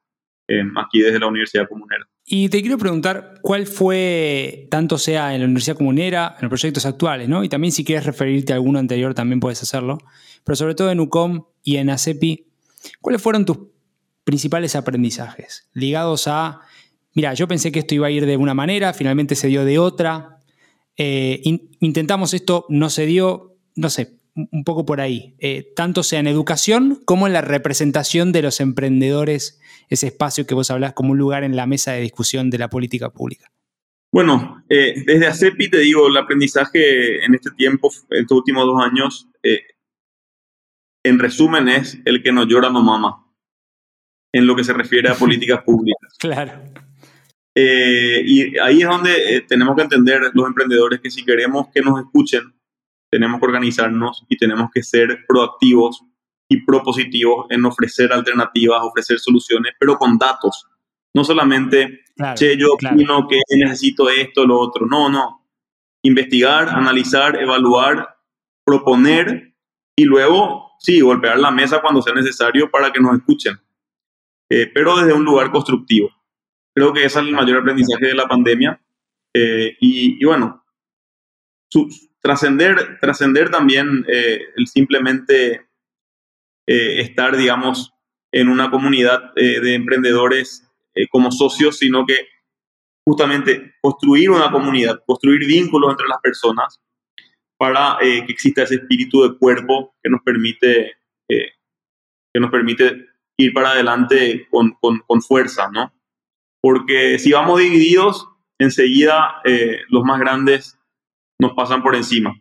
eh, 0.48 0.62
aquí 0.76 1.00
desde 1.00 1.20
la 1.20 1.26
Universidad 1.26 1.68
Comunera. 1.68 2.08
Y 2.24 2.48
te 2.48 2.60
quiero 2.62 2.78
preguntar 2.78 3.34
cuál 3.42 3.66
fue, 3.66 4.68
tanto 4.70 4.96
sea 4.96 5.34
en 5.34 5.40
la 5.40 5.44
Universidad 5.44 5.76
Comunera, 5.76 6.34
en 6.38 6.42
los 6.42 6.48
proyectos 6.48 6.86
actuales, 6.86 7.28
¿no? 7.28 7.44
Y 7.44 7.48
también 7.48 7.72
si 7.72 7.84
quieres 7.84 8.06
referirte 8.06 8.52
a 8.52 8.56
alguno 8.56 8.78
anterior 8.78 9.14
también 9.14 9.38
puedes 9.38 9.62
hacerlo, 9.62 9.98
pero 10.44 10.56
sobre 10.56 10.74
todo 10.74 10.90
en 10.90 11.00
UCOM 11.00 11.44
y 11.62 11.76
en 11.76 11.90
ACEPI, 11.90 12.46
¿cuáles 13.00 13.22
fueron 13.22 13.44
tus 13.44 13.58
principales 14.24 14.76
aprendizajes 14.76 15.68
ligados 15.72 16.26
a 16.26 16.60
mira, 17.14 17.34
yo 17.34 17.48
pensé 17.48 17.72
que 17.72 17.80
esto 17.80 17.94
iba 17.94 18.06
a 18.06 18.10
ir 18.10 18.26
de 18.26 18.36
una 18.36 18.54
manera, 18.54 18.92
finalmente 18.92 19.34
se 19.34 19.48
dio 19.48 19.64
de 19.64 19.78
otra, 19.78 20.38
eh, 20.96 21.40
intentamos 21.80 22.34
esto, 22.34 22.66
no 22.68 22.90
se 22.90 23.06
dio, 23.06 23.56
no 23.74 23.90
sé, 23.90 24.18
un 24.34 24.64
poco 24.64 24.86
por 24.86 25.00
ahí, 25.00 25.34
eh, 25.38 25.72
tanto 25.76 26.02
sea 26.02 26.20
en 26.20 26.26
educación 26.26 27.02
como 27.04 27.26
en 27.26 27.32
la 27.32 27.42
representación 27.42 28.32
de 28.32 28.42
los 28.42 28.60
emprendedores, 28.60 29.60
ese 29.88 30.06
espacio 30.08 30.46
que 30.46 30.54
vos 30.54 30.70
hablás 30.70 30.94
como 30.94 31.12
un 31.12 31.18
lugar 31.18 31.44
en 31.44 31.56
la 31.56 31.66
mesa 31.66 31.92
de 31.92 32.00
discusión 32.00 32.50
de 32.50 32.58
la 32.58 32.70
política 32.70 33.10
pública. 33.10 33.50
Bueno, 34.10 34.62
eh, 34.68 35.02
desde 35.06 35.26
ACEPI 35.26 35.70
te 35.70 35.78
digo, 35.78 36.08
el 36.08 36.16
aprendizaje 36.16 37.24
en 37.24 37.34
este 37.34 37.50
tiempo, 37.52 37.90
en 38.10 38.22
estos 38.22 38.38
últimos 38.38 38.66
dos 38.66 38.82
años, 38.82 39.28
en 41.04 41.18
resumen 41.18 41.68
es 41.68 41.98
el 42.04 42.22
que 42.22 42.32
no 42.32 42.46
llora 42.46 42.70
no 42.70 42.82
mama, 42.82 43.26
en 44.32 44.46
lo 44.46 44.54
que 44.54 44.64
se 44.64 44.72
refiere 44.72 45.08
a 45.08 45.14
políticas 45.18 45.62
públicas. 45.62 46.14
claro. 46.18 46.52
Eh, 47.54 48.22
y 48.24 48.58
ahí 48.58 48.80
es 48.80 48.88
donde 48.88 49.36
eh, 49.36 49.40
tenemos 49.42 49.76
que 49.76 49.82
entender 49.82 50.30
los 50.32 50.46
emprendedores 50.46 51.00
que 51.00 51.10
si 51.10 51.24
queremos 51.24 51.68
que 51.72 51.82
nos 51.82 52.00
escuchen, 52.00 52.54
tenemos 53.10 53.40
que 53.40 53.46
organizarnos 53.46 54.24
y 54.28 54.38
tenemos 54.38 54.70
que 54.72 54.82
ser 54.82 55.24
proactivos 55.28 56.02
y 56.48 56.64
propositivos 56.64 57.46
en 57.50 57.64
ofrecer 57.64 58.12
alternativas, 58.12 58.80
ofrecer 58.82 59.18
soluciones, 59.18 59.74
pero 59.78 59.98
con 59.98 60.16
datos. 60.16 60.66
No 61.14 61.24
solamente, 61.24 62.04
che, 62.36 62.56
yo 62.56 62.72
opino 62.72 63.28
que 63.28 63.38
necesito 63.56 64.08
esto, 64.08 64.46
lo 64.46 64.58
otro. 64.58 64.86
No, 64.86 65.10
no. 65.10 65.46
Investigar, 66.02 66.70
analizar, 66.70 67.40
evaluar, 67.40 68.16
proponer 68.64 69.54
y 69.94 70.04
luego, 70.04 70.72
sí, 70.78 71.00
golpear 71.00 71.38
la 71.38 71.50
mesa 71.50 71.80
cuando 71.82 72.00
sea 72.00 72.14
necesario 72.14 72.70
para 72.70 72.90
que 72.90 73.00
nos 73.00 73.16
escuchen. 73.16 73.58
Eh, 74.50 74.70
pero 74.72 74.96
desde 74.96 75.12
un 75.12 75.24
lugar 75.24 75.50
constructivo. 75.50 76.10
Creo 76.74 76.92
que 76.92 77.04
ese 77.04 77.20
es 77.20 77.26
el 77.26 77.32
mayor 77.32 77.58
aprendizaje 77.58 78.06
de 78.06 78.14
la 78.14 78.26
pandemia. 78.26 78.80
Eh, 79.34 79.76
y, 79.80 80.24
bueno, 80.24 80.64
trascender, 82.20 82.98
trascender 83.00 83.50
también 83.50 84.04
eh, 84.08 84.42
el 84.56 84.66
simplemente 84.66 85.68
eh, 86.66 87.00
estar, 87.00 87.36
digamos, 87.36 87.92
en 88.32 88.48
una 88.48 88.70
comunidad 88.70 89.34
de 89.34 89.74
emprendedores 89.74 90.66
como 91.10 91.30
socios, 91.30 91.76
sino 91.76 92.06
que 92.06 92.28
justamente 93.06 93.74
construir 93.82 94.30
una 94.30 94.50
comunidad, 94.50 95.02
construir 95.06 95.46
vínculos 95.46 95.90
entre 95.90 96.08
las 96.08 96.18
personas 96.22 96.80
para 97.58 97.98
que 98.00 98.24
exista 98.32 98.62
ese 98.62 98.76
espíritu 98.76 99.22
de 99.22 99.36
cuerpo 99.36 99.94
que 100.02 100.08
nos 100.08 100.22
permite, 100.22 100.96
que 101.28 102.40
nos 102.40 102.50
permite 102.50 103.06
ir 103.36 103.52
para 103.52 103.72
adelante 103.72 104.46
con, 104.50 104.78
con, 104.80 105.00
con 105.00 105.20
fuerza, 105.20 105.68
¿no? 105.70 105.92
Porque 106.62 107.18
si 107.18 107.32
vamos 107.32 107.58
divididos, 107.58 108.28
enseguida 108.58 109.42
eh, 109.44 109.80
los 109.88 110.04
más 110.04 110.20
grandes 110.20 110.78
nos 111.38 111.52
pasan 111.54 111.82
por 111.82 111.96
encima. 111.96 112.40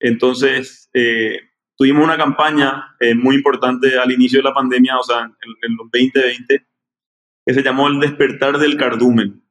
Entonces, 0.00 0.88
eh, 0.94 1.40
tuvimos 1.76 2.04
una 2.04 2.16
campaña 2.16 2.96
eh, 3.00 3.16
muy 3.16 3.34
importante 3.34 3.98
al 3.98 4.12
inicio 4.12 4.38
de 4.38 4.44
la 4.44 4.54
pandemia, 4.54 4.96
o 4.96 5.02
sea, 5.02 5.22
en, 5.22 5.34
en, 5.62 5.76
los 5.76 5.90
2020, 5.92 6.66
que 7.44 7.54
se 7.54 7.62
llamó 7.62 7.88
El 7.88 7.98
despertar 7.98 8.58
del 8.58 8.76
cardumen. 8.76 9.42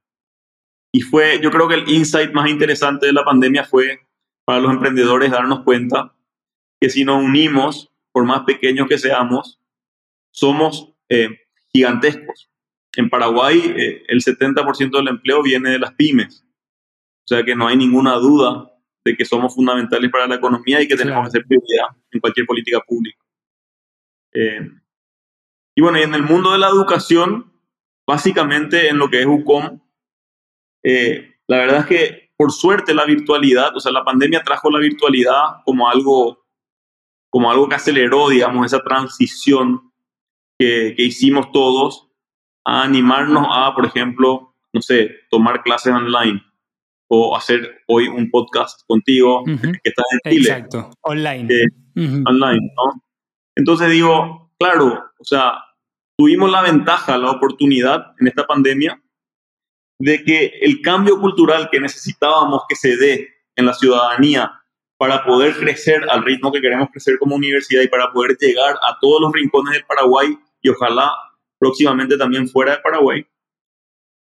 Y 0.93 1.01
fue, 1.01 1.41
yo 1.41 1.51
creo 1.51 1.67
que 1.67 1.75
el 1.75 1.89
insight 1.89 2.31
más 2.31 2.49
interesante 2.49 3.07
de 3.07 3.13
la 3.13 3.25
pandemia 3.25 3.65
fue 3.65 4.07
para 4.45 4.61
los 4.61 4.71
emprendedores 4.71 5.31
darnos 5.31 5.63
cuenta 5.63 6.15
que 6.79 6.89
si 6.89 7.03
nos 7.03 7.21
unimos, 7.21 7.91
por 8.13 8.23
más 8.23 8.43
pequeños 8.43 8.87
que 8.87 8.97
seamos, 8.97 9.59
somos 10.31 10.93
gigantescos. 11.73 12.49
En 12.97 13.11
Paraguay, 13.11 13.75
eh, 13.77 14.03
el 14.07 14.21
70% 14.21 14.97
del 14.97 15.07
empleo 15.07 15.43
viene 15.43 15.69
de 15.69 15.77
las 15.77 15.93
pymes. 15.93 16.43
O 16.43 17.27
sea 17.27 17.43
que 17.43 17.55
no 17.55 17.67
hay 17.67 17.77
ninguna 17.77 18.15
duda 18.15 18.71
de 19.05 19.15
que 19.15 19.23
somos 19.23 19.53
fundamentales 19.53 20.09
para 20.09 20.27
la 20.27 20.35
economía 20.35 20.81
y 20.81 20.87
que 20.87 20.95
tenemos 20.95 21.25
que 21.25 21.31
ser 21.31 21.45
prioridad 21.45 21.89
en 22.09 22.19
cualquier 22.19 22.47
política 22.47 22.79
pública. 22.87 23.23
Eh, 24.33 24.67
y 25.75 25.81
bueno, 25.81 25.99
y 25.99 26.01
en 26.01 26.15
el 26.15 26.23
mundo 26.23 26.51
de 26.51 26.57
la 26.57 26.69
educación, 26.69 27.53
básicamente 28.07 28.89
en 28.89 28.97
lo 28.97 29.11
que 29.11 29.21
es 29.21 29.27
UCOM, 29.27 29.79
eh, 30.83 31.35
la 31.45 31.57
verdad 31.57 31.79
es 31.81 31.85
que 31.85 32.31
por 32.35 32.51
suerte 32.51 32.95
la 32.95 33.05
virtualidad, 33.05 33.75
o 33.75 33.79
sea, 33.79 33.91
la 33.91 34.03
pandemia 34.03 34.41
trajo 34.41 34.71
la 34.71 34.79
virtualidad 34.79 35.61
como 35.65 35.87
algo, 35.87 36.47
como 37.29 37.51
algo 37.51 37.69
que 37.69 37.75
aceleró, 37.75 38.29
digamos, 38.29 38.65
esa 38.65 38.83
transición 38.83 39.93
que, 40.57 40.95
que 40.97 41.03
hicimos 41.03 41.51
todos 41.51 42.06
a 42.67 42.83
animarnos 42.83 43.47
a, 43.49 43.73
por 43.73 43.85
ejemplo, 43.85 44.53
no 44.73 44.81
sé, 44.81 45.21
tomar 45.31 45.63
clases 45.63 45.93
online 45.93 46.43
o 47.07 47.35
hacer 47.35 47.81
hoy 47.87 48.09
un 48.09 48.29
podcast 48.29 48.81
contigo 48.85 49.45
que 49.45 49.79
estás 49.85 50.05
en 50.11 50.31
Chile. 50.31 50.49
Exacto, 50.49 50.89
online. 51.01 51.47
Online, 51.95 52.73
¿no? 52.75 53.03
Entonces 53.55 53.89
digo, 53.89 54.51
claro, 54.59 55.01
o 55.17 55.23
sea, 55.23 55.53
tuvimos 56.17 56.51
la 56.51 56.61
ventaja, 56.61 57.17
la 57.17 57.31
oportunidad 57.31 58.13
en 58.19 58.27
esta 58.27 58.45
pandemia 58.45 59.01
de 59.99 60.23
que 60.25 60.59
el 60.61 60.81
cambio 60.81 61.21
cultural 61.21 61.69
que 61.71 61.79
necesitábamos 61.79 62.63
que 62.67 62.75
se 62.75 62.97
dé 62.97 63.29
en 63.55 63.65
la 63.65 63.73
ciudadanía 63.73 64.51
para 64.97 65.23
poder 65.23 65.55
crecer 65.55 66.05
al 66.09 66.25
ritmo 66.25 66.51
que 66.51 66.59
queremos 66.59 66.89
crecer 66.91 67.17
como 67.17 67.37
universidad 67.37 67.81
y 67.81 67.87
para 67.87 68.11
poder 68.11 68.35
llegar 68.37 68.75
a 68.75 68.97
todos 68.99 69.21
los 69.21 69.31
rincones 69.31 69.73
del 69.73 69.85
Paraguay 69.85 70.37
y 70.61 70.69
ojalá 70.69 71.13
próximamente 71.59 72.17
también 72.17 72.47
fuera 72.47 72.73
de 72.73 72.81
Paraguay, 72.81 73.25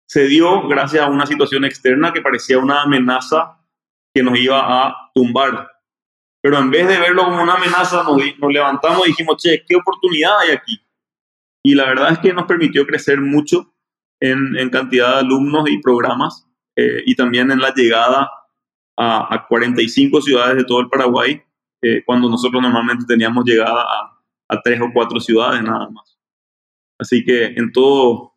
se 0.09 0.27
dio 0.27 0.69
gracias 0.69 1.05
a 1.05 1.11
una 1.11 1.27
situación 1.27 1.65
externa 1.65 2.13
que 2.13 2.23
parecía 2.23 2.59
una 2.59 2.83
amenaza 2.83 3.59
que 4.15 4.23
nos 4.23 4.39
iba 4.39 4.61
a 4.61 5.11
tumbar. 5.15 5.69
Pero 6.41 6.59
en 6.59 6.71
vez 6.71 6.87
de 6.87 6.99
verlo 6.99 7.25
como 7.25 7.43
una 7.43 7.55
amenaza, 7.55 8.05
nos, 8.05 8.17
levantamos 8.53 9.07
y 9.07 9.11
dijimos, 9.11 9.43
che, 9.43 9.65
¿qué 9.67 9.75
oportunidad 9.77 10.39
hay 10.41 10.53
aquí? 10.53 10.81
Y 11.65 11.75
la 11.75 11.87
verdad 11.87 12.13
es 12.13 12.19
que 12.21 12.33
nos 12.33 12.47
permitió 12.47 12.87
crecer 12.87 13.21
mucho 13.21 13.75
en, 14.21 14.71
cantidad 14.71 15.15
de 15.15 15.21
alumnos 15.21 15.69
y 15.69 15.83
programas 15.83 16.49
eh, 16.77 17.03
y 17.05 17.17
también 17.17 17.51
en 17.51 17.59
la 17.59 17.75
llegada 17.75 18.31
a, 18.97 19.47
45 19.49 20.23
ciudades 20.23 20.57
de 20.57 20.65
todo 20.65 20.81
el 20.81 20.89
Paraguay, 20.89 21.43
eh, 21.83 22.03
cuando 22.07 22.31
nosotros 22.31 22.63
normalmente 22.63 23.05
teníamos 23.07 23.45
llegada 23.45 23.83
a, 23.83 24.17
a 24.49 24.63
tres 24.63 24.81
o 24.81 24.91
cuatro 24.93 25.19
ciudades 25.19 25.63
nada 25.63 25.89
más. 25.91 26.16
Así 26.99 27.25
que 27.25 27.47
en, 27.47 27.73
todo, 27.73 28.35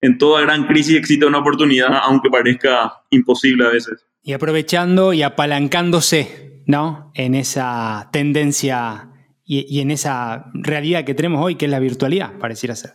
en 0.00 0.18
toda 0.18 0.40
gran 0.42 0.66
crisis 0.66 0.96
existe 0.96 1.26
una 1.26 1.38
oportunidad, 1.38 1.90
aunque 2.02 2.30
parezca 2.30 3.02
imposible 3.10 3.66
a 3.66 3.70
veces. 3.70 4.06
Y 4.22 4.32
aprovechando 4.32 5.12
y 5.12 5.22
apalancándose 5.22 6.62
¿no? 6.66 7.10
en 7.14 7.34
esa 7.34 8.08
tendencia 8.12 9.08
y, 9.44 9.80
en 9.80 9.90
esa 9.90 10.50
realidad 10.54 11.04
que 11.04 11.14
tenemos 11.14 11.44
hoy, 11.44 11.56
que 11.56 11.66
es 11.66 11.70
la 11.70 11.80
virtualidad, 11.80 12.38
pareciera 12.38 12.74
ser. 12.74 12.92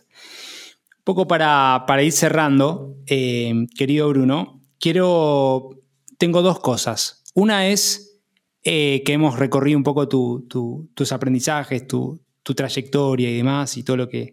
Un 0.98 1.04
poco 1.04 1.28
para, 1.28 1.84
para 1.86 2.02
ir 2.02 2.12
cerrando, 2.12 2.96
eh, 3.06 3.66
querido 3.76 4.08
Bruno, 4.08 4.62
quiero, 4.80 5.70
tengo 6.18 6.42
dos 6.42 6.58
cosas. 6.58 7.22
Una 7.34 7.68
es 7.68 8.20
eh, 8.64 9.02
que 9.04 9.12
hemos 9.12 9.38
recorrido 9.38 9.78
un 9.78 9.84
poco 9.84 10.08
tus 10.08 11.12
aprendizajes, 11.12 11.86
tu, 11.86 12.20
tu 12.42 12.54
trayectoria 12.54 13.30
y 13.30 13.36
demás, 13.36 13.76
y 13.76 13.84
todo 13.84 13.96
lo 13.96 14.08
que, 14.08 14.30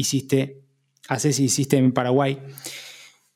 hiciste, 0.00 0.62
haces 1.08 1.40
y 1.40 1.44
hiciste 1.44 1.76
en 1.76 1.92
Paraguay. 1.92 2.38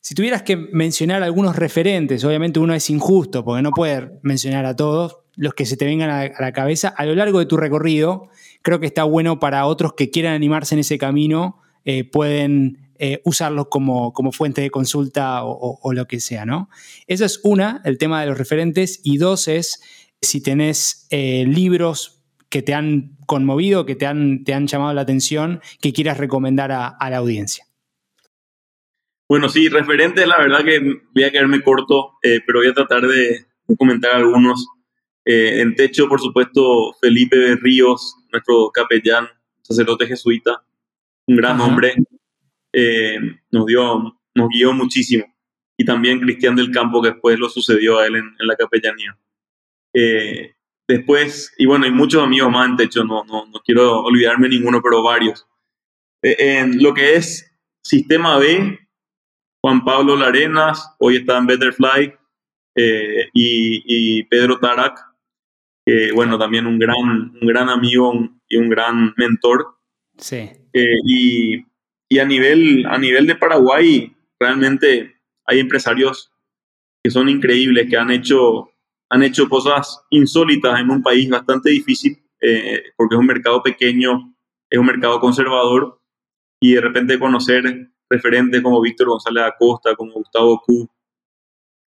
Si 0.01 0.15
tuvieras 0.15 0.43
que 0.43 0.57
mencionar 0.57 1.23
algunos 1.23 1.57
referentes, 1.57 2.25
obviamente 2.25 2.61
uno 2.61 2.75
es 2.75 2.89
injusto 2.91 3.45
porque 3.45 3.63
no 3.63 3.71
puedes 3.71 4.05
mencionar 4.23 4.65
a 4.65 4.77
todos, 4.77 5.19
los 5.35 5.55
que 5.55 5.67
se 5.67 5.77
te 5.77 5.87
vengan 5.87 6.11
a 6.11 6.41
la 6.41 6.53
cabeza 6.53 6.89
a 6.89 7.07
lo 7.07 7.15
largo 7.15 7.39
de 7.39 7.47
tu 7.47 7.57
recorrido, 7.57 8.29
creo 8.63 8.81
que 8.81 8.87
está 8.87 9.05
bueno 9.05 9.41
para 9.41 9.67
otros 9.67 9.95
que 9.95 10.11
quieran 10.11 10.35
animarse 10.35 10.75
en 10.75 10.81
ese 10.81 10.99
camino, 10.99 11.61
eh, 11.85 12.05
pueden 12.05 12.91
eh, 12.99 13.21
usarlos 13.25 13.67
como, 13.69 14.13
como, 14.13 14.31
fuente 14.31 14.61
de 14.61 14.71
consulta 14.71 15.45
o, 15.45 15.93
lo 15.93 16.07
que 16.07 16.21
sea, 16.21 16.45
¿no? 16.45 16.69
Esa 17.09 17.25
es 17.25 17.41
una, 17.43 17.81
el 17.85 17.99
tema 17.99 18.21
de 18.21 18.29
los 18.29 18.39
referentes, 18.39 19.01
y 19.03 19.17
dos 19.17 19.49
es 19.49 19.81
si 20.21 20.41
tenés 20.41 21.07
eh, 21.11 21.45
libros 21.49 22.22
que 22.53 22.61
te 22.61 22.75
han 22.75 23.17
conmovido, 23.25 23.87
que 23.87 23.97
te 23.97 24.05
han, 24.05 24.45
te 24.45 24.53
han 24.53 24.67
llamado 24.67 24.93
la 24.93 25.01
atención, 25.01 25.63
que 25.81 25.95
quieras 25.95 26.19
recomendar 26.19 26.71
a, 26.71 27.11
la 27.11 27.17
audiencia? 27.17 27.65
Bueno, 29.27 29.49
sí, 29.49 29.71
referentes, 29.71 30.29
la 30.29 30.37
verdad 30.37 30.63
que 30.63 31.01
voy 31.15 31.25
a 31.25 31.31
quedarme 31.31 31.63
corto, 31.63 32.19
eh, 32.23 32.41
pero 32.47 32.59
voy 32.59 32.69
a 32.69 32.75
tratar 32.75 33.07
de 33.07 33.47
comentar 33.79 34.17
algunos. 34.17 34.69
Eh, 35.25 35.63
en 35.63 35.75
techo, 35.75 36.09
por 36.09 36.21
supuesto, 36.21 36.95
Felipe 37.01 37.57
Ríos, 37.57 38.17
nuestro 38.31 38.71
capellán, 38.71 39.29
sacerdote 39.63 40.07
jesuita, 40.07 40.63
un 41.27 41.37
gran 41.37 41.59
hombre, 41.59 41.95
eh, 42.75 43.17
nos, 43.51 43.65
dio, 43.65 44.21
nos 44.35 44.49
guió 44.51 44.75
muchísimo. 44.75 45.25
Y 45.79 45.87
también 45.87 46.21
Cristian 46.21 46.55
del 46.55 46.71
Campo, 46.71 47.01
que 47.01 47.13
después 47.13 47.39
lo 47.39 47.49
sucedió 47.49 47.99
a 47.99 48.07
él 48.07 48.17
en, 48.17 48.27
en 48.39 48.47
la 48.47 48.57
capellanía. 48.57 49.17
Después, 50.89 51.55
y 51.59 51.67
bueno, 51.67 51.85
hay 51.85 51.91
muchos 51.91 52.23
amigos 52.23 52.51
más 52.51 52.69
en 52.69 52.77
techo, 52.77 53.05
no, 53.05 53.25
no, 53.25 53.47
no 53.47 53.61
quiero 53.65 54.03
olvidarme 54.03 54.49
ninguno, 54.49 54.81
pero 54.83 55.03
varios. 55.03 55.47
Eh, 56.23 56.37
en 56.39 56.83
lo 56.83 56.93
que 56.93 57.15
es 57.15 57.51
Sistema 57.85 58.39
B, 58.39 58.79
Juan 59.63 59.85
Pablo 59.85 60.17
Larenas, 60.17 60.95
hoy 60.99 61.17
está 61.17 61.39
en 61.39 61.47
Betterfly, 61.47 62.15
eh, 62.75 63.29
y, 63.33 64.25
Pedro 64.25 64.59
Tarak, 64.59 64.99
que 65.85 66.11
bueno, 66.13 66.39
también 66.39 66.67
un 66.67 66.79
gran, 66.79 67.33
un 67.41 67.47
gran 67.47 67.69
amigo 67.69 68.13
y 68.49 68.57
un 68.57 68.69
gran 68.69 69.15
mentor. 69.17 69.79
Sí. 70.17 70.51
Eh, 70.73 70.97
y, 71.07 71.65
y 72.09 72.19
a, 72.19 72.25
nivel, 72.25 72.87
a 72.87 72.99
nivel 72.99 73.27
de 73.27 73.37
Paraguay, 73.37 74.15
realmente 74.39 75.17
hay 75.47 75.61
empresarios 75.61 76.33
que 77.03 77.11
son 77.11 77.29
increíbles, 77.29 77.89
que 77.91 77.97
han 77.97 78.11
hecho 78.11 78.72
han 79.13 79.23
hecho 79.23 79.47
cosas 79.47 80.03
insólitas 80.09 80.81
en 80.81 80.91
un 80.91 81.03
país 81.03 81.29
bastante 81.29 81.69
difícil, 81.69 82.19
eh, 82.41 82.83
porque 82.97 83.15
es 83.15 83.19
un 83.19 83.27
mercado 83.27 83.63
pequeño, 83.63 84.35
es 84.71 84.79
un 84.79 84.87
mercado 84.87 85.21
conservador, 85.21 86.01
y 86.59 86.73
de 86.73 86.81
repente 86.81 87.19
conocer 87.19 87.91
referentes 88.09 88.63
como 88.63 88.81
Víctor 88.81 89.09
González 89.09 89.45
Acosta, 89.45 89.95
como 89.97 90.15
Gustavo 90.15 90.63
Q, 90.65 90.89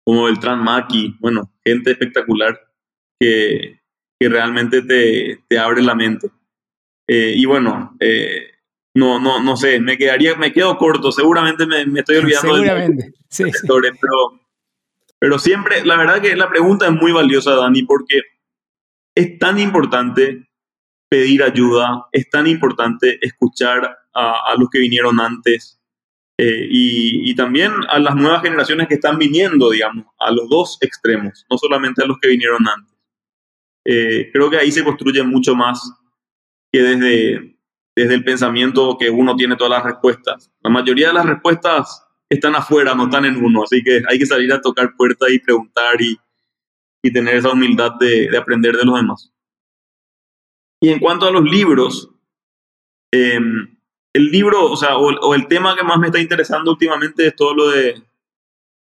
como 0.05 0.23
Beltrán 0.23 0.63
Maki, 0.63 1.17
bueno, 1.19 1.51
gente 1.61 1.91
espectacular 1.91 2.57
que, 3.19 3.81
que 4.17 4.29
realmente 4.29 4.81
te, 4.81 5.43
te, 5.49 5.59
abre 5.59 5.81
la 5.81 5.95
mente. 5.95 6.29
Eh, 7.05 7.33
y 7.35 7.43
bueno, 7.43 7.97
eh, 7.99 8.47
no, 8.95 9.19
no, 9.19 9.43
no 9.43 9.57
sé, 9.57 9.81
me 9.81 9.97
quedaría, 9.97 10.37
me 10.37 10.53
quedo 10.53 10.77
corto, 10.77 11.11
seguramente 11.11 11.65
me, 11.65 11.85
me 11.85 11.99
estoy 11.99 12.15
olvidando 12.15 12.55
seguramente. 12.55 13.03
de 13.09 13.13
sí, 13.27 13.43
sí. 13.43 13.67
pero 13.67 14.39
pero 15.19 15.37
siempre, 15.37 15.83
la 15.85 15.97
verdad 15.97 16.21
que 16.21 16.35
la 16.35 16.49
pregunta 16.49 16.87
es 16.87 16.93
muy 16.93 17.11
valiosa, 17.11 17.53
Dani, 17.55 17.83
porque 17.83 18.21
es 19.15 19.37
tan 19.37 19.59
importante 19.59 20.49
pedir 21.09 21.43
ayuda, 21.43 22.05
es 22.11 22.29
tan 22.29 22.47
importante 22.47 23.19
escuchar 23.21 23.97
a, 24.13 24.53
los 24.57 24.69
que 24.69 24.79
vinieron 24.79 25.19
antes 25.19 25.79
eh, 26.37 26.67
y, 26.69 27.35
también 27.35 27.71
a 27.89 27.99
las 27.99 28.15
nuevas 28.15 28.41
generaciones 28.41 28.87
que 28.87 28.95
están 28.95 29.17
viniendo, 29.17 29.71
digamos, 29.71 30.05
a 30.19 30.31
los 30.31 30.47
dos 30.49 30.77
extremos, 30.81 31.45
no 31.49 31.57
solamente 31.57 32.03
a 32.03 32.05
los 32.05 32.17
que 32.19 32.29
vinieron 32.29 32.65
antes. 32.67 32.95
Eh, 33.85 34.29
creo 34.31 34.49
que 34.49 34.57
ahí 34.57 34.71
se 34.71 34.83
construye 34.83 35.23
mucho 35.23 35.55
más 35.55 35.91
que 36.71 36.81
desde, 36.81 37.57
desde 37.95 38.13
el 38.13 38.23
pensamiento 38.23 38.97
que 38.97 39.09
uno 39.09 39.35
tiene 39.35 39.55
todas 39.55 39.71
las 39.71 39.83
respuestas. 39.83 40.51
La 40.61 40.69
mayoría 40.69 41.07
de 41.07 41.13
las 41.13 41.25
respuestas 41.25 42.05
están 42.29 42.55
afuera, 42.55 42.93
no 42.93 43.05
están 43.05 43.25
en 43.25 43.43
uno. 43.43 43.63
Así 43.63 43.81
que 43.83 44.03
hay 44.07 44.19
que 44.19 44.25
salir 44.25 44.51
a 44.53 44.61
tocar 44.61 44.95
puertas 44.95 45.31
y 45.31 45.39
preguntar 45.39 46.01
y, 46.01 46.17
y 47.03 47.11
tener 47.11 47.35
esa 47.35 47.51
humildad 47.51 47.93
de, 47.99 48.29
de, 48.29 48.37
aprender 48.37 48.77
de 48.77 48.85
los 48.85 48.95
demás. 48.95 49.33
Y 50.81 50.89
en 50.89 50.99
cuanto 50.99 51.25
a 51.25 51.31
los 51.31 51.43
libros, 51.43 52.09
em, 53.11 53.77
el 54.13 54.25
libro, 54.25 54.71
o 54.71 54.77
sea, 54.77 54.97
o, 54.97 55.33
el 55.33 55.47
tema 55.47 55.75
que 55.75 55.83
más 55.83 55.97
me 55.99 56.07
está 56.07 56.19
interesando 56.19 56.71
últimamente 56.71 57.27
es 57.27 57.35
todo 57.35 57.53
lo 57.53 57.69
de 57.69 58.01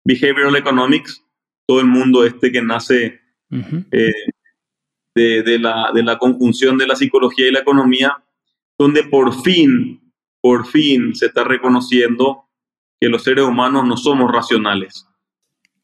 Behavioral 0.06 0.56
Economics, 0.56 1.24
todo 1.68 1.80
el 1.80 1.88
mundo 1.88 2.26
este 2.26 2.52
que 2.52 2.62
nace 2.62 3.22
eh, 3.92 4.14
de, 5.16 5.60
la, 5.60 5.92
de 5.94 6.04
la 6.04 6.18
conjunción 6.18 6.78
de 6.78 6.88
la 6.88 6.96
psicología 6.96 7.48
y 7.48 7.52
la 7.52 7.60
economía, 7.60 8.24
donde 8.80 9.04
por 9.04 9.44
fin, 9.44 10.14
por 10.42 10.66
fin 10.68 11.14
se 11.14 11.28
está 11.28 11.44
reconociendo 11.44 12.46
que 13.02 13.10
los 13.10 13.24
seres 13.24 13.44
humanos 13.44 13.84
no 13.86 13.98
somos 13.98 14.32
racionales. 14.32 15.08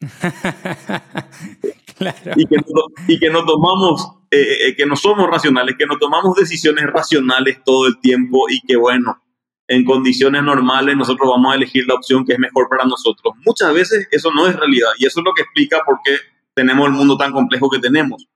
y, 2.36 2.46
que 2.46 2.56
no, 2.56 2.84
y, 3.08 3.18
que 3.18 3.28
no, 3.28 3.44
tomamos, 3.44 4.08
eh, 4.30 4.68
eh, 4.68 4.76
que 4.76 4.86
no 4.86 4.94
somos 4.94 5.28
racionales, 5.28 5.74
que 5.76 5.86
no 5.86 5.98
tomamos 5.98 6.36
decisiones 6.36 6.86
racionales 6.86 7.58
todo 7.64 7.88
el 7.88 7.98
tiempo 8.00 8.48
y 8.48 8.60
que 8.60 8.76
bueno, 8.76 9.20
en 9.66 9.84
condiciones 9.84 10.44
normales 10.44 10.96
nosotros 10.96 11.28
vamos 11.28 11.52
a 11.52 11.56
elegir 11.56 11.88
la 11.88 11.94
opción 11.94 12.24
que 12.24 12.34
es 12.34 12.38
mejor 12.38 12.68
para 12.68 12.84
nosotros. 12.84 13.34
Muchas 13.44 13.74
veces 13.74 14.06
eso 14.12 14.30
no 14.32 14.46
es 14.46 14.54
realidad 14.54 14.90
y 14.98 15.06
eso 15.06 15.18
es 15.18 15.24
lo 15.24 15.32
que 15.34 15.42
explica 15.42 15.80
por 15.84 15.98
qué 16.04 16.12
tenemos 16.54 16.86
el 16.86 16.92
mundo 16.92 17.16
tan 17.18 17.32
complejo 17.32 17.68
que 17.68 17.80
tenemos. 17.80 18.28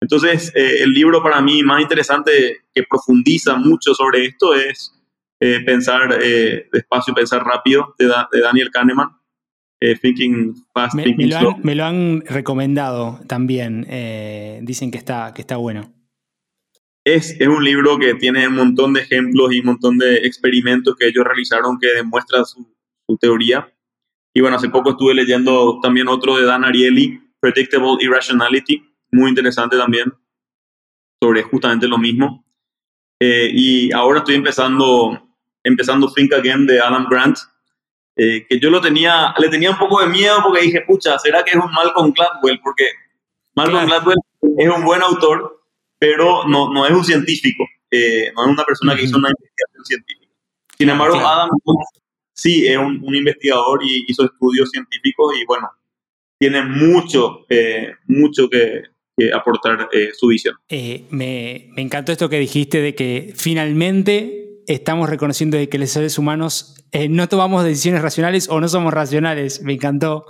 Entonces, 0.00 0.50
eh, 0.56 0.82
el 0.82 0.90
libro 0.90 1.22
para 1.22 1.40
mí 1.40 1.62
más 1.62 1.80
interesante 1.80 2.64
que 2.74 2.82
profundiza 2.82 3.54
mucho 3.54 3.94
sobre 3.94 4.24
esto 4.24 4.54
es 4.54 4.92
Pensar 5.64 6.08
despacio, 6.72 7.14
pensar 7.14 7.44
rápido 7.44 7.94
de, 7.98 8.06
de 8.06 8.40
Daniel 8.40 8.70
Kahneman 8.70 9.08
eh, 9.82 9.96
thinking 9.96 10.54
Fast, 10.72 10.94
me, 10.94 11.02
Thinking 11.02 11.28
me 11.28 11.32
lo 11.32 11.38
Han, 11.38 11.60
me 11.64 11.74
lo 11.74 11.84
han 11.84 12.22
recomendado 12.24 13.18
también. 13.26 13.84
Eh, 13.88 14.60
dicen 14.62 14.92
que 14.92 14.98
está, 14.98 15.34
que 15.34 15.40
está 15.40 15.56
bueno. 15.56 15.92
Es, 17.04 17.32
es, 17.40 17.48
un 17.48 17.64
libro 17.64 17.98
que 17.98 18.14
tiene 18.14 18.46
un 18.46 18.54
montón 18.54 18.92
de 18.92 19.00
ejemplos 19.00 19.52
y 19.52 19.58
un 19.58 19.66
montón 19.66 19.98
de 19.98 20.18
experimentos 20.18 20.94
que 20.96 21.08
ellos 21.08 21.24
realizaron 21.24 21.78
que 21.80 21.88
demuestra 21.88 22.44
su, 22.44 22.64
su 23.08 23.16
teoría. 23.16 23.74
Y 24.32 24.40
bueno, 24.40 24.56
hace 24.56 24.68
poco 24.68 24.90
estuve 24.90 25.14
leyendo 25.14 25.80
también 25.82 26.06
otro 26.06 26.36
de 26.36 26.44
Dan 26.44 26.64
Ariely, 26.64 27.20
Predictable 27.40 27.96
Irrationality, 27.98 28.84
muy 29.10 29.30
interesante 29.30 29.76
también, 29.76 30.14
sobre 31.20 31.42
justamente 31.42 31.88
lo 31.88 31.98
mismo. 31.98 32.44
Eh, 33.20 33.50
y 33.52 33.92
ahora 33.92 34.20
estoy 34.20 34.36
empezando, 34.36 35.31
empezando 35.64 36.12
Think 36.12 36.32
Again 36.32 36.66
de 36.66 36.80
Adam 36.80 37.06
Grant, 37.08 37.38
eh, 38.16 38.46
que 38.48 38.60
yo 38.60 38.70
lo 38.70 38.80
tenía, 38.80 39.34
le 39.38 39.48
tenía 39.48 39.70
un 39.70 39.78
poco 39.78 40.00
de 40.00 40.06
miedo 40.06 40.38
porque 40.42 40.62
dije, 40.62 40.82
pucha, 40.86 41.18
¿será 41.18 41.42
que 41.44 41.56
es 41.56 41.64
un 41.64 41.72
Malcolm 41.72 42.12
Gladwell? 42.12 42.60
Porque 42.60 42.84
Malcolm 43.54 43.86
Gladwell 43.86 44.18
es 44.58 44.68
un 44.68 44.84
buen 44.84 45.02
autor, 45.02 45.62
pero 45.98 46.46
no, 46.46 46.72
no 46.72 46.86
es 46.86 46.92
un 46.92 47.04
científico, 47.04 47.64
eh, 47.90 48.30
no 48.36 48.44
es 48.44 48.50
una 48.50 48.64
persona 48.64 48.94
que 48.94 49.04
hizo 49.04 49.16
una 49.16 49.30
investigación 49.30 49.84
científica. 49.84 50.32
Sin 50.76 50.90
embargo, 50.90 51.16
Adam 51.16 51.48
sí 52.34 52.66
es 52.66 52.76
un, 52.76 53.00
un, 53.02 53.14
investigador 53.14 53.80
y 53.84 54.04
hizo 54.08 54.24
estudios 54.24 54.70
científicos 54.70 55.34
y 55.40 55.44
bueno, 55.46 55.70
tiene 56.38 56.62
mucho, 56.62 57.46
eh, 57.48 57.94
mucho 58.08 58.48
que, 58.50 58.82
que 59.16 59.32
aportar 59.32 59.88
su 60.14 60.26
visión. 60.26 60.56
me, 60.68 61.68
me 61.70 61.82
encantó 61.82 62.12
esto 62.12 62.28
que 62.28 62.38
dijiste 62.38 62.80
de 62.80 62.94
que 62.94 63.32
finalmente 63.36 64.51
estamos 64.66 65.08
reconociendo 65.08 65.58
que 65.70 65.78
los 65.78 65.90
seres 65.90 66.18
humanos 66.18 66.74
eh, 66.92 67.08
no 67.08 67.28
tomamos 67.28 67.64
decisiones 67.64 68.02
racionales 68.02 68.48
o 68.48 68.60
no 68.60 68.68
somos 68.68 68.92
racionales. 68.92 69.62
Me 69.62 69.74
encantó. 69.74 70.26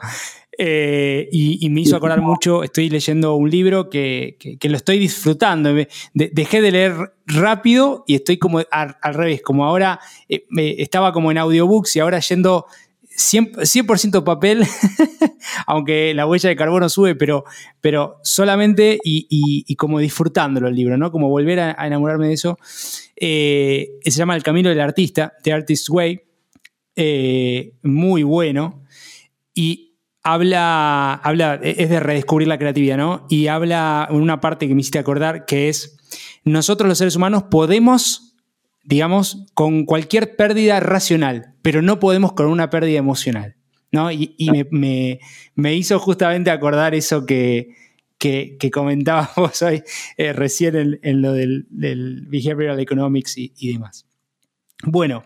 Eh, 0.58 1.28
y, 1.32 1.68
me 1.70 1.80
hizo 1.80 1.96
acordar 1.96 2.20
mucho, 2.20 2.62
estoy 2.62 2.90
leyendo 2.90 3.36
un 3.36 3.50
libro 3.50 3.88
que, 3.88 4.36
lo 4.62 4.76
estoy 4.76 4.98
disfrutando. 4.98 5.74
dejé 6.12 6.60
de 6.60 6.70
leer 6.70 7.14
rápido 7.26 8.04
y 8.06 8.16
estoy 8.16 8.36
como 8.36 8.60
al, 8.70 9.14
revés, 9.14 9.40
como 9.42 9.64
ahora 9.64 9.98
eh, 10.28 10.44
estaba 10.78 11.12
como 11.12 11.30
en 11.30 11.38
audiobooks 11.38 11.96
y 11.96 12.00
ahora 12.00 12.20
yendo 12.20 12.66
100%, 13.16 14.24
papel, 14.24 14.64
aunque 15.66 16.14
la 16.14 16.26
huella 16.26 16.48
de 16.48 16.56
carbono 16.56 16.88
sube, 16.88 17.14
pero, 17.14 17.44
pero 17.80 18.18
solamente 18.22 18.98
y, 19.02 19.74
como 19.76 19.98
disfrutándolo 19.98 20.68
el 20.68 20.74
libro, 20.74 20.96
¿no? 20.96 21.10
Como 21.10 21.28
volver 21.28 21.60
a, 21.60 21.86
enamorarme 21.86 22.28
de 22.28 22.34
eso. 22.34 22.58
Se 23.22 24.18
llama 24.18 24.36
El 24.36 24.42
Camino 24.42 24.68
del 24.68 24.80
Artista, 24.80 25.34
The 25.42 25.52
Artist's 25.52 25.88
Way. 25.90 26.20
Eh, 26.94 27.72
muy 27.82 28.22
bueno 28.22 28.82
y 29.54 29.94
habla, 30.22 31.14
habla, 31.14 31.54
es 31.62 31.88
de 31.88 32.00
redescubrir 32.00 32.46
la 32.46 32.58
creatividad, 32.58 32.98
¿no? 32.98 33.26
Y 33.30 33.46
habla 33.46 34.06
en 34.10 34.16
una 34.16 34.40
parte 34.40 34.68
que 34.68 34.74
me 34.74 34.82
hiciste 34.82 34.98
acordar 34.98 35.46
que 35.46 35.68
es, 35.68 35.96
nosotros 36.44 36.88
los 36.88 36.98
seres 36.98 37.16
humanos 37.16 37.44
podemos, 37.44 38.36
digamos, 38.84 39.46
con 39.54 39.86
cualquier 39.86 40.36
pérdida 40.36 40.80
racional, 40.80 41.54
pero 41.62 41.80
no 41.80 41.98
podemos 41.98 42.34
con 42.34 42.46
una 42.46 42.68
pérdida 42.68 42.98
emocional, 42.98 43.56
¿no? 43.90 44.12
Y, 44.12 44.36
me, 44.70 45.74
hizo 45.74 45.98
justamente 45.98 46.50
acordar 46.50 46.94
eso 46.94 47.24
que, 47.24 47.74
que, 48.22 48.70
comentábamos 48.72 49.60
hoy 49.62 49.82
eh, 50.16 50.32
recién 50.32 51.00
en, 51.02 51.22
lo 51.22 51.32
del, 51.32 51.66
behavioral 52.28 52.78
economics 52.78 53.36
y, 53.36 53.52
y 53.58 53.72
demás. 53.72 54.06
Bueno. 54.84 55.24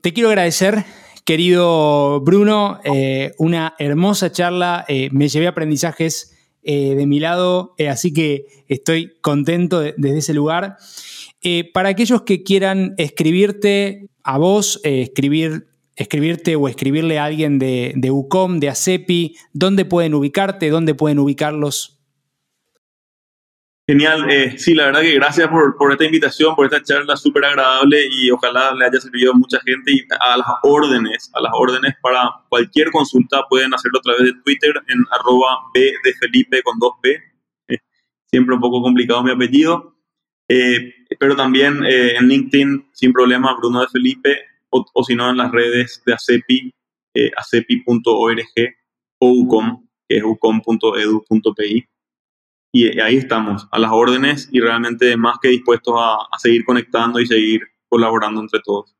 Te 0.00 0.14
quiero 0.14 0.30
agradecer, 0.30 0.86
querido 1.26 2.22
Bruno, 2.22 2.80
eh, 2.84 3.34
una 3.36 3.74
hermosa 3.78 4.32
charla. 4.32 4.86
Eh, 4.88 5.10
me 5.12 5.28
llevé 5.28 5.46
aprendizajes 5.46 6.34
eh, 6.62 6.94
de 6.94 7.06
mi 7.06 7.20
lado, 7.20 7.74
así 7.86 8.10
que 8.14 8.46
estoy 8.68 9.12
contento 9.20 9.80
desde 9.80 10.18
ese 10.18 10.32
lugar. 10.32 10.78
para 11.74 11.90
aquellos 11.90 12.22
que 12.22 12.42
quieran 12.42 12.94
escribirte 12.96 14.08
a 14.24 14.38
vos, 14.38 14.80
escribir, 14.84 15.66
escribirte 15.96 16.56
o 16.56 16.66
escribirle 16.66 17.18
a 17.18 17.26
alguien 17.26 17.58
de, 17.58 17.92
de 17.96 18.10
UCOM, 18.10 18.58
de 18.58 18.70
ACEPI, 18.70 19.36
¿dónde 19.52 19.84
pueden 19.84 20.14
ubicarte? 20.14 20.70
¿Dónde 20.70 20.94
pueden 20.94 21.18
ubicarlos? 21.18 21.99
Genial, 23.90 24.30
eh, 24.30 24.56
sí, 24.56 24.72
la 24.72 24.84
verdad 24.84 25.00
que 25.00 25.14
gracias 25.16 25.48
por, 25.48 25.76
por, 25.76 25.90
esta 25.90 26.04
invitación, 26.04 26.54
por 26.54 26.64
esta 26.64 26.80
charla 26.80 27.16
súper 27.16 27.44
agradable 27.44 27.98
y 28.08 28.30
ojalá 28.30 28.72
le 28.72 28.84
haya 28.86 29.00
servido 29.00 29.32
a 29.32 29.34
mucha 29.36 29.58
gente 29.62 29.90
y 29.90 30.06
a 30.20 30.36
las 30.36 30.46
órdenes, 30.62 31.28
a 31.34 31.40
las 31.40 31.50
órdenes 31.52 31.94
para 32.00 32.30
cualquier 32.48 32.92
consulta 32.92 33.42
pueden 33.50 33.74
hacerlo 33.74 33.98
a 33.98 34.02
través 34.02 34.26
de 34.26 34.40
Twitter 34.44 34.80
en 34.86 35.04
arroba 35.10 35.56
B 35.74 35.92
de 36.04 36.12
Felipe 36.20 36.62
con 36.62 36.78
dos 36.78 36.92
P, 37.02 37.20
eh, 37.66 37.78
siempre 38.26 38.54
un 38.54 38.60
poco 38.60 38.80
complicado 38.80 39.24
mi 39.24 39.32
apellido, 39.32 39.96
eh, 40.46 40.94
pero 41.18 41.34
también 41.34 41.84
eh, 41.84 42.14
en 42.14 42.28
LinkedIn 42.28 42.90
sin 42.92 43.12
problema 43.12 43.56
Bruno 43.56 43.80
de 43.80 43.88
Felipe 43.88 44.38
o, 44.68 44.86
o 44.94 45.02
si 45.02 45.16
no 45.16 45.30
en 45.30 45.36
las 45.36 45.50
redes 45.50 46.00
de 46.06 46.12
ACEPI, 46.12 46.72
acepi.org 47.36 48.76
o 49.18 49.32
UCOM, 49.32 49.88
que 50.08 50.18
es 50.18 50.22
ucom.edu.pi 50.22 51.88
y 52.72 53.00
ahí 53.00 53.16
estamos, 53.16 53.66
a 53.70 53.78
las 53.78 53.90
órdenes 53.90 54.48
y 54.52 54.60
realmente 54.60 55.16
más 55.16 55.38
que 55.42 55.48
dispuestos 55.48 55.94
a, 55.98 56.26
seguir 56.38 56.64
conectando 56.64 57.18
y 57.20 57.26
seguir 57.26 57.62
colaborando 57.88 58.40
entre 58.40 58.60
todos. 58.64 58.94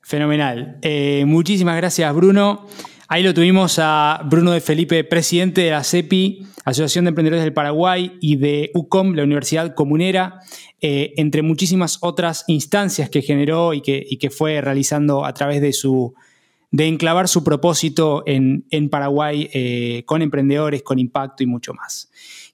Fenomenal. 0.00 0.78
Eh, 0.82 1.24
muchísimas 1.26 1.76
gracias, 1.76 2.14
Bruno. 2.14 2.66
Ahí 3.08 3.22
lo 3.22 3.34
tuvimos 3.34 3.78
a 3.78 4.22
Bruno 4.24 4.52
de 4.52 4.60
Felipe, 4.60 5.04
presidente 5.04 5.62
de 5.62 5.70
la 5.72 5.84
CEPI, 5.84 6.46
Asociación 6.64 7.04
de 7.04 7.10
Emprendedores 7.10 7.44
del 7.44 7.52
Paraguay, 7.52 8.16
y 8.20 8.36
de 8.36 8.70
UCOM, 8.74 9.14
la 9.14 9.24
Universidad 9.24 9.74
Comunera, 9.74 10.40
eh, 10.80 11.12
entre 11.16 11.42
muchísimas 11.42 11.98
otras 12.00 12.44
instancias 12.46 13.10
que 13.10 13.20
generó 13.20 13.74
y 13.74 13.82
que, 13.82 14.02
y 14.08 14.18
que 14.18 14.30
fue 14.30 14.60
realizando 14.60 15.24
a 15.24 15.34
través 15.34 15.60
de 15.60 15.72
su, 15.72 16.14
de 16.70 16.86
enclavar 16.86 17.28
su 17.28 17.42
propósito 17.42 18.22
en, 18.26 18.88
Paraguay 18.90 19.50
eh, 19.52 20.04
con 20.06 20.22
emprendedores, 20.22 20.82
con 20.82 20.98
impacto 20.98 21.42
y 21.42 21.46
mucho 21.46 21.74
más. 21.74 22.10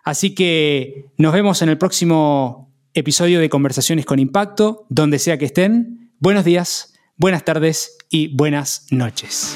Así 0.03 0.35
que 0.35 1.05
nos 1.17 1.31
vemos 1.31 1.61
en 1.61 1.69
el 1.69 1.77
próximo 1.77 2.70
episodio 2.93 3.39
de 3.39 3.49
Conversaciones 3.49 4.05
con 4.05 4.19
Impacto, 4.19 4.85
donde 4.89 5.17
sea 5.19 5.37
que 5.37 5.45
estén. 5.45 6.11
Buenos 6.19 6.43
días, 6.45 6.93
buenas 7.17 7.45
tardes 7.45 7.97
y 8.09 8.35
buenas 8.35 8.87
noches. 8.91 9.55